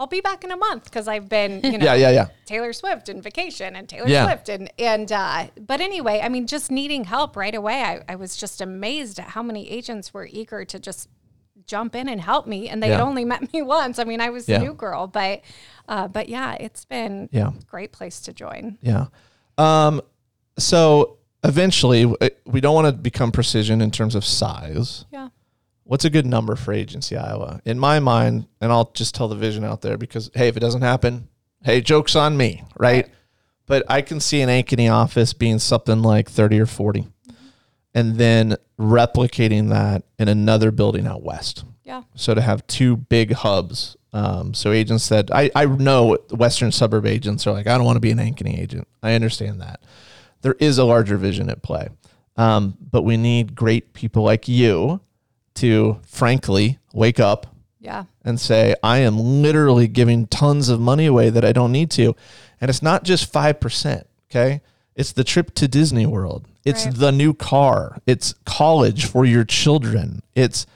I'll 0.00 0.08
be 0.08 0.20
back 0.20 0.42
in 0.42 0.50
a 0.50 0.56
month 0.56 0.84
because 0.84 1.06
I've 1.06 1.28
been, 1.28 1.60
you 1.62 1.78
know, 1.78 1.84
yeah, 1.84 1.94
yeah, 1.94 2.10
yeah. 2.10 2.26
Taylor 2.46 2.72
Swift 2.72 3.08
and 3.08 3.22
vacation 3.22 3.76
and 3.76 3.88
Taylor 3.88 4.08
Yeah. 4.08 4.24
Swift 4.26 4.48
and 4.48 4.70
and 4.78 5.10
uh, 5.12 5.46
but 5.60 5.80
anyway, 5.80 6.20
I 6.22 6.28
mean, 6.28 6.46
just 6.48 6.70
needing 6.70 7.04
help 7.04 7.36
right 7.36 7.54
away. 7.54 7.80
I, 7.82 8.00
I 8.08 8.16
was 8.16 8.36
just 8.36 8.60
amazed 8.60 9.20
at 9.20 9.26
how 9.28 9.42
many 9.42 9.70
agents 9.70 10.12
were 10.12 10.26
eager 10.30 10.64
to 10.64 10.78
just 10.80 11.08
jump 11.66 11.94
in 11.94 12.08
and 12.08 12.20
help 12.20 12.46
me. 12.48 12.68
And 12.68 12.82
they 12.82 12.88
Yeah. 12.88 12.94
had 12.98 13.02
only 13.04 13.24
met 13.24 13.52
me 13.52 13.62
once. 13.78 13.98
I 14.00 14.04
mean, 14.04 14.20
I 14.20 14.30
was 14.30 14.48
Yeah. 14.48 14.56
a 14.56 14.60
new 14.64 14.74
girl, 14.74 15.06
but 15.06 15.42
uh, 15.88 16.08
but 16.08 16.28
yeah, 16.28 16.54
it's 16.54 16.84
been 16.84 17.28
Yeah. 17.30 17.48
a 17.50 17.64
great 17.70 17.92
place 17.92 18.20
to 18.22 18.32
join. 18.32 18.78
Yeah. 18.82 19.06
Um, 19.58 20.00
so 20.58 21.18
eventually, 21.44 22.12
we 22.46 22.60
don't 22.60 22.74
want 22.74 22.88
to 22.88 22.92
become 22.92 23.30
precision 23.30 23.80
in 23.80 23.92
terms 23.92 24.16
of 24.16 24.24
size. 24.24 25.04
Yeah. 25.12 25.28
What's 25.84 26.04
a 26.04 26.10
good 26.10 26.26
number 26.26 26.56
for 26.56 26.72
Agency 26.72 27.16
Iowa? 27.16 27.60
In 27.64 27.78
my 27.78 28.00
mind, 28.00 28.46
and 28.60 28.72
I'll 28.72 28.90
just 28.94 29.14
tell 29.14 29.28
the 29.28 29.36
vision 29.36 29.64
out 29.64 29.82
there 29.82 29.98
because, 29.98 30.30
hey, 30.34 30.48
if 30.48 30.56
it 30.56 30.60
doesn't 30.60 30.82
happen, 30.82 31.28
hey, 31.62 31.80
joke's 31.80 32.16
on 32.16 32.36
me, 32.36 32.62
right? 32.78 33.04
Right. 33.04 33.14
But 33.66 33.84
I 33.88 34.02
can 34.02 34.20
see 34.20 34.42
an 34.42 34.50
Ankeny 34.50 34.92
office 34.92 35.32
being 35.32 35.58
something 35.58 36.02
like 36.02 36.28
30 36.28 36.60
or 36.60 36.66
40 36.66 37.06
and 37.94 38.16
then 38.16 38.56
replicating 38.78 39.70
that 39.70 40.02
in 40.18 40.28
another 40.28 40.70
building 40.70 41.06
out 41.06 41.22
west. 41.22 41.64
Yeah. 41.84 42.02
So 42.14 42.34
to 42.34 42.40
have 42.40 42.66
two 42.66 42.96
big 42.96 43.32
hubs. 43.32 43.96
Um, 44.12 44.54
so 44.54 44.70
agents 44.70 45.08
that 45.08 45.34
I, 45.34 45.50
I 45.54 45.64
know 45.66 46.18
Western 46.30 46.72
suburb 46.72 47.06
agents 47.06 47.46
are 47.46 47.52
like, 47.52 47.66
I 47.66 47.76
don't 47.76 47.84
want 47.84 47.96
to 47.96 48.00
be 48.00 48.10
an 48.10 48.18
Ankeny 48.18 48.58
agent. 48.58 48.86
I 49.02 49.14
understand 49.14 49.60
that. 49.60 49.80
There 50.42 50.56
is 50.60 50.78
a 50.78 50.84
larger 50.84 51.16
vision 51.16 51.48
at 51.48 51.62
play. 51.62 51.88
Um, 52.36 52.76
but 52.90 53.02
we 53.02 53.16
need 53.16 53.54
great 53.54 53.92
people 53.92 54.24
like 54.24 54.48
you 54.48 55.00
to 55.56 55.98
frankly 56.06 56.78
wake 56.92 57.20
up 57.20 57.46
Yeah. 57.80 58.04
and 58.24 58.40
say, 58.40 58.74
I 58.82 58.98
am 58.98 59.18
literally 59.18 59.88
giving 59.88 60.26
tons 60.26 60.68
of 60.68 60.80
money 60.80 61.06
away 61.06 61.30
that 61.30 61.44
I 61.44 61.52
don't 61.52 61.72
need 61.72 61.90
to. 61.92 62.14
And 62.60 62.68
it's 62.68 62.82
not 62.82 63.04
just 63.04 63.32
5%. 63.32 64.04
Okay. 64.30 64.60
It's 64.96 65.12
the 65.12 65.24
trip 65.24 65.54
to 65.56 65.68
Disney 65.68 66.06
World. 66.06 66.46
It's 66.64 66.86
Right. 66.86 66.94
the 66.94 67.12
new 67.12 67.34
car. 67.34 67.98
It's 68.06 68.34
college 68.44 69.04
for 69.06 69.24
your 69.24 69.44
children. 69.44 70.22
It's 70.34 70.66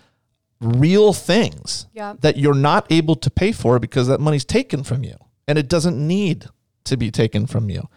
real 0.60 1.12
things 1.12 1.86
Yeah. 1.94 2.14
that 2.20 2.36
you're 2.36 2.54
not 2.54 2.86
able 2.90 3.14
to 3.16 3.30
pay 3.30 3.52
for 3.52 3.78
because 3.78 4.06
that 4.08 4.20
money's 4.20 4.44
taken 4.44 4.82
from 4.82 5.04
you 5.04 5.14
and 5.46 5.56
it 5.58 5.68
doesn't 5.68 5.96
need 6.04 6.46
to 6.84 6.96
be 6.96 7.10
taken 7.10 7.46
from 7.46 7.70
you. 7.70 7.88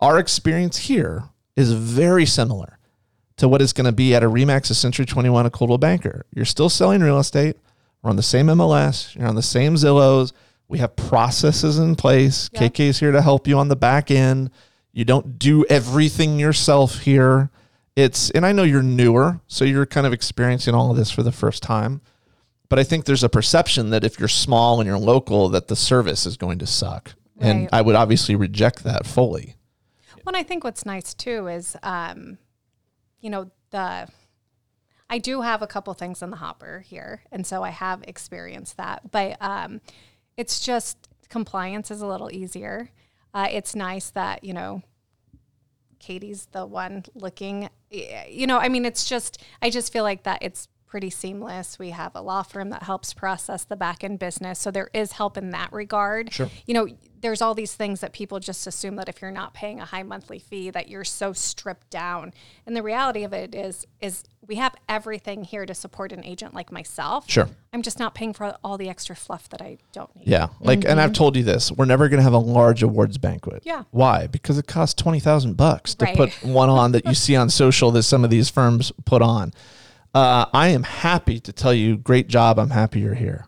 Our 0.00 0.18
experience 0.18 0.78
here 0.78 1.24
is 1.54 1.72
very 1.72 2.24
similar 2.26 2.78
to 3.42 3.48
what 3.48 3.60
is 3.60 3.72
going 3.72 3.86
to 3.86 3.92
be 3.92 4.14
at 4.14 4.22
a 4.22 4.30
Remax, 4.30 4.70
a 4.70 4.74
Century 4.74 5.04
21, 5.04 5.46
a 5.46 5.50
Coldwell 5.50 5.76
Banker. 5.76 6.24
You're 6.32 6.44
still 6.44 6.68
selling 6.68 7.00
real 7.00 7.18
estate. 7.18 7.56
We're 8.00 8.10
on 8.10 8.14
the 8.14 8.22
same 8.22 8.46
MLS. 8.46 9.16
You're 9.16 9.26
on 9.26 9.34
the 9.34 9.42
same 9.42 9.74
Zillows. 9.74 10.32
We 10.68 10.78
have 10.78 10.94
processes 10.94 11.76
in 11.76 11.96
place. 11.96 12.48
Yeah. 12.52 12.68
KK 12.68 12.80
is 12.80 13.00
here 13.00 13.10
to 13.10 13.20
help 13.20 13.48
you 13.48 13.58
on 13.58 13.66
the 13.66 13.74
back 13.74 14.12
end. 14.12 14.52
You 14.92 15.04
don't 15.04 15.40
do 15.40 15.64
everything 15.64 16.38
yourself 16.38 17.00
here. 17.00 17.50
It's, 17.96 18.30
and 18.30 18.46
I 18.46 18.52
know 18.52 18.62
you're 18.62 18.80
newer, 18.80 19.40
so 19.48 19.64
you're 19.64 19.86
kind 19.86 20.06
of 20.06 20.12
experiencing 20.12 20.74
all 20.74 20.92
of 20.92 20.96
this 20.96 21.10
for 21.10 21.24
the 21.24 21.32
first 21.32 21.64
time. 21.64 22.00
But 22.68 22.78
I 22.78 22.84
think 22.84 23.06
there's 23.06 23.24
a 23.24 23.28
perception 23.28 23.90
that 23.90 24.04
if 24.04 24.20
you're 24.20 24.28
small 24.28 24.78
and 24.80 24.86
you're 24.86 24.98
local, 24.98 25.48
that 25.48 25.66
the 25.66 25.76
service 25.76 26.26
is 26.26 26.36
going 26.36 26.60
to 26.60 26.66
suck. 26.66 27.14
And 27.40 27.68
I 27.72 27.82
would 27.82 27.96
obviously 27.96 28.36
reject 28.36 28.84
that 28.84 29.04
fully. 29.04 29.56
Well, 30.24 30.28
and 30.28 30.36
I 30.36 30.44
think 30.44 30.62
what's 30.62 30.86
nice 30.86 31.12
too 31.12 31.48
is, 31.48 31.76
um, 31.82 32.38
you 33.22 33.30
know, 33.30 33.50
the 33.70 34.08
I 35.08 35.18
do 35.18 35.40
have 35.42 35.62
a 35.62 35.66
couple 35.66 35.92
things 35.94 36.22
in 36.22 36.30
the 36.30 36.36
hopper 36.36 36.80
here, 36.80 37.22
and 37.30 37.46
so 37.46 37.62
I 37.62 37.70
have 37.70 38.02
experienced 38.06 38.76
that. 38.76 39.10
But 39.10 39.36
um, 39.40 39.80
it's 40.36 40.60
just 40.60 41.08
compliance 41.28 41.90
is 41.90 42.02
a 42.02 42.06
little 42.06 42.30
easier. 42.30 42.90
Uh, 43.32 43.48
it's 43.50 43.74
nice 43.74 44.10
that 44.10 44.44
you 44.44 44.52
know 44.52 44.82
Katie's 45.98 46.46
the 46.52 46.66
one 46.66 47.04
looking. 47.14 47.70
You 47.90 48.46
know, 48.46 48.58
I 48.58 48.68
mean, 48.68 48.84
it's 48.84 49.08
just 49.08 49.42
I 49.60 49.70
just 49.70 49.92
feel 49.92 50.02
like 50.02 50.24
that 50.24 50.38
it's 50.42 50.68
pretty 50.86 51.10
seamless. 51.10 51.78
We 51.78 51.90
have 51.90 52.12
a 52.14 52.20
law 52.20 52.42
firm 52.42 52.70
that 52.70 52.82
helps 52.82 53.14
process 53.14 53.64
the 53.64 53.76
back 53.76 54.02
end 54.02 54.18
business, 54.18 54.58
so 54.58 54.70
there 54.70 54.90
is 54.92 55.12
help 55.12 55.36
in 55.36 55.50
that 55.50 55.72
regard. 55.72 56.32
Sure. 56.32 56.50
You 56.66 56.74
know, 56.74 56.88
there's 57.22 57.40
all 57.40 57.54
these 57.54 57.74
things 57.74 58.00
that 58.00 58.12
people 58.12 58.38
just 58.40 58.66
assume 58.66 58.96
that 58.96 59.08
if 59.08 59.22
you're 59.22 59.30
not 59.30 59.54
paying 59.54 59.80
a 59.80 59.84
high 59.84 60.02
monthly 60.02 60.38
fee, 60.38 60.70
that 60.70 60.88
you're 60.88 61.04
so 61.04 61.32
stripped 61.32 61.88
down. 61.88 62.34
And 62.66 62.76
the 62.76 62.82
reality 62.82 63.24
of 63.24 63.32
it 63.32 63.54
is, 63.54 63.86
is 64.00 64.24
we 64.46 64.56
have 64.56 64.74
everything 64.88 65.44
here 65.44 65.64
to 65.64 65.72
support 65.72 66.12
an 66.12 66.24
agent 66.24 66.52
like 66.52 66.72
myself. 66.72 67.30
Sure. 67.30 67.48
I'm 67.72 67.82
just 67.82 67.98
not 67.98 68.14
paying 68.14 68.32
for 68.32 68.56
all 68.64 68.76
the 68.76 68.88
extra 68.88 69.14
fluff 69.16 69.48
that 69.50 69.62
I 69.62 69.78
don't 69.92 70.14
need. 70.16 70.26
Yeah. 70.26 70.48
Like, 70.60 70.84
and 70.84 71.00
I've 71.00 71.12
told 71.12 71.36
you 71.36 71.44
this, 71.44 71.70
we're 71.70 71.84
never 71.84 72.08
going 72.08 72.18
to 72.18 72.24
have 72.24 72.32
a 72.32 72.38
large 72.38 72.82
awards 72.82 73.18
banquet. 73.18 73.62
Yeah. 73.64 73.84
Why? 73.92 74.26
Because 74.26 74.58
it 74.58 74.66
costs 74.66 75.00
20,000 75.00 75.56
bucks 75.56 75.94
to 75.94 76.04
Right. 76.04 76.16
put 76.16 76.32
one 76.42 76.68
on 76.68 76.92
that 76.92 77.06
you 77.06 77.14
see 77.14 77.36
on 77.36 77.48
social 77.62 77.90
that 77.92 78.02
some 78.02 78.24
of 78.24 78.30
these 78.30 78.50
firms 78.50 78.92
put 79.04 79.22
on. 79.22 79.52
Uh, 80.14 80.46
I 80.52 80.68
am 80.68 80.82
happy 80.82 81.40
to 81.40 81.52
tell 81.52 81.72
you, 81.72 81.96
great 81.96 82.28
job. 82.28 82.58
I'm 82.58 82.70
happy 82.70 83.00
you're 83.00 83.14
here. 83.14 83.46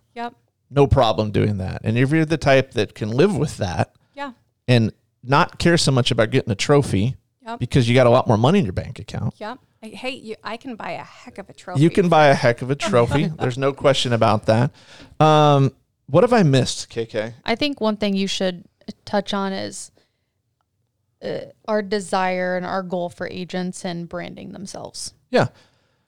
Yep. 0.75 0.77
No 0.77 0.87
problem 0.87 1.31
doing 1.31 1.59
that. 1.59 1.83
And 1.85 1.97
if 1.97 2.11
you're 2.11 2.25
the 2.25 2.37
type 2.37 2.73
that 2.73 2.95
can 2.95 3.11
live 3.11 3.37
with 3.37 3.57
that 3.59 3.95
Yeah. 4.15 4.33
and 4.69 4.93
not 5.23 5.59
care 5.59 5.77
so 5.77 5.93
much 5.93 6.11
about 6.11 6.31
getting 6.31 6.51
a 6.51 6.55
trophy 6.57 7.17
Yep. 7.47 7.59
because 7.61 7.89
you 7.89 7.95
got 7.95 8.07
a 8.07 8.11
lot 8.11 8.27
more 8.27 8.37
money 8.39 8.59
in 8.59 8.65
your 8.65 8.73
bank 8.73 8.99
account, 8.99 9.35
Yep. 9.39 9.59
I, 9.83 9.87
hey, 9.89 10.11
you, 10.11 10.37
I 10.43 10.57
can 10.57 10.77
buy 10.77 10.93
a 10.93 11.03
heck 11.05 11.39
of 11.39 11.49
a 11.51 11.53
trophy. 11.53 11.81
you 11.83 11.91
can 11.91 12.09
buy 12.09 12.29
a 12.29 12.35
heck 12.35 12.63
of 12.63 12.71
a 12.71 12.75
trophy. 12.91 13.27
There's 13.27 13.59
no 13.59 13.73
question 13.73 14.13
about 14.13 14.47
that. 14.47 14.71
Um, 15.21 15.73
what 16.07 16.25
have 16.25 16.33
I 16.33 16.43
missed, 16.43 16.91
KK? 16.91 17.35
I 17.45 17.55
think 17.55 17.81
one 17.81 17.97
thing 17.97 18.15
you 18.15 18.27
should 18.27 18.65
touch 19.05 19.33
on 19.35 19.53
is 19.53 19.91
uh, 21.23 21.39
our 21.69 21.81
desire 21.83 22.57
and 22.57 22.67
our 22.67 22.83
goal 22.83 23.09
for 23.09 23.29
agents 23.29 23.85
and 23.85 24.09
branding 24.09 24.53
themselves. 24.53 25.15
Yeah. 25.31 25.49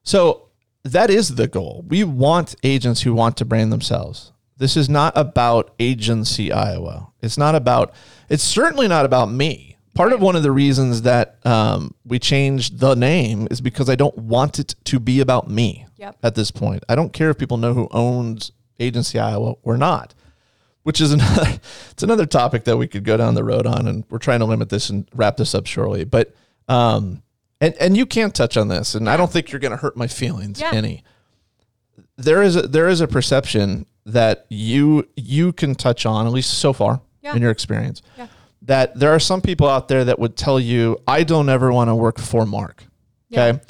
So 0.02 0.48
that 0.84 1.10
is 1.10 1.34
the 1.36 1.48
goal. 1.48 1.84
We 1.88 2.04
want 2.04 2.54
agents 2.62 3.02
who 3.02 3.14
want 3.14 3.36
to 3.38 3.44
brand 3.44 3.72
themselves. 3.72 4.32
This 4.58 4.76
is 4.76 4.88
not 4.88 5.12
about 5.16 5.74
agency 5.78 6.50
Iowa. 6.52 7.08
It's 7.20 7.36
not 7.36 7.54
about, 7.54 7.92
it's 8.28 8.42
certainly 8.42 8.88
not 8.88 9.04
about 9.04 9.30
me. 9.30 9.76
Part 9.94 10.12
of 10.12 10.20
one 10.20 10.36
of 10.36 10.42
the 10.42 10.50
reasons 10.52 11.02
that 11.02 11.38
um, 11.46 11.94
we 12.04 12.18
changed 12.18 12.80
the 12.80 12.94
name 12.94 13.48
is 13.50 13.60
because 13.60 13.88
I 13.88 13.94
don't 13.96 14.16
want 14.16 14.58
it 14.58 14.74
to 14.84 14.98
be 15.00 15.20
about 15.20 15.48
me 15.50 15.86
Yep. 15.98 16.16
at 16.22 16.34
this 16.34 16.50
point. 16.50 16.84
I 16.88 16.94
don't 16.94 17.12
care 17.12 17.30
if 17.30 17.38
people 17.38 17.56
know 17.56 17.72
who 17.74 17.88
owns 17.90 18.52
agency 18.78 19.18
Iowa 19.18 19.54
or 19.62 19.76
not, 19.78 20.14
which 20.82 21.00
is 21.00 21.12
another, 21.14 21.58
it's 21.90 22.02
another 22.02 22.26
topic 22.26 22.64
that 22.64 22.76
we 22.76 22.86
could 22.86 23.04
go 23.04 23.16
down 23.16 23.34
the 23.34 23.44
road 23.44 23.66
on. 23.66 23.86
And 23.88 24.04
we're 24.10 24.18
trying 24.18 24.40
to 24.40 24.44
limit 24.46 24.68
this 24.68 24.90
and 24.90 25.08
wrap 25.14 25.36
this 25.38 25.54
up 25.54 25.66
shortly. 25.66 26.04
But, 26.04 26.34
um, 26.68 27.22
and, 27.60 27.74
and 27.80 27.96
you 27.96 28.04
can't 28.04 28.34
touch 28.34 28.58
on 28.58 28.68
this, 28.68 28.94
and 28.94 29.08
I 29.08 29.16
don't 29.16 29.30
think 29.32 29.50
you're 29.50 29.60
going 29.60 29.70
to 29.70 29.78
hurt 29.78 29.96
my 29.96 30.06
feelings 30.06 30.60
Yeah. 30.60 30.72
any. 30.74 31.04
There 32.18 32.42
is 32.42 32.56
a, 32.56 32.62
there 32.62 32.88
is 32.88 33.00
a 33.00 33.08
perception 33.08 33.86
that 34.06 34.46
you 34.48 35.06
you 35.16 35.52
can 35.52 35.74
touch 35.74 36.06
on 36.06 36.26
at 36.26 36.32
least 36.32 36.58
so 36.58 36.72
far 36.72 37.00
Yeah. 37.22 37.34
in 37.34 37.42
your 37.42 37.50
experience 37.50 38.02
Yeah. 38.16 38.28
that 38.62 38.98
there 38.98 39.10
are 39.10 39.18
some 39.18 39.40
people 39.40 39.68
out 39.68 39.88
there 39.88 40.04
that 40.04 40.18
would 40.18 40.36
tell 40.36 40.58
you 40.60 40.98
I 41.06 41.22
don't 41.24 41.48
ever 41.48 41.72
want 41.72 41.88
to 41.90 41.94
work 41.94 42.18
for 42.18 42.46
Mark. 42.46 42.84
Yeah. 43.28 43.44
Okay, 43.44 43.60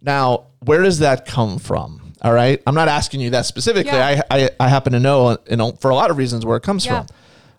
now 0.00 0.44
where 0.60 0.82
does 0.82 0.98
that 1.00 1.26
come 1.26 1.58
from? 1.58 2.00
All 2.22 2.32
right, 2.32 2.62
I'm 2.66 2.74
not 2.74 2.88
asking 2.88 3.20
you 3.20 3.30
that 3.30 3.44
specifically. 3.44 3.92
I, 3.92 4.22
I 4.30 4.50
I 4.58 4.68
happen 4.68 4.94
to 4.94 5.00
know 5.00 5.36
you 5.50 5.56
know 5.56 5.72
for 5.72 5.90
a 5.90 5.94
lot 5.94 6.10
of 6.10 6.16
reasons 6.16 6.46
where 6.46 6.56
it 6.56 6.62
comes 6.62 6.86
from. 6.86 7.06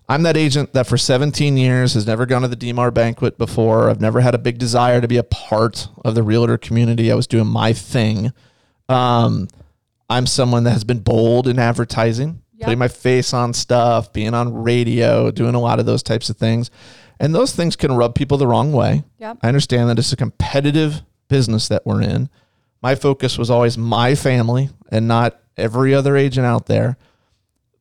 I'm 0.09 0.21
that 0.23 0.37
agent 0.37 0.73
that 0.73 0.85
for 0.85 0.97
17 0.97 1.57
years 1.57 1.95
has 1.95 2.05
never 2.05 2.27
gone 2.27 2.43
to 2.43 2.47
the 2.47 2.55
DMAR 2.55 2.93
banquet 2.93 3.39
before. 3.39 3.89
I've 3.89 3.99
never 4.01 4.21
had 4.21 4.35
a 4.35 4.37
big 4.37 4.59
desire 4.59 5.01
to 5.01 5.07
be 5.07 5.17
a 5.17 5.23
part 5.23 5.87
of 6.03 6.13
the 6.13 6.21
realtor 6.21 6.59
community. 6.59 7.11
I 7.11 7.15
was 7.15 7.25
doing 7.25 7.47
my 7.47 7.73
thing. 7.73 8.31
Um, 8.87 9.47
I'm 10.09 10.25
someone 10.27 10.63
that 10.65 10.71
has 10.71 10.83
been 10.83 10.99
bold 10.99 11.47
in 11.47 11.57
advertising, 11.59 12.41
Yeah. 12.57 12.65
putting 12.65 12.79
my 12.79 12.87
face 12.87 13.33
on 13.33 13.53
stuff, 13.53 14.13
being 14.13 14.33
on 14.33 14.53
radio, 14.53 15.31
doing 15.31 15.55
a 15.55 15.59
lot 15.59 15.79
of 15.79 15.85
those 15.85 16.03
types 16.03 16.29
of 16.29 16.37
things. 16.37 16.69
And 17.19 17.33
those 17.33 17.53
things 17.53 17.75
can 17.75 17.93
rub 17.93 18.13
people 18.13 18.37
the 18.37 18.47
wrong 18.47 18.71
way. 18.73 19.03
Yep. 19.19 19.37
I 19.41 19.47
understand 19.47 19.89
that 19.89 19.97
it's 19.99 20.11
a 20.11 20.17
competitive 20.17 21.01
business 21.27 21.67
that 21.69 21.85
we're 21.85 22.01
in. 22.01 22.29
My 22.81 22.93
focus 22.95 23.37
was 23.37 23.49
always 23.49 23.77
my 23.77 24.15
family 24.15 24.69
and 24.91 25.07
not 25.07 25.39
every 25.57 25.93
other 25.95 26.15
agent 26.17 26.45
out 26.45 26.65
there. 26.67 26.97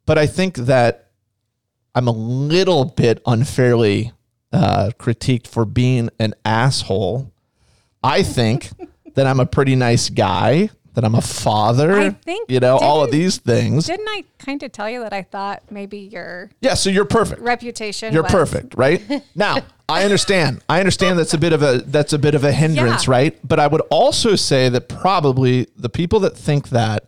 But 0.07 0.19
I 0.19 0.27
think 0.27 0.57
that 0.57 1.09
I'm 1.95 2.09
a 2.09 2.13
little 2.13 2.85
bit 2.87 3.21
unfairly 3.27 4.13
uh, 4.53 4.91
critiqued 4.99 5.47
for 5.49 5.65
being 5.65 6.11
an 6.21 6.35
asshole. 6.45 7.33
I 8.03 8.23
think 8.23 8.71
that 9.15 9.27
I'm 9.27 9.41
a 9.41 9.47
pretty 9.47 9.75
nice 9.77 10.11
guy, 10.11 10.71
that 10.95 11.05
I'm 11.05 11.15
a 11.15 11.21
father. 11.21 11.93
I 11.99 12.11
think- 12.11 12.51
you 12.51 12.61
know 12.61 12.77
all 12.79 13.03
of 13.05 13.11
these 13.11 13.37
things. 13.39 13.87
Didn't 13.87 14.09
I 14.09 14.25
kind 14.39 14.63
of 14.63 14.73
tell 14.73 14.89
you 14.89 15.01
that 15.01 15.13
I 15.13 15.23
thought 15.23 15.63
maybe 15.71 15.99
your 15.99 16.51
yeah, 16.61 16.75
so 16.75 16.91
you're 16.91 17.05
perfect. 17.05 17.41
reputation 17.43 18.13
You're 18.13 18.23
was- 18.23 18.33
perfect, 18.33 18.75
right? 18.77 19.03
Now, 19.35 19.59
I 19.89 20.05
understand. 20.05 20.63
I 20.69 20.79
understand 20.81 21.19
that's 21.19 21.35
a 21.35 21.39
bit 21.39 21.53
of 21.53 21.63
a 21.63 21.79
that's 21.87 22.13
a 22.13 22.19
bit 22.19 22.35
of 22.35 22.45
a 22.45 22.53
hindrance, 22.53 23.07
Yeah. 23.07 23.11
right? 23.13 23.39
But 23.47 23.61
I 23.61 23.67
would 23.67 23.83
also 23.91 24.35
say 24.37 24.69
that 24.71 24.89
probably 24.89 25.67
the 25.77 25.89
people 25.91 26.21
that 26.21 26.37
think 26.37 26.71
that 26.71 27.05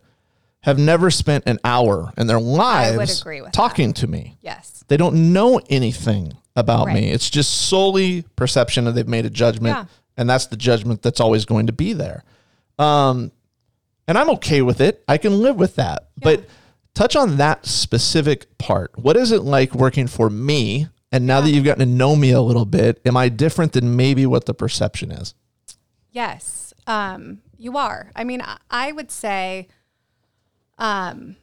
have 0.61 0.77
never 0.77 1.09
spent 1.09 1.45
an 1.47 1.59
hour 1.63 2.11
in 2.17 2.27
their 2.27 2.39
lives 2.41 3.23
talking 3.53 3.93
to 3.93 4.05
me. 4.07 4.37
Yes. 4.41 4.83
They 4.89 4.97
don't 4.97 5.31
know 5.33 5.61
anything 5.69 6.33
about 6.57 6.87
me. 6.87 7.09
It's 7.11 7.29
just 7.29 7.67
solely 7.69 8.23
perception 8.35 8.85
and 8.87 8.97
they've 8.97 9.07
made 9.07 9.25
a 9.25 9.29
judgment 9.29 9.75
Yeah. 9.77 9.85
and 10.17 10.29
that's 10.29 10.47
the 10.47 10.57
judgment 10.57 11.01
that's 11.03 11.19
always 11.21 11.45
going 11.45 11.67
to 11.67 11.73
be 11.73 11.93
there. 11.93 12.23
Um 12.77 13.31
and 14.07 14.17
I'm 14.17 14.29
okay 14.31 14.61
with 14.61 14.79
it. 14.81 15.03
I 15.07 15.17
can 15.17 15.39
live 15.39 15.55
with 15.57 15.75
that. 15.75 16.09
But 16.17 16.45
touch 16.93 17.15
on 17.15 17.37
that 17.37 17.65
specific 17.65 18.57
part. 18.57 18.97
What 18.97 19.17
is 19.17 19.31
it 19.31 19.43
like 19.43 19.73
working 19.75 20.07
for 20.07 20.29
me? 20.29 20.87
And 21.11 21.25
now 21.25 21.41
that 21.41 21.49
you've 21.51 21.63
gotten 21.65 21.87
to 21.87 21.93
know 21.93 22.15
me 22.15 22.31
a 22.31 22.41
little 22.41 22.65
bit, 22.65 23.01
am 23.05 23.15
I 23.15 23.29
different 23.29 23.73
than 23.73 23.95
maybe 23.95 24.25
what 24.25 24.45
the 24.45 24.53
perception 24.53 25.11
is? 25.11 25.33
Yes, 26.11 26.73
um, 26.85 27.39
you 27.57 27.77
are. 27.77 28.11
I 28.15 28.23
mean, 28.23 28.41
I, 28.69 28.91
would 28.91 29.11
say, 29.11 29.67
um, 30.77 31.37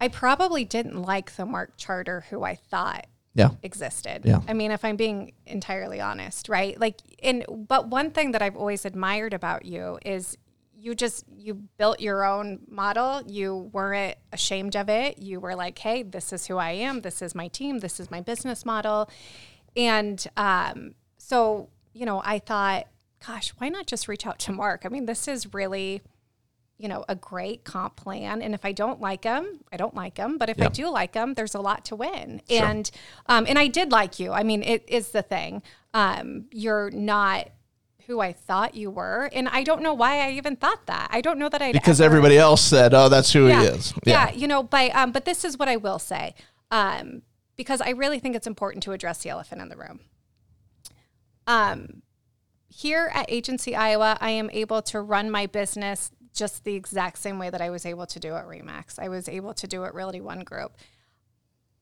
I 0.00 0.08
probably 0.08 0.64
didn't 0.64 1.00
like 1.02 1.34
the 1.36 1.44
Mark 1.46 1.72
Charter 1.76 2.24
who 2.30 2.42
I 2.44 2.54
thought 2.54 3.06
Yeah. 3.34 3.50
existed. 3.62 4.22
Yeah. 4.24 4.40
I 4.46 4.52
mean, 4.52 4.70
if 4.70 4.84
I'm 4.84 4.96
being 4.96 5.32
entirely 5.46 6.00
honest, 6.00 6.48
right? 6.48 6.78
Like, 6.78 6.96
and 7.22 7.44
but 7.48 7.88
one 7.88 8.10
thing 8.10 8.32
that 8.32 8.42
I've 8.42 8.56
always 8.56 8.84
admired 8.84 9.34
about 9.34 9.64
you 9.64 9.98
is 10.04 10.36
you 10.80 10.94
just 10.94 11.24
you 11.36 11.54
built 11.76 12.00
your 12.00 12.24
own 12.24 12.60
model. 12.68 13.22
You 13.26 13.70
weren't 13.72 14.16
ashamed 14.32 14.76
of 14.76 14.88
it. 14.88 15.18
You 15.18 15.38
were 15.38 15.54
like, 15.54 15.78
hey, 15.78 16.02
this 16.02 16.32
is 16.32 16.46
who 16.46 16.56
I 16.56 16.70
am. 16.70 17.02
This 17.02 17.20
is 17.20 17.34
my 17.34 17.48
team. 17.48 17.80
This 17.80 18.00
is 18.00 18.10
my 18.10 18.20
business 18.20 18.64
model. 18.64 19.10
And 19.76 20.24
um, 20.36 20.94
so, 21.18 21.68
you 21.92 22.06
know, 22.06 22.22
I 22.24 22.38
thought, 22.38 22.86
gosh, 23.26 23.50
why 23.58 23.68
not 23.68 23.86
just 23.86 24.08
reach 24.08 24.26
out 24.26 24.38
to 24.40 24.52
Mark? 24.52 24.82
I 24.84 24.88
mean, 24.88 25.06
this 25.06 25.28
is 25.28 25.52
really 25.52 26.02
you 26.78 26.88
know, 26.88 27.04
a 27.10 27.14
great 27.14 27.62
comp 27.62 27.94
plan. 27.96 28.40
And 28.40 28.54
if 28.54 28.64
I 28.64 28.72
don't 28.72 29.02
like 29.02 29.20
them, 29.20 29.60
I 29.70 29.76
don't 29.76 29.94
like 29.94 30.14
them. 30.14 30.38
But 30.38 30.48
if 30.48 30.56
Yeah. 30.56 30.64
I 30.64 30.68
do 30.68 30.88
like 30.88 31.12
them, 31.12 31.34
there's 31.34 31.54
a 31.54 31.60
lot 31.60 31.84
to 31.86 31.94
win. 31.96 32.40
And 32.48 32.90
um, 33.26 33.44
and 33.46 33.58
I 33.58 33.66
did 33.66 33.92
like 33.92 34.18
you. 34.18 34.32
I 34.32 34.44
mean, 34.44 34.62
it 34.62 34.86
is 34.88 35.10
the 35.10 35.20
thing. 35.20 35.62
Um, 35.92 36.46
you're 36.50 36.90
not 36.90 37.50
who 38.06 38.20
I 38.20 38.32
thought 38.32 38.74
you 38.74 38.90
were, 38.90 39.30
and 39.32 39.48
I 39.48 39.62
don't 39.62 39.82
know 39.82 39.94
why 39.94 40.26
I 40.26 40.32
even 40.32 40.56
thought 40.56 40.86
that. 40.86 41.08
I 41.10 41.20
don't 41.20 41.38
know 41.38 41.48
that 41.48 41.62
I 41.62 41.72
Because 41.72 42.00
everybody 42.00 42.38
else 42.38 42.62
said, 42.62 42.94
oh, 42.94 43.08
that's 43.08 43.32
who 43.32 43.48
yeah. 43.48 43.60
he 43.60 43.66
is. 43.68 43.94
Yeah. 44.04 44.30
you 44.30 44.46
know, 44.46 44.62
but 44.62 44.94
um, 44.94 45.12
but 45.12 45.24
this 45.24 45.44
is 45.44 45.58
what 45.58 45.68
I 45.68 45.76
will 45.76 45.98
say, 45.98 46.34
um, 46.70 47.22
because 47.56 47.80
I 47.80 47.90
really 47.90 48.18
think 48.18 48.36
it's 48.36 48.46
important 48.46 48.82
to 48.84 48.92
address 48.92 49.22
the 49.22 49.30
elephant 49.30 49.60
in 49.60 49.68
the 49.68 49.76
room. 49.76 50.00
Um, 51.46 52.02
here 52.68 53.10
at 53.12 53.26
Agency 53.28 53.74
Iowa, 53.74 54.16
I 54.20 54.30
am 54.30 54.48
able 54.50 54.82
to 54.82 55.00
run 55.00 55.30
my 55.30 55.46
business 55.46 56.10
just 56.32 56.64
the 56.64 56.74
exact 56.74 57.18
same 57.18 57.38
way 57.38 57.50
that 57.50 57.60
I 57.60 57.70
was 57.70 57.84
able 57.84 58.06
to 58.06 58.20
do 58.20 58.34
at 58.34 58.46
Remax. 58.46 58.98
I 58.98 59.08
was 59.08 59.28
able 59.28 59.52
to 59.54 59.66
do 59.66 59.84
at 59.84 59.94
Realty 59.94 60.20
One 60.20 60.40
Group. 60.40 60.76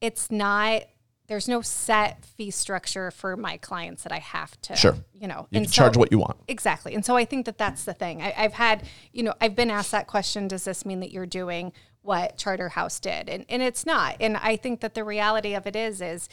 It's 0.00 0.30
not. 0.30 0.82
There's 1.28 1.46
no 1.46 1.60
set 1.60 2.24
fee 2.24 2.50
structure 2.50 3.10
for 3.10 3.36
my 3.36 3.58
clients 3.58 4.02
that 4.02 4.12
I 4.12 4.18
have 4.18 4.58
to, 4.62 4.74
Sure. 4.74 4.96
you 5.12 5.28
know, 5.28 5.46
You 5.50 5.58
and 5.58 5.66
can 5.66 5.72
charge 5.72 5.96
what 5.96 6.10
you 6.10 6.18
want. 6.18 6.38
Exactly. 6.48 6.94
And 6.94 7.04
so 7.04 7.16
I 7.16 7.26
think 7.26 7.44
that 7.46 7.58
that's 7.58 7.84
the 7.84 7.92
thing. 7.92 8.22
I, 8.22 8.34
I've 8.36 8.54
had, 8.54 8.84
you 9.12 9.22
know, 9.22 9.34
I've 9.40 9.54
been 9.54 9.70
asked 9.70 9.90
that 9.92 10.06
question 10.06 10.48
Does 10.48 10.64
this 10.64 10.86
mean 10.86 11.00
that 11.00 11.12
you're 11.12 11.26
doing 11.26 11.72
what 12.00 12.38
Charter 12.38 12.70
House 12.70 12.98
did? 12.98 13.28
And, 13.28 13.44
and 13.50 13.62
it's 13.62 13.84
not. 13.84 14.16
And 14.20 14.38
I 14.38 14.56
think 14.56 14.80
that 14.80 14.94
the 14.94 15.04
reality 15.04 15.54
of 15.54 15.66
it 15.66 15.76
is, 15.76 16.00
is, 16.00 16.30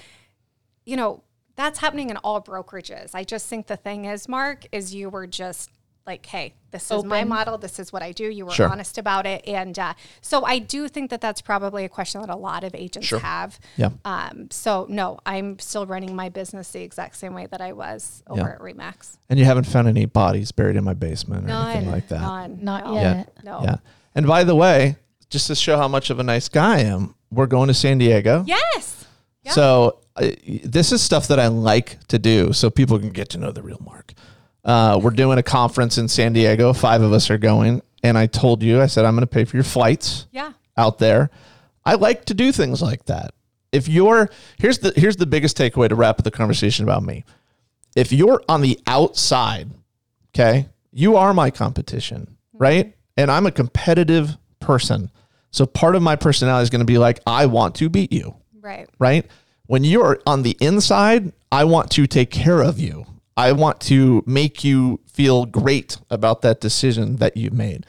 you 0.85 0.95
know, 0.95 1.23
that's 1.57 1.79
happening 1.79 2.09
in 2.09 2.17
all 2.17 2.41
brokerages. 2.41 3.11
I 3.13 3.23
just 3.23 3.47
think 3.47 3.67
the 3.67 3.77
thing 3.77 4.05
is, 4.05 4.29
Mark, 4.29 4.65
is 4.71 4.95
you 4.95 5.09
were 5.09 5.27
just 5.27 5.71
like, 6.05 6.25
hey, 6.25 6.53
this 6.71 6.91
is 6.91 7.03
my 7.03 7.23
model. 7.23 7.57
This 7.57 7.79
is 7.79 7.91
what 7.91 8.03
I 8.03 8.11
do. 8.11 8.25
You 8.29 8.45
were 8.45 8.51
Sure. 8.51 8.69
honest 8.69 8.97
about 8.97 9.25
it. 9.25 9.47
And 9.47 9.77
uh, 9.79 9.93
so 10.21 10.43
I 10.45 10.59
do 10.59 10.87
think 10.87 11.09
that 11.09 11.19
that's 11.21 11.41
probably 11.41 11.83
a 11.83 11.89
question 11.89 12.21
that 12.21 12.29
a 12.29 12.35
lot 12.35 12.63
of 12.63 12.75
agents 12.75 13.09
have. 13.09 13.59
Yeah. 13.75 13.89
Um, 14.03 14.47
so 14.51 14.85
no, 14.87 15.19
I'm 15.25 15.57
still 15.59 15.85
running 15.87 16.15
my 16.15 16.29
business 16.29 16.69
the 16.71 16.81
exact 16.81 17.15
same 17.17 17.33
way 17.33 17.47
that 17.47 17.59
I 17.61 17.73
was 17.73 18.23
over 18.27 18.41
Yeah. 18.41 18.49
at 18.49 18.59
Remax. 18.59 19.17
And 19.29 19.39
you 19.39 19.45
haven't 19.45 19.63
found 19.65 19.87
any 19.87 20.05
bodies 20.05 20.51
buried 20.51 20.75
in 20.75 20.83
my 20.83 20.93
basement 20.93 21.49
or 21.49 21.53
anything 21.53 21.89
like 21.91 22.07
that. 22.09 22.21
None. 22.21 22.59
Not 22.61 22.85
no. 22.85 22.93
yet. 22.93 23.33
No. 23.43 23.61
Yeah. 23.63 23.75
And 24.13 24.27
by 24.27 24.43
the 24.43 24.55
way, 24.55 24.97
just 25.29 25.47
to 25.47 25.55
show 25.55 25.77
how 25.77 25.87
much 25.87 26.09
of 26.11 26.19
a 26.19 26.23
nice 26.23 26.49
guy 26.49 26.75
I 26.77 26.79
am, 26.81 27.15
we're 27.31 27.47
going 27.47 27.67
to 27.67 27.73
San 27.73 27.97
Diego. 27.97 28.43
Yes. 28.45 29.05
Yeah. 29.43 29.51
So 29.51 29.99
uh, 30.15 30.29
this 30.63 30.91
is 30.91 31.01
stuff 31.01 31.27
that 31.29 31.39
I 31.39 31.47
like 31.47 32.05
to 32.07 32.19
do 32.19 32.53
so 32.53 32.69
people 32.69 32.99
can 32.99 33.09
get 33.09 33.29
to 33.29 33.37
know 33.39 33.51
the 33.51 33.63
real 33.63 33.81
Mark. 33.83 34.13
Uh, 34.65 34.99
we're 35.01 35.11
doing 35.11 35.37
a 35.37 35.43
conference 35.43 35.97
in 35.97 36.07
San 36.07 36.33
Diego. 36.33 36.73
Five 36.73 37.01
of 37.01 37.13
us 37.13 37.29
are 37.29 37.37
going. 37.37 37.81
And 38.03 38.17
I 38.17 38.25
told 38.27 38.61
you, 38.63 38.81
I 38.81 38.87
said, 38.87 39.05
I'm 39.05 39.13
going 39.15 39.21
to 39.21 39.27
pay 39.27 39.45
for 39.45 39.55
your 39.57 39.63
flights 39.63 40.27
Yeah. 40.31 40.51
out 40.77 40.97
there. 40.99 41.29
I 41.85 41.95
like 41.95 42.25
to 42.25 42.33
do 42.33 42.51
things 42.51 42.81
like 42.81 43.05
that. 43.05 43.33
If 43.71 43.87
you're 43.87 44.29
here's 44.57 44.79
the 44.79 44.93
here's 44.95 45.17
the 45.17 45.25
biggest 45.25 45.57
takeaway 45.57 45.89
to 45.89 45.95
wrap 45.95 46.17
up 46.17 46.23
the 46.23 46.31
conversation 46.31 46.83
about 46.83 47.03
me. 47.03 47.25
If 47.95 48.11
you're 48.11 48.41
on 48.49 48.61
the 48.61 48.79
outside, 48.87 49.69
okay, 50.33 50.67
you 50.91 51.15
are 51.17 51.33
my 51.33 51.51
competition, 51.51 52.37
right? 52.53 52.95
And 53.17 53.29
I'm 53.29 53.45
a 53.45 53.51
competitive 53.51 54.37
person. 54.59 55.11
So 55.51 55.65
part 55.65 55.95
of 55.95 56.01
my 56.01 56.15
personality 56.15 56.63
is 56.63 56.69
going 56.69 56.79
to 56.79 56.85
be 56.85 56.97
like, 56.97 57.19
I 57.27 57.45
want 57.45 57.75
to 57.75 57.89
beat 57.89 58.11
you 58.11 58.35
Right. 58.61 58.89
right? 58.97 59.25
When 59.67 59.83
you're 59.83 60.19
on 60.25 60.41
the 60.43 60.57
inside, 60.59 61.33
I 61.51 61.63
want 61.65 61.91
to 61.91 62.07
take 62.07 62.31
care 62.31 62.61
of 62.61 62.79
you. 62.79 63.05
I 63.37 63.51
want 63.51 63.81
to 63.81 64.23
make 64.25 64.63
you 64.63 65.01
feel 65.07 65.45
great 65.45 65.97
about 66.09 66.41
that 66.43 66.61
decision 66.61 67.17
that 67.17 67.35
you've 67.35 67.53
made. 67.53 67.85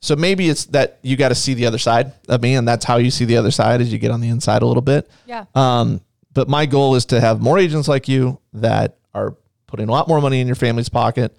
So 0.00 0.14
maybe 0.14 0.48
it's 0.48 0.66
that 0.66 0.98
you 1.02 1.16
got 1.16 1.30
to 1.30 1.34
see 1.34 1.54
the 1.54 1.66
other 1.66 1.78
side 1.78 2.12
of 2.28 2.42
me, 2.42 2.54
and 2.54 2.66
that's 2.66 2.84
how 2.84 2.96
you 2.96 3.10
see 3.10 3.24
the 3.24 3.36
other 3.36 3.50
side 3.50 3.80
as 3.80 3.92
you 3.92 3.98
get 3.98 4.10
on 4.10 4.20
the 4.20 4.28
inside 4.28 4.62
a 4.62 4.66
little 4.66 4.82
bit. 4.82 5.10
Yeah. 5.26 5.46
Um, 5.54 6.00
but 6.32 6.48
my 6.48 6.66
goal 6.66 6.94
is 6.94 7.06
to 7.06 7.20
have 7.20 7.40
more 7.40 7.58
agents 7.58 7.88
like 7.88 8.08
you 8.08 8.38
that 8.52 8.98
are 9.14 9.36
putting 9.66 9.88
a 9.88 9.92
lot 9.92 10.06
more 10.06 10.20
money 10.20 10.40
in 10.40 10.46
your 10.46 10.56
family's 10.56 10.88
pocket. 10.88 11.36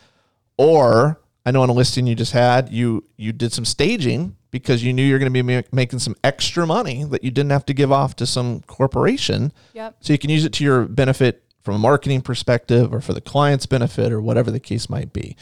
Or 0.58 1.22
I 1.46 1.52
know 1.52 1.62
on 1.62 1.70
a 1.70 1.74
listing 1.74 2.08
you 2.08 2.16
just 2.16 2.34
had, 2.34 2.72
you 2.72 3.04
you 3.16 3.32
did 3.32 3.54
some 3.54 3.64
staging 3.64 4.36
because 4.52 4.84
you 4.84 4.92
knew 4.92 5.04
you're 5.04 5.20
going 5.20 5.32
to 5.32 5.44
be 5.44 5.56
ma- 5.56 5.62
making 5.72 6.00
some 6.00 6.16
extra 6.24 6.66
money 6.66 7.04
that 7.06 7.24
you 7.24 7.32
didn't 7.32 7.52
have 7.52 7.66
to 7.68 7.74
give 7.74 7.92
off 7.92 8.16
to 8.18 8.26
some 8.26 8.62
corporation. 8.62 9.54
Yep. 9.74 9.98
So 10.02 10.14
you 10.14 10.20
can 10.20 10.30
use 10.30 10.46
it 10.46 10.54
to 10.54 10.64
your 10.64 10.86
benefit 10.86 11.44
from 11.68 11.76
a 11.76 11.80
marketing 11.80 12.22
perspective 12.22 12.94
or 12.94 13.02
for 13.02 13.12
the 13.12 13.20
client's 13.20 13.66
benefit 13.66 14.14
or 14.14 14.22
whatever 14.22 14.50
the 14.50 14.60
case 14.60 14.90
might 14.90 15.12
be. 15.12 15.36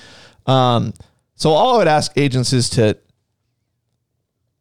Um, 0.47 0.91
so 1.35 1.51
all 1.51 1.75
I 1.75 1.77
would 1.77 1.87
ask 1.87 2.11
agents 2.17 2.51
is 2.51 2.67
to 2.71 2.97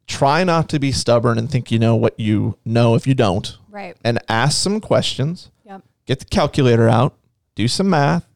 try 0.05 0.43
not 0.43 0.69
to 0.69 0.77
be 0.77 0.91
stubborn 0.91 1.39
and 1.39 1.49
think 1.49 1.71
you 1.71 1.79
know 1.79 1.95
what 1.95 2.19
you 2.19 2.55
know 2.65 2.93
if 2.93 3.07
you 3.07 3.15
don't 3.15 3.57
Right. 3.71 3.97
and 4.03 4.19
ask 4.29 4.61
some 4.61 4.79
questions. 4.79 5.49
Yep. 5.65 5.81
Get 6.05 6.19
the 6.19 6.25
calculator 6.25 6.87
out, 6.87 7.17
do 7.55 7.67
some 7.67 7.89
math, 7.89 8.27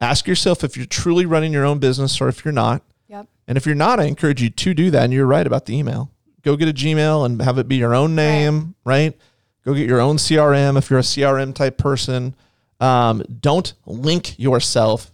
ask 0.00 0.28
yourself 0.28 0.62
if 0.62 0.76
you're 0.76 0.86
truly 0.86 1.26
running 1.26 1.52
your 1.52 1.64
own 1.66 1.80
business 1.80 2.20
or 2.20 2.28
if 2.28 2.44
you're 2.44 2.52
not. 2.52 2.82
Yep. 3.08 3.26
And 3.48 3.58
if 3.58 3.66
you're 3.66 3.74
not, 3.74 3.98
I 3.98 4.04
encourage 4.04 4.40
you 4.40 4.50
to 4.50 4.74
do 4.74 4.92
that. 4.92 5.02
And 5.02 5.12
you're 5.12 5.26
right 5.26 5.44
about 5.44 5.66
the 5.66 5.76
email. 5.76 6.12
Go 6.42 6.54
get 6.54 6.68
a 6.68 6.72
Gmail 6.72 7.26
and 7.26 7.42
have 7.42 7.58
it 7.58 7.66
be 7.66 7.76
your 7.78 7.96
own 7.96 8.14
name, 8.14 8.76
right? 8.84 9.18
Go 9.64 9.74
get 9.74 9.88
your 9.88 10.00
own 10.00 10.16
CRM 10.16 10.78
if 10.78 10.88
you're 10.88 11.00
a 11.00 11.02
CRM 11.02 11.52
type 11.52 11.76
person. 11.76 12.36
Um, 12.80 13.22
don't 13.40 13.72
link 13.86 14.38
yourself 14.38 15.12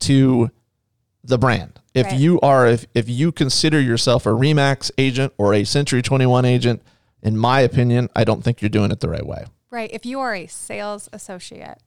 to 0.00 0.50
the 1.22 1.38
brand. 1.38 1.80
If 1.94 2.06
Right. 2.06 2.18
you 2.18 2.40
are, 2.40 2.66
if, 2.66 2.86
if 2.94 3.08
you 3.08 3.30
consider 3.32 3.80
yourself 3.80 4.26
a 4.26 4.30
Remax 4.30 4.90
agent 4.98 5.32
or 5.38 5.54
a 5.54 5.64
Century 5.64 6.02
21 6.02 6.44
agent, 6.44 6.82
in 7.22 7.36
my 7.38 7.60
opinion, 7.60 8.08
I 8.16 8.24
don't 8.24 8.42
think 8.42 8.60
you're 8.60 8.68
doing 8.68 8.90
it 8.90 9.00
the 9.00 9.08
right 9.08 9.24
way. 9.24 9.44
Right. 9.70 9.90
If 9.92 10.04
you 10.04 10.18
are 10.20 10.34
a 10.34 10.46
sales 10.46 11.08
associate, 11.12 11.78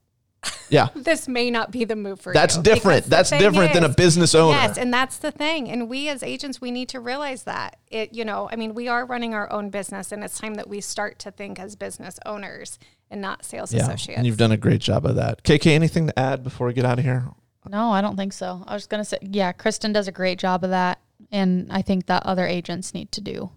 Yeah. 0.69 0.88
this 0.95 1.28
may 1.28 1.51
not 1.51 1.71
be 1.71 1.84
the 1.84 1.95
move 1.95 2.21
for 2.21 2.34
That's 2.34 2.55
you. 2.57 2.63
different. 2.63 3.05
because 3.09 3.30
the 3.30 3.36
That's 3.38 3.43
different 3.43 3.73
than 3.73 3.84
a 3.84 3.89
business 3.89 4.34
owner. 4.34 4.57
Yes, 4.57 4.78
and 4.78 4.93
that's 4.93 5.17
the 5.17 5.32
thing. 5.32 5.69
And 5.69 5.89
we 5.89 6.07
as 6.09 6.23
agents, 6.23 6.61
we 6.61 6.71
need 6.71 6.89
to 6.89 6.99
realize 7.01 7.43
that. 7.43 7.78
It, 7.88 8.13
you 8.13 8.23
know, 8.25 8.49
I 8.51 8.55
mean, 8.55 8.73
we 8.73 8.88
are 8.88 9.05
running 9.05 9.34
our 9.34 9.51
own 9.51 9.69
business, 9.69 10.11
and 10.11 10.23
it's 10.23 10.39
time 10.39 10.55
that 10.55 10.69
we 10.69 10.80
start 10.82 11.19
to 11.19 11.32
think 11.32 11.59
as 11.59 11.75
business 11.75 12.17
owners 12.25 12.80
and 13.10 13.22
not 13.22 13.45
sales 13.45 13.74
Yeah. 13.74 13.84
associates. 13.84 14.18
And 14.18 14.26
you've 14.28 14.38
done 14.38 14.51
a 14.51 14.58
great 14.58 14.82
job 14.82 15.05
of 15.05 15.16
that. 15.16 15.43
KK, 15.43 15.74
anything 15.74 16.08
to 16.08 16.20
add 16.20 16.43
before 16.43 16.68
we 16.68 16.74
get 16.74 16.86
out 16.86 16.99
of 16.99 17.05
here? 17.05 17.28
No, 17.70 17.91
I 17.91 18.01
don't 18.01 18.16
think 18.16 18.34
so. 18.34 18.64
I 18.68 18.74
was 18.74 18.88
gonna 18.88 19.03
say, 19.05 19.18
yeah, 19.22 19.51
Kristin 19.51 19.93
does 19.93 20.08
a 20.08 20.12
great 20.12 20.39
job 20.39 20.64
of 20.64 20.70
that, 20.70 20.99
and 21.32 21.68
I 21.72 21.82
think 21.82 22.05
that 22.05 22.26
other 22.26 22.45
agents 22.45 22.93
need 22.93 23.12
to 23.14 23.22
do, 23.22 23.51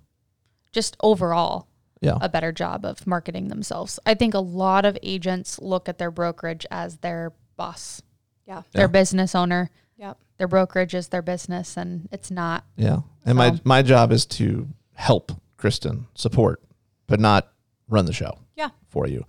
just 0.72 0.96
overall, 1.01 1.68
Yeah. 2.01 2.18
a 2.20 2.28
better 2.28 2.51
job 2.51 2.84
of 2.84 3.07
marketing 3.07 3.48
themselves. 3.48 3.98
I 4.07 4.14
think 4.14 4.34
a 4.34 4.40
lot 4.40 4.84
of 4.84 4.98
agents 5.03 5.61
look 5.61 5.88
at 5.88 5.98
their 5.98 6.11
brokerage 6.11 6.66
as 6.70 6.98
their 6.98 7.32
boss, 7.57 8.03
yeah. 8.46 8.62
their 8.72 8.88
business 8.88 9.34
owner. 9.34 9.70
Yep. 9.96 10.18
Their 10.38 10.48
brokerage 10.48 10.94
is 10.94 11.09
their 11.09 11.22
business, 11.22 11.76
and 11.76 12.09
it's 12.11 12.30
not. 12.30 12.64
Yeah. 12.76 13.01
And 13.26 13.36
my, 13.36 13.61
my 13.64 13.82
job 13.82 14.11
is 14.12 14.24
to 14.26 14.66
help 14.94 15.30
Kristin 15.59 16.07
support, 16.14 16.62
but 17.07 17.20
not 17.20 17.53
run 17.86 18.07
the 18.07 18.12
show 18.14 18.38
Yeah. 18.61 18.70
for 18.90 19.06
you. 19.08 19.24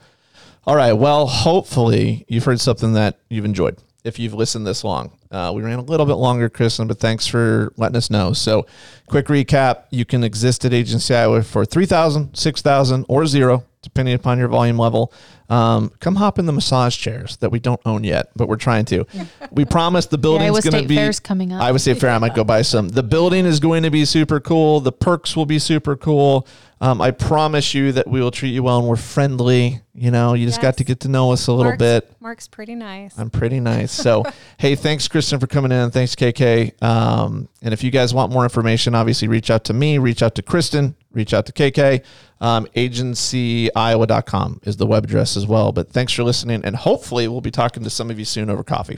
All 0.68 0.76
right. 0.76 0.94
Well, 0.94 1.26
hopefully 1.28 2.26
you've 2.28 2.44
heard 2.44 2.60
something 2.60 2.94
that 2.94 3.18
you've 3.30 3.46
enjoyed. 3.46 3.78
if 4.04 4.18
you've 4.20 4.34
listened 4.34 4.66
this 4.66 4.84
long. 4.84 5.12
Uh, 5.30 5.52
we 5.56 5.62
ran 5.62 5.78
a 5.80 5.82
little 5.84 6.06
bit 6.08 6.16
longer, 6.16 6.50
Kristin, 6.50 6.88
but 6.88 7.00
thanks 7.00 7.28
for 7.28 7.72
letting 7.78 7.96
us 7.96 8.10
know. 8.10 8.34
So, 8.34 8.66
quick 9.08 9.28
recap 9.28 9.84
you 9.92 10.06
can 10.06 10.24
exist 10.24 10.66
at 10.66 10.74
Agency 10.74 11.14
Iowa 11.16 11.44
for 11.44 11.66
3000 11.66 12.36
6000 12.36 13.06
or 13.08 13.26
zero, 13.28 13.64
depending 13.84 14.16
upon 14.16 14.40
your 14.40 14.48
volume 14.50 14.78
level. 14.78 15.14
Um, 15.50 15.92
come 16.00 16.16
hop 16.16 16.40
in 16.40 16.46
the 16.48 16.52
massage 16.52 16.98
chairs 16.98 17.38
that 17.38 17.52
we 17.52 17.60
don't 17.60 17.80
own 17.86 18.04
yet, 18.04 18.32
but 18.36 18.48
we're 18.48 18.56
trying 18.56 18.86
to. 18.86 19.06
We 19.52 19.66
promise 19.66 20.06
the 20.08 20.18
building's 20.18 20.56
Iowa 20.56 20.62
going 20.72 20.84
to 20.84 20.88
be. 20.90 20.96
Fair's 20.96 21.20
coming 21.20 21.54
up. 21.54 21.62
Iowa 21.62 21.78
State 21.80 22.00
Fair, 22.00 22.10
I 22.10 22.18
might 22.18 22.34
go 22.36 22.44
buy 22.44 22.64
some. 22.64 22.90
The 22.90 23.04
building 23.04 23.46
is 23.46 23.60
going 23.60 23.84
to 23.84 23.92
be 23.92 24.04
super 24.06 24.40
cool. 24.40 24.80
The 24.80 24.92
perks 24.94 25.36
will 25.36 25.46
be 25.46 25.60
super 25.60 25.96
cool. 25.96 26.48
Um, 26.82 27.00
I 27.00 27.12
promise 27.12 27.76
you 27.76 27.92
that 27.92 28.08
we 28.08 28.22
will 28.22 28.32
treat 28.32 28.50
you 28.50 28.64
well 28.64 28.80
and 28.80 28.88
we're 28.88 28.96
friendly. 28.96 29.82
You 29.94 30.10
know, 30.10 30.34
you 30.34 30.48
just 30.48 30.64
got 30.64 30.78
to 30.78 30.84
get 30.84 31.02
to 31.02 31.10
know 31.10 31.32
us 31.32 31.46
a 31.46 31.52
little 31.52 31.66
Mark's, 31.66 31.80
bit. 31.80 32.16
Mark's 32.20 32.48
pretty 32.48 32.74
nice. 32.74 33.20
I'm 33.20 33.30
pretty 33.30 33.60
nice. 33.60 33.92
So, 33.92 34.24
hey, 34.58 34.74
thanks, 34.74 35.08
Kristin, 35.08 35.40
for 35.40 35.46
coming 35.46 35.72
in. 35.72 35.92
Thanks, 35.92 36.16
KK. 36.16 36.82
Um, 36.82 37.48
and 37.62 37.72
if 37.72 37.84
you 37.84 37.92
guys 37.92 38.16
want 38.16 38.32
more 38.32 38.42
information, 38.42 38.96
obviously 38.96 39.28
reach 39.28 39.52
out 39.52 39.64
to 39.66 39.74
me, 39.74 40.00
reach 40.00 40.24
out 40.24 40.34
to 40.36 40.42
Kristin, 40.42 40.96
reach 41.12 41.36
out 41.36 41.46
to 41.46 41.54
KK. 41.54 42.04
Um, 42.40 42.66
agencyiowa.com 42.76 44.62
is 44.64 44.78
the 44.78 44.88
web 44.88 45.04
address 45.04 45.38
as 45.38 45.46
well. 45.46 45.72
But 45.72 45.90
thanks 45.90 46.14
for 46.14 46.24
listening. 46.24 46.66
And 46.66 46.76
hopefully, 46.76 47.28
we'll 47.28 47.42
be 47.42 47.52
talking 47.52 47.84
to 47.84 47.92
some 47.92 48.10
of 48.10 48.18
you 48.18 48.26
soon 48.26 48.50
over 48.50 48.64
coffee. 48.64 48.98